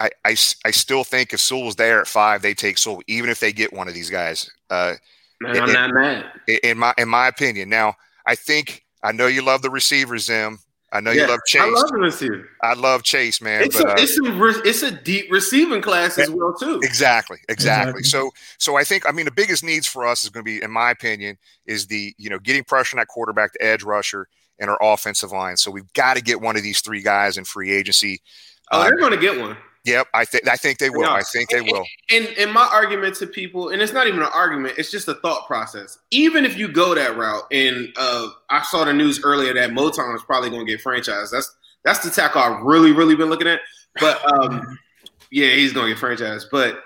I, 0.00 0.10
I, 0.24 0.30
I, 0.64 0.70
still 0.70 1.04
think 1.04 1.32
if 1.32 1.40
Sewell 1.40 1.64
was 1.64 1.76
there 1.76 2.00
at 2.00 2.06
five, 2.06 2.40
they 2.40 2.54
take 2.54 2.78
Sewell, 2.78 3.02
even 3.06 3.28
if 3.28 3.38
they 3.38 3.52
get 3.52 3.72
one 3.72 3.86
of 3.86 3.94
these 3.94 4.08
guys. 4.08 4.50
Uh, 4.70 4.94
Man, 5.40 5.56
I'm 5.60 5.68
in, 5.68 5.74
not 5.74 5.90
mad. 5.92 6.26
In 6.62 6.78
my 6.78 6.94
in 6.96 7.08
my 7.08 7.28
opinion, 7.28 7.68
now 7.68 7.96
I 8.26 8.34
think 8.34 8.83
I 9.04 9.12
know 9.12 9.26
you 9.26 9.42
love 9.42 9.62
the 9.62 9.70
receivers, 9.70 10.24
Zim. 10.24 10.58
I 10.94 11.00
know 11.00 11.10
you 11.10 11.26
love 11.26 11.40
Chase. 11.46 11.60
I 11.60 11.68
love 11.68 11.88
the 11.90 11.98
receiver. 11.98 12.48
I 12.62 12.74
love 12.74 13.02
Chase, 13.02 13.40
man. 13.40 13.62
It's, 13.64 13.76
but, 13.76 13.88
a, 13.88 13.90
uh, 13.90 13.94
it's, 13.98 14.18
a, 14.18 14.68
it's 14.68 14.82
a 14.84 14.90
deep 14.92 15.26
receiving 15.30 15.82
class 15.82 16.18
as 16.18 16.30
well 16.30 16.54
too. 16.54 16.80
Exactly, 16.84 17.38
exactly. 17.48 18.04
So 18.04 18.30
so 18.58 18.76
I 18.76 18.84
think 18.84 19.08
I 19.08 19.12
mean 19.12 19.24
the 19.24 19.32
biggest 19.32 19.64
needs 19.64 19.88
for 19.88 20.06
us 20.06 20.22
is 20.22 20.30
going 20.30 20.44
to 20.44 20.48
be, 20.48 20.62
in 20.62 20.70
my 20.70 20.92
opinion, 20.92 21.36
is 21.66 21.88
the 21.88 22.14
you 22.16 22.30
know 22.30 22.38
getting 22.38 22.62
pressure 22.62 22.96
on 22.96 23.00
that 23.00 23.08
quarterback, 23.08 23.52
the 23.54 23.64
edge 23.64 23.82
rusher, 23.82 24.28
and 24.60 24.70
our 24.70 24.78
offensive 24.80 25.32
line. 25.32 25.56
So 25.56 25.70
we've 25.70 25.92
got 25.94 26.16
to 26.16 26.22
get 26.22 26.40
one 26.40 26.56
of 26.56 26.62
these 26.62 26.80
three 26.80 27.02
guys 27.02 27.36
in 27.36 27.44
free 27.44 27.72
agency. 27.72 28.22
Oh, 28.70 28.84
they're 28.84 28.94
um, 28.94 29.00
going 29.00 29.12
to 29.12 29.18
get 29.18 29.40
one. 29.40 29.56
Yep, 29.84 30.08
I 30.14 30.24
think 30.24 30.48
I 30.48 30.56
think 30.56 30.78
they 30.78 30.88
will. 30.88 31.04
I 31.04 31.22
think 31.22 31.50
they 31.50 31.60
will. 31.60 31.84
And, 32.10 32.26
and 32.38 32.50
my 32.50 32.66
argument 32.72 33.16
to 33.16 33.26
people, 33.26 33.68
and 33.68 33.82
it's 33.82 33.92
not 33.92 34.06
even 34.06 34.20
an 34.20 34.30
argument; 34.34 34.74
it's 34.78 34.90
just 34.90 35.08
a 35.08 35.14
thought 35.14 35.46
process. 35.46 35.98
Even 36.10 36.46
if 36.46 36.56
you 36.56 36.68
go 36.68 36.94
that 36.94 37.18
route, 37.18 37.44
and 37.52 37.92
uh, 37.98 38.28
I 38.48 38.62
saw 38.62 38.84
the 38.84 38.94
news 38.94 39.22
earlier 39.22 39.52
that 39.52 39.70
Moton 39.70 40.14
is 40.16 40.22
probably 40.22 40.48
going 40.48 40.64
to 40.64 40.72
get 40.72 40.82
franchised. 40.82 41.30
That's 41.32 41.54
that's 41.84 41.98
the 41.98 42.10
tackle 42.10 42.40
I've 42.40 42.62
really, 42.62 42.92
really 42.92 43.14
been 43.14 43.28
looking 43.28 43.46
at. 43.46 43.60
But 44.00 44.24
um, 44.32 44.78
yeah, 45.30 45.50
he's 45.50 45.74
going 45.74 45.94
to 45.94 45.94
get 45.94 46.02
franchised. 46.02 46.46
But 46.50 46.80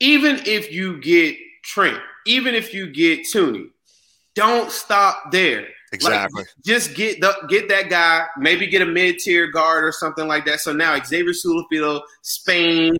even 0.00 0.40
if 0.44 0.70
you 0.70 1.00
get 1.00 1.36
Trent, 1.62 2.00
even 2.26 2.54
if 2.54 2.74
you 2.74 2.92
get 2.92 3.20
Thuney, 3.20 3.70
don't 4.34 4.70
stop 4.70 5.32
there. 5.32 5.68
Exactly. 5.94 6.42
Like, 6.42 6.48
just 6.64 6.94
get 6.94 7.20
the, 7.20 7.34
get 7.48 7.68
that 7.68 7.88
guy, 7.88 8.26
maybe 8.38 8.66
get 8.66 8.82
a 8.82 8.86
mid 8.86 9.18
tier 9.18 9.46
guard 9.46 9.84
or 9.84 9.92
something 9.92 10.26
like 10.26 10.44
that. 10.46 10.60
So 10.60 10.72
now 10.72 11.00
Xavier 11.02 11.32
Su'a-Filo, 11.32 12.02
Spain, 12.22 12.96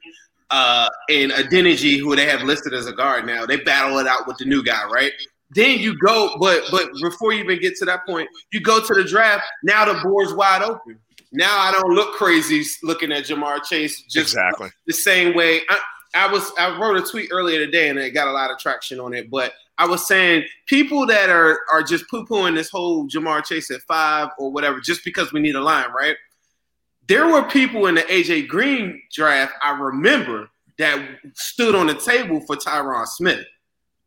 uh, 0.51 0.89
and 1.09 1.33
Adeniji, 1.33 1.99
who 1.99 2.15
they 2.15 2.27
have 2.27 2.43
listed 2.43 2.75
as 2.75 2.87
a 2.87 2.93
guard 2.93 3.27
now, 3.27 3.45
they 3.45 3.57
battle 3.57 3.99
it 3.99 4.07
out 4.07 4.27
with 4.27 4.39
the 4.39 4.45
new 4.45 4.63
guy, 4.63 4.87
right? 4.89 5.13
Then 5.51 5.79
you 5.79 5.97
go, 5.99 6.37
but 6.41 6.63
but 6.71 6.91
before 7.01 7.33
you 7.33 7.45
even 7.45 7.61
get 7.61 7.77
to 7.77 7.85
that 7.85 8.07
point, 8.07 8.29
you 8.53 8.61
go 8.61 8.81
to 8.81 8.95
the 8.95 9.05
draft. 9.05 9.45
Now 9.63 9.85
the 9.85 10.01
board's 10.03 10.33
wide 10.33 10.63
open. 10.63 10.99
Now 11.33 11.59
I 11.59 11.73
don't 11.73 11.93
look 11.95 12.15
crazy 12.15 12.65
looking 12.83 13.13
at 13.13 13.25
Ja'Marr 13.25 13.63
Chase 13.65 14.03
just 14.03 14.35
exactly 14.35 14.71
the 14.87 14.93
same 14.93 15.35
way. 15.35 15.61
I, 15.69 15.79
I 16.15 16.31
was 16.31 16.53
I 16.59 16.79
wrote 16.79 16.97
a 16.97 17.03
tweet 17.03 17.31
earlier 17.33 17.59
today 17.59 17.89
and 17.89 17.99
it 17.99 18.11
got 18.11 18.29
a 18.29 18.33
lot 18.33 18.51
of 18.51 18.59
traction 18.59 19.01
on 19.01 19.15
it, 19.15 19.31
but 19.31 19.53
I 19.79 19.87
was 19.87 20.07
saying 20.07 20.45
people 20.67 21.07
that 21.07 21.29
are 21.29 21.61
are 21.73 21.83
just 21.83 22.09
poo 22.09 22.25
pooing 22.25 22.55
this 22.55 22.71
whole 22.71 23.09
Ja'Marr 23.09 23.45
Chase 23.45 23.71
at 23.71 23.83
five 23.83 24.29
or 24.39 24.53
whatever 24.53 24.81
just 24.81 25.05
because 25.05 25.33
we 25.33 25.41
need 25.41 25.57
a 25.57 25.61
line, 25.61 25.91
right? 25.97 26.17
There 27.09 27.27
were 27.27 27.43
people 27.43 27.87
in 27.87 27.97
the 27.97 28.03
AJ 28.03 28.49
Green 28.49 29.03
draft 29.13 29.53
I 29.63 29.73
remember 29.73 30.49
that 30.79 31.07
stood 31.35 31.75
on 31.75 31.87
the 31.87 31.95
table 31.95 32.41
for 32.41 32.57
Tyron 32.57 33.07
Smith. 33.07 33.45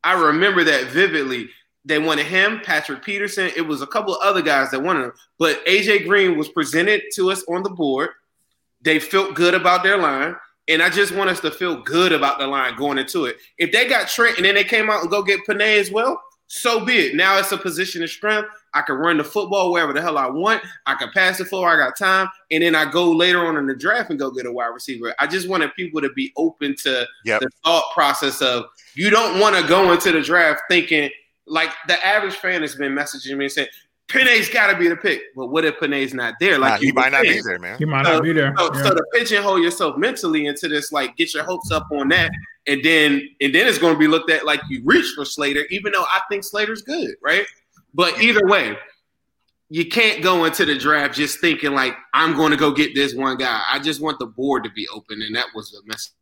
I 0.04 0.14
remember 0.14 0.64
that 0.64 0.86
vividly. 0.86 1.50
They 1.86 2.00
wanted 2.00 2.26
him, 2.26 2.60
Patrick 2.64 3.04
Peterson. 3.04 3.50
It 3.56 3.62
was 3.62 3.82
a 3.82 3.88
couple 3.88 4.14
of 4.14 4.22
other 4.22 4.42
guys 4.42 4.72
that 4.72 4.84
wanted 4.84 5.06
him, 5.06 5.14
but 5.38 5.66
AJ 5.66 6.06
Green 6.06 6.38
was 6.38 6.50
presented 6.50 7.04
to 7.14 7.32
us 7.32 7.44
on 7.48 7.64
the 7.64 7.70
board. 7.70 8.10
They 8.82 9.00
felt 9.00 9.36
good 9.36 9.54
about 9.54 9.84
their 9.84 9.98
line. 9.98 10.36
And 10.68 10.82
I 10.82 10.90
just 10.90 11.16
want 11.16 11.30
us 11.30 11.40
to 11.42 11.52
feel 11.52 11.82
good 11.82 12.12
about 12.12 12.40
the 12.40 12.48
line 12.48 12.76
going 12.76 12.98
into 12.98 13.26
it. 13.26 13.38
If 13.58 13.72
they 13.72 13.88
got 13.88 14.08
Trent 14.08 14.38
and 14.38 14.46
then 14.46 14.56
they 14.56 14.64
came 14.64 14.90
out 14.90 15.02
and 15.02 15.10
go 15.10 15.24
get 15.24 15.40
Penei 15.48 15.80
as 15.80 15.92
well, 15.92 16.22
so 16.48 16.84
be 16.84 16.98
it. 16.98 17.16
Now 17.16 17.38
it's 17.38 17.52
a 17.52 17.58
position 17.58 18.04
of 18.04 18.10
strength. 18.10 18.50
I 18.74 18.82
can 18.82 18.96
run 18.96 19.18
the 19.18 19.24
football 19.24 19.72
wherever 19.72 19.92
the 19.92 20.02
hell 20.02 20.18
I 20.18 20.28
want. 20.28 20.64
I 20.86 20.96
can 20.96 21.10
pass 21.12 21.38
the 21.38 21.46
floor. 21.46 21.70
I 21.70 21.78
got 21.78 21.98
time. 21.98 22.30
And 22.52 22.64
then 22.64 22.74
I 22.74 22.90
go 22.90 23.12
later 23.12 23.46
on 23.46 23.58
in 23.58 23.68
the 23.68 23.76
draft 23.76 24.10
and 24.10 24.20
go 24.20 24.32
get 24.32 24.46
a 24.46 24.52
wide 24.52 24.68
receiver. 24.68 25.14
I 25.20 25.28
just 25.28 25.50
wanted 25.50 25.74
people 25.76 26.02
to 26.02 26.10
be 26.14 26.32
open 26.38 26.76
to 26.84 27.06
yep. 27.26 27.42
the 27.42 27.50
thought 27.64 27.84
process 27.94 28.42
of 28.42 28.66
you 28.96 29.10
don't 29.10 29.40
want 29.40 29.58
to 29.58 29.68
go 29.68 29.92
into 29.92 30.12
the 30.12 30.22
draft 30.22 30.62
thinking 30.70 31.10
like 31.48 31.70
the 31.88 32.06
average 32.06 32.36
fan 32.36 32.62
has 32.62 32.76
been 32.76 32.94
messaging 32.94 33.38
me 33.38 33.46
and 33.46 33.52
saying, 33.52 33.70
Penei's 34.08 34.50
got 34.50 34.72
to 34.72 34.78
be 34.78 34.88
the 34.88 34.96
pick. 34.96 35.22
But 35.36 35.48
what 35.48 35.66
if 35.66 35.80
Penei's 35.80 36.14
not 36.14 36.36
there? 36.40 36.58
Like 36.58 36.74
nah, 36.74 36.86
he 36.86 36.92
might 36.92 37.12
not 37.12 37.24
be 37.24 37.42
there, 37.42 37.60
man. 37.60 37.78
He 37.78 37.86
might 37.86 38.06
so, 38.06 38.14
not 38.14 38.24
be 38.24 38.32
there. 38.32 38.54
So, 38.58 38.74
yeah. 38.74 38.84
so 38.84 38.96
to 38.96 39.04
pigeonhole 39.14 39.60
yourself 39.60 39.98
mentally 39.98 40.46
into 40.46 40.68
this, 40.70 40.92
like 40.92 41.16
get 41.18 41.34
your 41.34 41.44
hopes 41.44 41.72
up 41.72 41.88
on 41.92 42.08
that, 42.10 42.32
and 42.68 42.84
then 42.84 43.22
and 43.42 43.54
then 43.54 43.68
it's 43.68 43.78
going 43.78 43.94
to 43.94 44.00
be 44.00 44.08
looked 44.08 44.32
at 44.32 44.46
like 44.46 44.62
you 44.70 44.82
reached 44.86 45.16
for 45.16 45.26
Slater, 45.26 45.66
even 45.70 45.92
though 45.92 46.04
I 46.04 46.22
think 46.30 46.44
Slater's 46.44 46.82
good, 46.82 47.16
right? 47.22 47.46
But 47.94 48.22
either 48.22 48.46
way, 48.48 48.78
you 49.70 49.86
can't 49.88 50.24
go 50.24 50.46
into 50.46 50.64
the 50.66 50.78
draft 50.78 51.16
just 51.16 51.42
thinking 51.42 51.74
like 51.74 51.96
I'm 52.14 52.36
going 52.36 52.52
to 52.52 52.58
go 52.58 52.72
get 52.72 52.96
this 52.96 53.14
one 53.14 53.38
guy. 53.38 53.62
I 53.70 53.80
just 53.80 54.02
want 54.02 54.20
the 54.20 54.28
board 54.28 54.64
to 54.64 54.70
be 54.72 54.88
open, 54.88 55.22
and 55.22 55.36
that 55.36 55.48
was 55.54 55.72
the 55.72 55.82
message. 55.86 56.14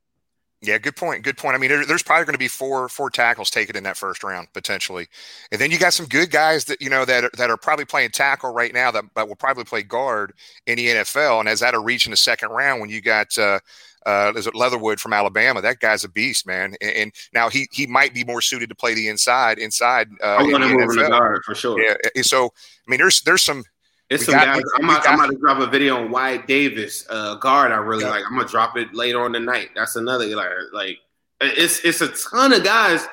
Yeah, 0.66 0.78
good 0.78 0.96
point. 0.96 1.24
Good 1.24 1.38
point. 1.38 1.56
I 1.56 1.60
mean, 1.60 1.70
there's 1.70 2.04
probably 2.04 2.26
going 2.26 2.34
to 2.34 2.40
be 2.40 2.48
four 2.48 2.90
four 2.90 3.10
tackles 3.10 3.50
taken 3.50 3.76
in 3.76 3.84
that 3.84 3.98
first 3.98 4.24
round 4.24 4.48
potentially, 4.54 5.08
and 5.52 5.62
then 5.62 5.72
you 5.72 5.78
got 5.78 5.94
some 5.94 6.08
good 6.08 6.32
guys 6.32 6.66
that 6.66 6.82
you 6.82 6.90
know 6.90 7.06
that 7.06 7.26
are, 7.26 7.32
that 7.38 7.50
are 7.50 7.58
probably 7.58 7.86
playing 7.86 8.12
tackle 8.12 8.54
right 8.54 8.74
now 8.74 8.92
that, 8.92 9.06
that 9.16 9.28
will 9.28 9.36
probably 9.36 9.64
play 9.64 9.84
guard 9.84 10.34
in 10.66 10.78
the 10.78 10.88
NFL. 10.88 11.40
And 11.40 11.50
as 11.50 11.60
that 11.60 11.76
are 11.76 11.84
reaching 11.84 12.12
the 12.12 12.18
second 12.18 12.50
round, 12.50 12.82
when 12.82 12.90
you 12.90 13.02
got 13.02 13.38
uh, 13.38 13.60
uh, 14.06 14.32
is 14.36 14.48
it 14.48 14.56
Leatherwood 14.56 15.00
from 15.00 15.14
Alabama? 15.14 15.62
That 15.62 15.80
guy's 15.80 16.04
a 16.04 16.10
beast, 16.10 16.46
man. 16.46 16.76
And, 16.82 16.92
and, 16.92 17.12
now 17.34 17.50
he 17.50 17.68
he 17.72 17.88
might 17.88 18.14
be 18.14 18.24
more 18.24 18.42
suited 18.42 18.70
to 18.70 18.76
play 18.76 18.94
the 18.94 19.08
inside 19.08 19.58
inside. 19.58 20.10
Uh, 20.24 20.38
I'm 20.38 20.50
going 20.50 20.62
to 20.62 20.68
move 20.68 20.92
in 20.92 21.04
the 21.04 21.10
guard 21.10 21.42
for 21.44 21.56
sure. 21.56 21.82
Yeah. 21.82 21.96
So 22.22 22.46
I 22.46 22.92
mean, 22.92 23.00
there's 23.00 23.22
there's 23.22 23.42
some 23.42 23.64
it's 24.10 24.26
some 24.26 24.36
guys. 24.36 24.62
I'm, 24.78 24.86
about, 24.86 25.08
I'm 25.08 25.20
about 25.20 25.32
to 25.32 25.38
drop 25.38 25.60
a 25.60 25.68
video 25.68 25.98
on 25.98 26.12
Wyatt 26.12 26.48
Davis, 26.48 27.06
uh, 27.10 27.36
guard. 27.36 27.72
I 27.72 27.78
really 27.78 28.04
yeah. 28.04 28.12
like. 28.12 28.24
I'm 28.26 28.38
gonna 28.38 28.48
drop 28.48 28.78
it 28.78 28.94
later 28.94 29.24
on 29.24 29.34
tonight. 29.34 29.70
That's 29.76 29.96
another 29.96 30.28
like 30.36 30.50
like 30.74 30.98
it's 31.42 31.84
it's 31.84 32.02
a 32.02 32.10
ton 32.30 32.54
of 32.54 32.64
guys 32.64 33.08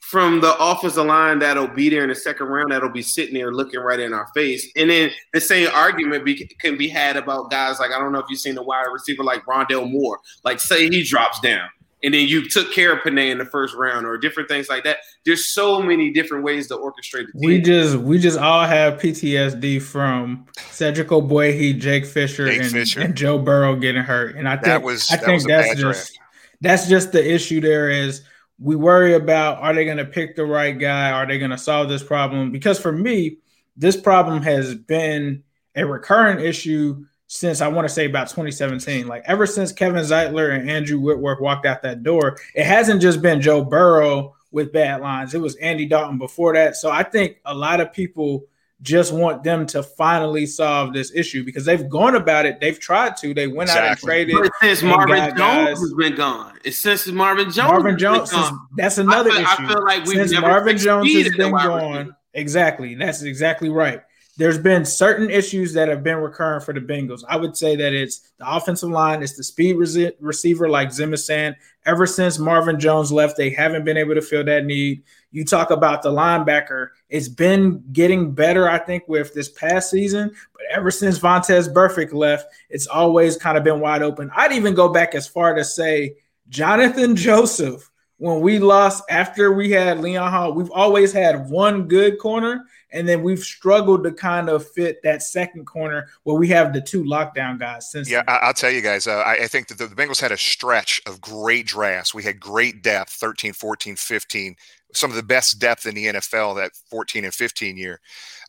from 0.00 0.40
the 0.40 0.54
offensive 0.58 1.06
line 1.06 1.38
that'll 1.38 1.68
be 1.68 1.88
there 1.88 2.02
in 2.02 2.08
the 2.08 2.14
second 2.14 2.46
round 2.48 2.72
that'll 2.72 2.90
be 2.90 3.02
sitting 3.02 3.34
there 3.34 3.52
looking 3.52 3.80
right 3.80 4.00
in 4.00 4.12
our 4.12 4.26
face. 4.34 4.70
And 4.76 4.90
then 4.90 5.10
the 5.32 5.40
same 5.40 5.70
argument 5.72 6.24
be, 6.24 6.34
can 6.60 6.76
be 6.76 6.88
had 6.88 7.16
about 7.16 7.50
guys 7.50 7.78
like 7.78 7.92
I 7.92 7.98
don't 7.98 8.12
know 8.12 8.18
if 8.18 8.26
you've 8.28 8.40
seen 8.40 8.54
the 8.54 8.62
wide 8.62 8.86
receiver 8.92 9.22
like 9.22 9.44
Rondale 9.44 9.90
Moore. 9.90 10.18
Like 10.44 10.60
say 10.60 10.88
he 10.88 11.02
drops 11.02 11.40
down 11.40 11.68
and 12.02 12.12
then 12.12 12.26
you 12.26 12.48
took 12.48 12.72
care 12.72 12.92
of 12.92 13.00
Penei 13.00 13.30
in 13.30 13.38
the 13.38 13.44
first 13.44 13.74
round 13.74 14.06
or 14.06 14.18
different 14.18 14.48
things 14.48 14.68
like 14.68 14.84
that. 14.84 14.98
There's 15.24 15.46
so 15.46 15.80
many 15.80 16.10
different 16.10 16.44
ways 16.44 16.66
to 16.68 16.76
orchestrate 16.76 17.26
the 17.32 17.38
team. 17.38 17.48
We 17.48 17.60
just 17.60 17.96
we 17.96 18.18
just 18.18 18.38
all 18.38 18.64
have 18.64 19.00
PTSD 19.00 19.80
from 19.80 20.46
Cedric 20.70 21.08
Ogbuehi, 21.08 21.78
Jake 21.78 22.04
Fisher, 22.04 22.46
Jake 22.46 22.62
and, 22.62 22.70
Fisher. 22.70 23.00
and, 23.00 23.14
Joe 23.14 23.38
Burrow 23.38 23.76
getting 23.76 24.02
hurt. 24.02 24.36
And 24.36 24.48
I 24.48 24.56
think 24.56 24.66
that 24.66 24.82
was, 24.82 25.10
I 25.10 25.16
that 25.16 25.24
think 25.24 25.46
that's 25.46 25.80
just 25.80 25.80
draft. 25.80 26.18
that's 26.60 26.88
just 26.88 27.12
the 27.12 27.32
issue 27.32 27.60
there 27.60 27.88
is 27.88 28.22
we 28.58 28.76
worry 28.76 29.14
about 29.14 29.58
are 29.58 29.72
they 29.72 29.84
gonna 29.84 30.04
pick 30.04 30.34
the 30.34 30.44
right 30.44 30.76
guy? 30.78 31.10
Are 31.10 31.26
they 31.26 31.38
gonna 31.38 31.58
solve 31.58 31.88
this 31.88 32.02
problem? 32.02 32.50
Because 32.50 32.80
for 32.80 32.92
me, 32.92 33.38
this 33.76 33.96
problem 33.96 34.42
has 34.42 34.74
been 34.74 35.44
a 35.76 35.86
recurrent 35.86 36.40
issue 36.40 37.04
since 37.34 37.62
I 37.62 37.68
want 37.68 37.88
to 37.88 37.92
say 37.92 38.04
about 38.04 38.28
2017. 38.28 39.08
Like 39.08 39.22
ever 39.24 39.46
since 39.46 39.72
Kevin 39.72 40.04
Zeitler 40.04 40.54
and 40.54 40.68
Andrew 40.68 41.00
Whitworth 41.00 41.40
walked 41.40 41.64
out 41.64 41.80
that 41.80 42.02
door, 42.02 42.36
it 42.54 42.66
hasn't 42.66 43.00
just 43.00 43.22
been 43.22 43.40
Joe 43.40 43.64
Burrow 43.64 44.36
with 44.50 44.70
bad 44.70 45.00
lines. 45.00 45.32
It 45.32 45.40
was 45.40 45.56
Andy 45.56 45.86
Dalton 45.86 46.18
before 46.18 46.52
that. 46.52 46.76
So 46.76 46.90
I 46.90 47.02
think 47.02 47.38
a 47.46 47.54
lot 47.54 47.80
of 47.80 47.90
people 47.90 48.44
just 48.82 49.14
want 49.14 49.44
them 49.44 49.64
to 49.68 49.82
finally 49.82 50.44
solve 50.44 50.92
this 50.92 51.10
issue 51.14 51.42
because 51.42 51.64
they've 51.64 51.88
gone 51.88 52.16
about 52.16 52.44
it. 52.44 52.60
They've 52.60 52.78
tried 52.78 53.16
to. 53.18 53.32
They 53.32 53.46
went 53.46 53.70
exactly. 53.70 53.80
out 53.80 53.90
and 53.90 54.00
traded. 54.00 54.36
But 54.38 54.52
since 54.60 54.82
Marvin 54.82 55.16
Jones 55.16 55.38
guys. 55.38 55.80
has 55.80 55.94
been 55.94 56.14
gone, 56.14 56.58
it's 56.64 56.78
since 56.78 57.06
Marvin 57.06 57.50
Jones. 57.50 57.70
Marvin 57.70 57.98
Jones. 57.98 58.30
Is, 58.30 58.50
that's 58.76 58.98
another 58.98 59.30
I 59.30 59.36
feel, 59.36 59.42
issue. 59.42 59.54
I 59.56 59.68
feel 59.68 59.84
like 59.84 60.04
we've 60.04 60.28
since 60.28 60.38
Marvin 60.38 60.76
Jones 60.76 61.10
has 61.10 61.34
been 61.34 61.52
gone. 61.52 62.14
Exactly. 62.34 62.94
That's 62.94 63.22
exactly 63.22 63.70
right 63.70 64.02
there's 64.38 64.58
been 64.58 64.84
certain 64.84 65.30
issues 65.30 65.74
that 65.74 65.88
have 65.88 66.02
been 66.02 66.16
recurring 66.16 66.60
for 66.60 66.72
the 66.72 66.80
Bengals. 66.80 67.22
I 67.28 67.36
would 67.36 67.54
say 67.56 67.76
that 67.76 67.92
it's 67.92 68.32
the 68.38 68.50
offensive 68.50 68.88
line, 68.88 69.22
it's 69.22 69.36
the 69.36 69.44
speed 69.44 69.76
resi- 69.76 70.14
receiver 70.20 70.68
like 70.68 70.88
Zimasan. 70.88 71.54
Ever 71.84 72.06
since 72.06 72.38
Marvin 72.38 72.80
Jones 72.80 73.12
left, 73.12 73.36
they 73.36 73.50
haven't 73.50 73.84
been 73.84 73.98
able 73.98 74.14
to 74.14 74.22
fill 74.22 74.44
that 74.44 74.64
need. 74.64 75.02
You 75.32 75.44
talk 75.44 75.70
about 75.70 76.02
the 76.02 76.10
linebacker, 76.10 76.88
it's 77.10 77.28
been 77.28 77.84
getting 77.92 78.32
better, 78.32 78.68
I 78.68 78.78
think, 78.78 79.06
with 79.06 79.34
this 79.34 79.50
past 79.50 79.90
season. 79.90 80.30
But 80.54 80.62
ever 80.70 80.90
since 80.90 81.18
Vontaze 81.18 81.72
Burfict 81.72 82.14
left, 82.14 82.54
it's 82.70 82.86
always 82.86 83.36
kind 83.36 83.58
of 83.58 83.64
been 83.64 83.80
wide 83.80 84.02
open. 84.02 84.30
I'd 84.34 84.52
even 84.52 84.74
go 84.74 84.88
back 84.88 85.14
as 85.14 85.26
far 85.26 85.54
to 85.54 85.64
say 85.64 86.16
Johnathan 86.48 87.16
Joseph 87.16 87.90
when 88.22 88.40
we 88.40 88.60
lost 88.60 89.02
after 89.10 89.52
we 89.52 89.72
had 89.72 89.98
Leon 89.98 90.30
Hall, 90.30 90.52
we've 90.52 90.70
always 90.70 91.12
had 91.12 91.50
one 91.50 91.88
good 91.88 92.20
corner, 92.20 92.66
and 92.92 93.08
then 93.08 93.22
we've 93.22 93.42
struggled 93.42 94.04
to 94.04 94.12
kind 94.12 94.48
of 94.48 94.68
fit 94.68 95.02
that 95.02 95.22
second 95.22 95.66
corner 95.66 96.08
where 96.24 96.36
we 96.36 96.48
have 96.48 96.72
the 96.72 96.80
two 96.80 97.02
lockdown 97.04 97.58
guys. 97.58 97.90
Since 97.90 98.10
yeah, 98.10 98.22
then. 98.26 98.38
I'll 98.42 98.52
tell 98.52 98.70
you 98.70 98.82
guys, 98.82 99.06
uh, 99.06 99.18
I, 99.18 99.44
I, 99.44 99.46
think 99.46 99.68
that 99.68 99.78
the, 99.78 99.86
the 99.86 99.94
Bengals 99.94 100.20
had 100.20 100.32
a 100.32 100.36
stretch 100.36 101.00
of 101.06 101.20
great 101.20 101.66
drafts. 101.66 102.14
We 102.14 102.22
had 102.22 102.38
great 102.38 102.82
depth 102.82 103.10
13, 103.10 103.52
14, 103.52 103.96
15, 103.96 104.56
some 104.94 105.10
of 105.10 105.16
the 105.16 105.22
best 105.22 105.58
depth 105.58 105.86
in 105.86 105.94
the 105.94 106.06
NFL 106.06 106.56
that 106.56 106.72
14 106.90 107.24
and 107.24 107.34
15 107.34 107.76
year. 107.76 108.00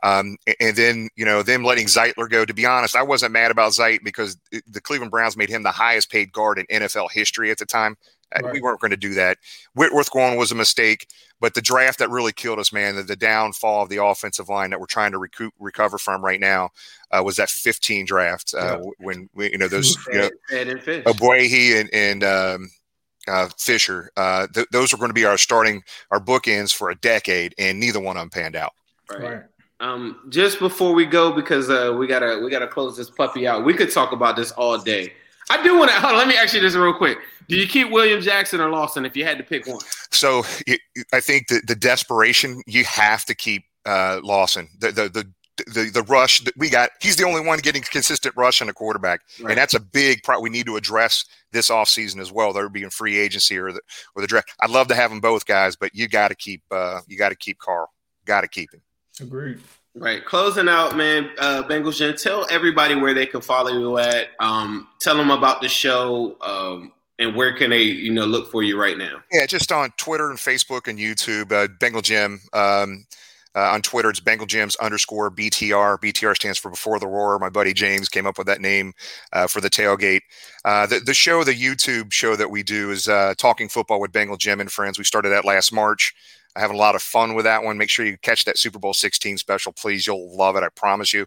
Um, 0.04 0.36
and 0.60 0.76
then, 0.76 1.08
you 1.16 1.24
know, 1.24 1.44
them 1.44 1.64
letting 1.64 1.88
Zeitler 1.88 2.30
go. 2.30 2.44
To 2.44 2.54
be 2.54 2.66
honest, 2.66 2.96
I 2.96 3.04
wasn't 3.04 3.32
mad 3.32 3.52
about 3.52 3.74
Zeit 3.74 4.02
because 4.04 4.38
the 4.68 4.82
Cleveland 4.82 5.12
Browns 5.12 5.38
made 5.38 5.50
him 5.50 5.64
the 5.64 5.72
highest 5.72 6.12
paid 6.12 6.34
guard 6.34 6.60
in 6.60 6.82
NFL 6.82 7.12
history 7.12 7.52
at 7.52 7.58
the 7.58 7.66
time 7.66 7.96
right. 8.42 8.54
We 8.54 8.62
weren't 8.62 8.80
going 8.80 8.92
to 8.92 8.98
do 8.98 9.14
that. 9.16 9.38
Whitworth 9.76 10.12
going 10.12 10.38
was 10.38 10.52
a 10.52 10.56
mistake, 10.56 11.08
but 11.40 11.54
the 11.54 11.62
draft 11.62 12.00
that 12.00 12.10
really 12.10 12.32
killed 12.32 12.60
us, 12.60 12.72
man, 12.72 12.96
the, 12.96 13.04
the 13.04 13.16
downfall 13.16 13.84
of 13.84 13.90
the 13.90 14.04
offensive 14.04 14.50
line 14.50 14.70
that 14.70 14.80
we're 14.80 14.86
trying 14.86 15.12
to 15.12 15.18
recoup, 15.18 15.54
recover 15.60 15.98
from 15.98 16.24
right 16.24 16.40
now 16.40 16.70
uh, 17.12 17.22
was 17.24 17.36
that 17.38 17.50
15 17.50 18.06
draft 18.06 18.54
uh, 18.58 18.80
yeah. 18.82 18.90
when 19.00 19.30
we, 19.34 19.52
you 19.52 19.58
know 19.58 19.68
those 19.68 19.96
you 20.14 20.20
know, 20.20 20.30
Ogbuehi 20.50 21.80
and, 21.80 21.90
and 21.94 22.24
um, 22.24 22.70
uh, 23.28 23.50
Fisher. 23.58 24.12
Uh, 24.18 24.48
th- 24.54 24.68
those 24.72 24.92
were 24.92 24.98
going 24.98 25.10
to 25.10 25.14
be 25.14 25.26
our 25.26 25.38
starting 25.38 25.84
our 26.12 26.20
bookends 26.20 26.74
for 26.74 26.90
a 26.90 26.96
decade, 26.96 27.54
and 27.58 27.80
neither 27.80 28.00
one 28.00 28.18
of 28.18 28.22
them 28.22 28.30
panned 28.30 28.56
out. 28.56 28.74
Right. 29.10 29.22
right. 29.22 29.44
Um, 29.80 30.28
just 30.30 30.60
before 30.60 30.94
we 30.94 31.06
go, 31.06 31.32
because 31.32 31.70
uh, 31.70 31.94
we 31.98 32.08
gotta 32.08 32.40
we 32.42 32.50
gotta 32.50 32.68
close 32.68 32.96
this 32.96 33.10
puppy 33.10 33.46
out. 33.46 33.66
We 33.66 33.74
could 33.74 33.92
talk 33.92 34.14
about 34.14 34.36
this 34.38 34.52
all 34.52 34.78
day. 34.78 35.12
I 35.50 35.62
do 35.62 35.78
want 35.78 35.92
to. 35.92 36.00
Let 36.16 36.28
me 36.28 36.36
ask 36.36 36.54
you 36.54 36.62
this 36.62 36.76
real 36.76 36.94
quick. 36.94 37.18
Do 37.48 37.56
you 37.56 37.68
keep 37.68 37.92
William 37.92 38.22
Jackson 38.22 38.62
or 38.62 38.70
Lawson 38.70 39.06
if 39.06 39.16
you 39.16 39.26
had 39.26 39.38
to 39.38 39.44
pick 39.44 39.68
one? 39.68 39.80
So 40.12 40.40
I 41.12 41.20
think 41.20 41.48
the, 41.48 41.62
the 41.66 41.76
desperation 41.76 42.62
you 42.66 42.84
have 42.86 43.26
to 43.26 43.36
keep 43.36 43.64
uh, 43.86 44.20
Lawson. 44.24 44.70
The, 44.80 44.92
the 44.92 45.10
the 45.10 45.28
the 45.68 45.90
the 45.94 46.04
rush 46.04 46.42
that 46.42 46.54
we 46.58 46.70
got. 46.70 46.90
He's 47.02 47.16
the 47.16 47.26
only 47.26 47.42
one 47.42 47.60
getting 47.60 47.84
consistent 47.84 48.36
rush 48.36 48.62
on 48.62 48.68
the 48.68 48.74
quarterback, 48.74 49.22
right. 49.42 49.52
and 49.52 49.58
that's 49.58 49.74
a 49.74 49.80
big 49.80 50.24
part 50.24 50.42
we 50.42 50.50
need 50.50 50.66
to 50.66 50.78
address 50.78 51.26
this 51.52 51.70
offseason 51.70 52.20
as 52.20 52.32
well. 52.32 52.54
There 52.54 52.68
being 52.70 52.90
free 52.90 53.18
agency 53.18 53.58
or 53.58 53.72
the 53.72 53.82
or 54.16 54.22
the 54.22 54.28
draft. 54.28 54.54
I'd 54.62 54.72
love 54.72 54.88
to 54.88 54.96
have 54.96 55.12
them 55.12 55.20
both 55.20 55.46
guys, 55.46 55.76
but 55.76 55.94
you 55.94 56.08
got 56.08 56.30
to 56.30 56.36
keep 56.36 56.64
uh, 56.72 57.02
you 57.08 57.18
got 57.18 57.30
to 57.30 57.36
keep 57.36 57.60
Carl. 57.60 57.92
Got 58.26 58.42
to 58.42 58.48
keep 58.48 58.74
him. 58.74 58.82
Agreed. 59.22 59.60
Right. 59.96 60.26
Closing 60.26 60.68
out, 60.68 60.96
man. 60.96 61.30
Uh, 61.38 61.62
Bengals 61.64 61.98
Jim, 61.98 62.16
tell 62.16 62.48
everybody 62.50 62.96
where 62.96 63.14
they 63.14 63.28
can 63.28 63.42
follow 63.42 63.72
you 63.72 64.00
at. 64.00 64.30
Um, 64.40 64.88
tell 65.00 65.16
them 65.16 65.30
about 65.30 65.62
the 65.62 65.70
show. 65.70 66.36
Um, 66.42 66.94
and 67.24 67.36
where 67.36 67.54
can 67.54 67.70
they, 67.70 67.82
you 67.84 68.12
know, 68.12 68.26
look 68.26 68.52
for 68.52 68.64
you 68.64 68.80
right 68.80 68.98
now? 68.98 69.22
Yeah, 69.32 69.46
just 69.46 69.72
on 69.72 69.92
Twitter 69.98 70.30
and 70.30 70.38
Facebook 70.38 70.88
and 70.88 71.00
YouTube. 71.00 71.52
Uh, 71.52 71.68
Bengal 71.80 72.02
jim 72.02 72.42
Um, 72.54 73.06
uh, 73.56 73.72
on 73.72 73.82
Twitter, 73.84 74.10
it's 74.10 74.20
Bengal 74.20 74.48
jim's 74.48 74.76
underscore 74.78 75.30
BTR. 75.30 76.00
BTR 76.00 76.36
stands 76.36 76.58
for 76.58 76.72
Before 76.72 77.00
the 77.00 77.08
Roar. 77.08 77.38
My 77.38 77.50
buddy 77.50 77.72
James 77.72 78.10
came 78.10 78.26
up 78.26 78.38
with 78.38 78.48
that 78.48 78.62
name 78.62 78.94
uh, 79.32 79.46
for 79.48 79.62
the 79.62 79.70
tailgate. 79.70 80.22
Uh, 80.66 80.88
the, 80.88 81.00
the 81.00 81.14
show, 81.14 81.44
the 81.44 81.54
YouTube 81.54 82.12
show 82.12 82.36
that 82.36 82.50
we 82.50 82.64
do 82.64 82.90
is 82.90 83.08
uh, 83.08 83.36
Talking 83.38 83.70
Football 83.70 84.00
with 84.00 84.12
Bengal 84.12 84.38
Jim 84.38 84.60
and 84.60 84.72
Friends. 84.72 84.98
We 84.98 85.04
started 85.04 85.30
that 85.30 85.46
last 85.46 85.72
March. 85.72 86.14
I 86.56 86.60
having 86.60 86.76
a 86.76 86.80
lot 86.80 86.96
of 86.96 87.02
fun 87.02 87.34
with 87.34 87.46
that 87.46 87.64
one. 87.64 87.78
Make 87.78 87.90
sure 87.90 88.06
you 88.06 88.18
catch 88.18 88.46
that 88.46 88.58
Super 88.58 88.80
Bowl 88.80 88.94
16 88.94 89.38
special, 89.38 89.72
please. 89.72 90.06
You'll 90.06 90.36
love 90.36 90.56
it. 90.56 90.64
I 90.64 90.70
promise 90.70 91.14
you. 91.14 91.26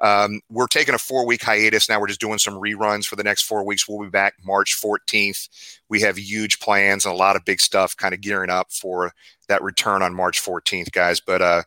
Um, 0.00 0.40
we're 0.50 0.66
taking 0.66 0.94
a 0.94 0.98
four 0.98 1.26
week 1.26 1.42
hiatus 1.42 1.88
now. 1.88 2.00
We're 2.00 2.06
just 2.08 2.20
doing 2.20 2.38
some 2.38 2.54
reruns 2.54 3.06
for 3.06 3.16
the 3.16 3.24
next 3.24 3.42
four 3.42 3.64
weeks. 3.64 3.88
We'll 3.88 4.02
be 4.02 4.10
back 4.10 4.34
March 4.44 4.76
14th. 4.80 5.48
We 5.88 6.00
have 6.02 6.18
huge 6.18 6.60
plans 6.60 7.04
and 7.06 7.14
a 7.14 7.18
lot 7.18 7.36
of 7.36 7.44
big 7.44 7.60
stuff 7.60 7.96
kind 7.96 8.14
of 8.14 8.20
gearing 8.20 8.50
up 8.50 8.70
for 8.72 9.12
that 9.48 9.62
return 9.62 10.02
on 10.02 10.14
March 10.14 10.42
14th, 10.42 10.92
guys. 10.92 11.20
But 11.20 11.42
uh, 11.42 11.62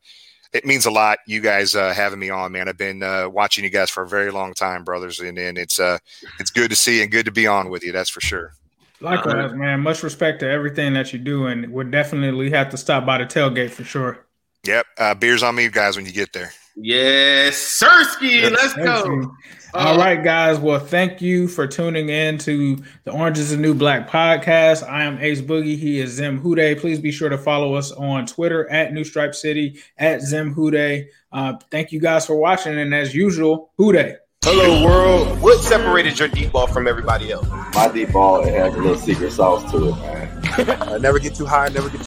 it 0.54 0.66
means 0.66 0.86
a 0.86 0.92
lot 0.92 1.20
you 1.28 1.42
guys 1.42 1.76
uh, 1.76 1.94
having 1.94 2.20
me 2.20 2.30
on, 2.30 2.52
man. 2.52 2.68
I've 2.68 2.78
been 2.78 3.04
uh, 3.04 3.30
watching 3.30 3.64
you 3.64 3.70
guys 3.70 3.90
for 3.90 4.04
a 4.04 4.08
very 4.08 4.32
long 4.32 4.54
time, 4.54 4.84
brothers, 4.84 5.20
and, 5.20 5.38
and 5.38 5.58
it's 5.58 5.80
uh, 5.80 5.98
it's 6.40 6.52
good 6.52 6.70
to 6.70 6.76
see 6.76 7.02
and 7.02 7.12
good 7.12 7.26
to 7.26 7.32
be 7.32 7.48
on 7.48 7.70
with 7.70 7.84
you. 7.84 7.92
That's 7.92 8.10
for 8.10 8.22
sure. 8.22 8.54
Likewise, 9.02 9.54
man. 9.54 9.82
Much 9.82 10.04
respect 10.04 10.40
to 10.42 10.50
everything 10.50 10.94
that 10.94 11.12
you 11.12 11.20
do, 11.20 11.48
and 11.48 11.72
we'll 11.72 11.90
definitely 11.90 12.52
have 12.52 12.70
to 12.70 12.78
stop 12.78 13.06
by 13.06 13.18
the 13.18 13.26
tailgate 13.26 13.72
for 13.72 13.84
sure. 13.84 14.26
Yep, 14.64 14.86
uh, 15.00 15.16
beers 15.16 15.42
on 15.42 15.56
me, 15.56 15.70
guys, 15.70 15.96
when 15.96 16.06
you 16.06 16.12
get 16.12 16.34
there. 16.34 16.52
Yes, 16.76 17.82
Sirski. 17.82 18.50
Let's 18.50 18.74
go. 18.76 19.36
All 19.74 19.98
right, 19.98 20.24
guys. 20.24 20.60
Well, 20.60 20.80
thank 20.80 21.22
you 21.22 21.48
for 21.48 21.66
tuning 21.66 22.10
in 22.10 22.38
to 22.40 22.78
the 23.04 23.12
Orange 23.12 23.40
is 23.40 23.52
the 23.52 23.58
New 23.58 23.74
Black 23.74 24.10
podcast. 24.10 24.88
I 24.88 25.04
am 25.04 25.18
Ace 25.20 25.42
Boogie. 25.42 25.78
He 25.78 26.00
is 26.00 26.12
Zim 26.12 26.42
Hude. 26.42 26.80
Please 26.80 27.00
be 27.00 27.12
sure 27.12 27.30
to 27.30 27.38
follow 27.38 27.74
us 27.74 27.92
on 27.92 28.26
Twitter 28.26 28.70
at 28.70 28.94
New 28.94 29.04
Stripe 29.04 29.34
City 29.34 29.80
at 29.98 30.22
Zim 30.22 30.54
Hude. 30.54 31.08
Uh, 31.32 31.54
thank 31.72 31.92
you 31.92 32.00
guys 32.00 32.26
for 32.26 32.36
watching, 32.36 32.78
and 32.78 32.94
as 32.94 33.16
usual, 33.16 33.72
Hude. 33.78 34.18
Hello, 34.44 34.84
world. 34.84 35.40
What 35.40 35.62
separated 35.62 36.18
your 36.18 36.28
deep 36.28 36.54
ball 36.54 36.66
from 36.66 36.88
everybody 36.88 37.32
else? 37.32 37.48
My 37.76 37.92
deep 37.94 38.12
ball 38.12 38.44
it 38.44 38.52
has 38.56 38.74
a 38.74 38.78
little 38.78 38.98
secret 38.98 39.32
sauce 39.34 39.70
to 39.70 39.90
it, 39.90 39.96
man. 39.98 40.70
uh, 40.82 40.98
never 40.98 41.20
get 41.20 41.36
too 41.36 41.46
high, 41.46 41.68
never 41.68 41.90
get 41.90 42.00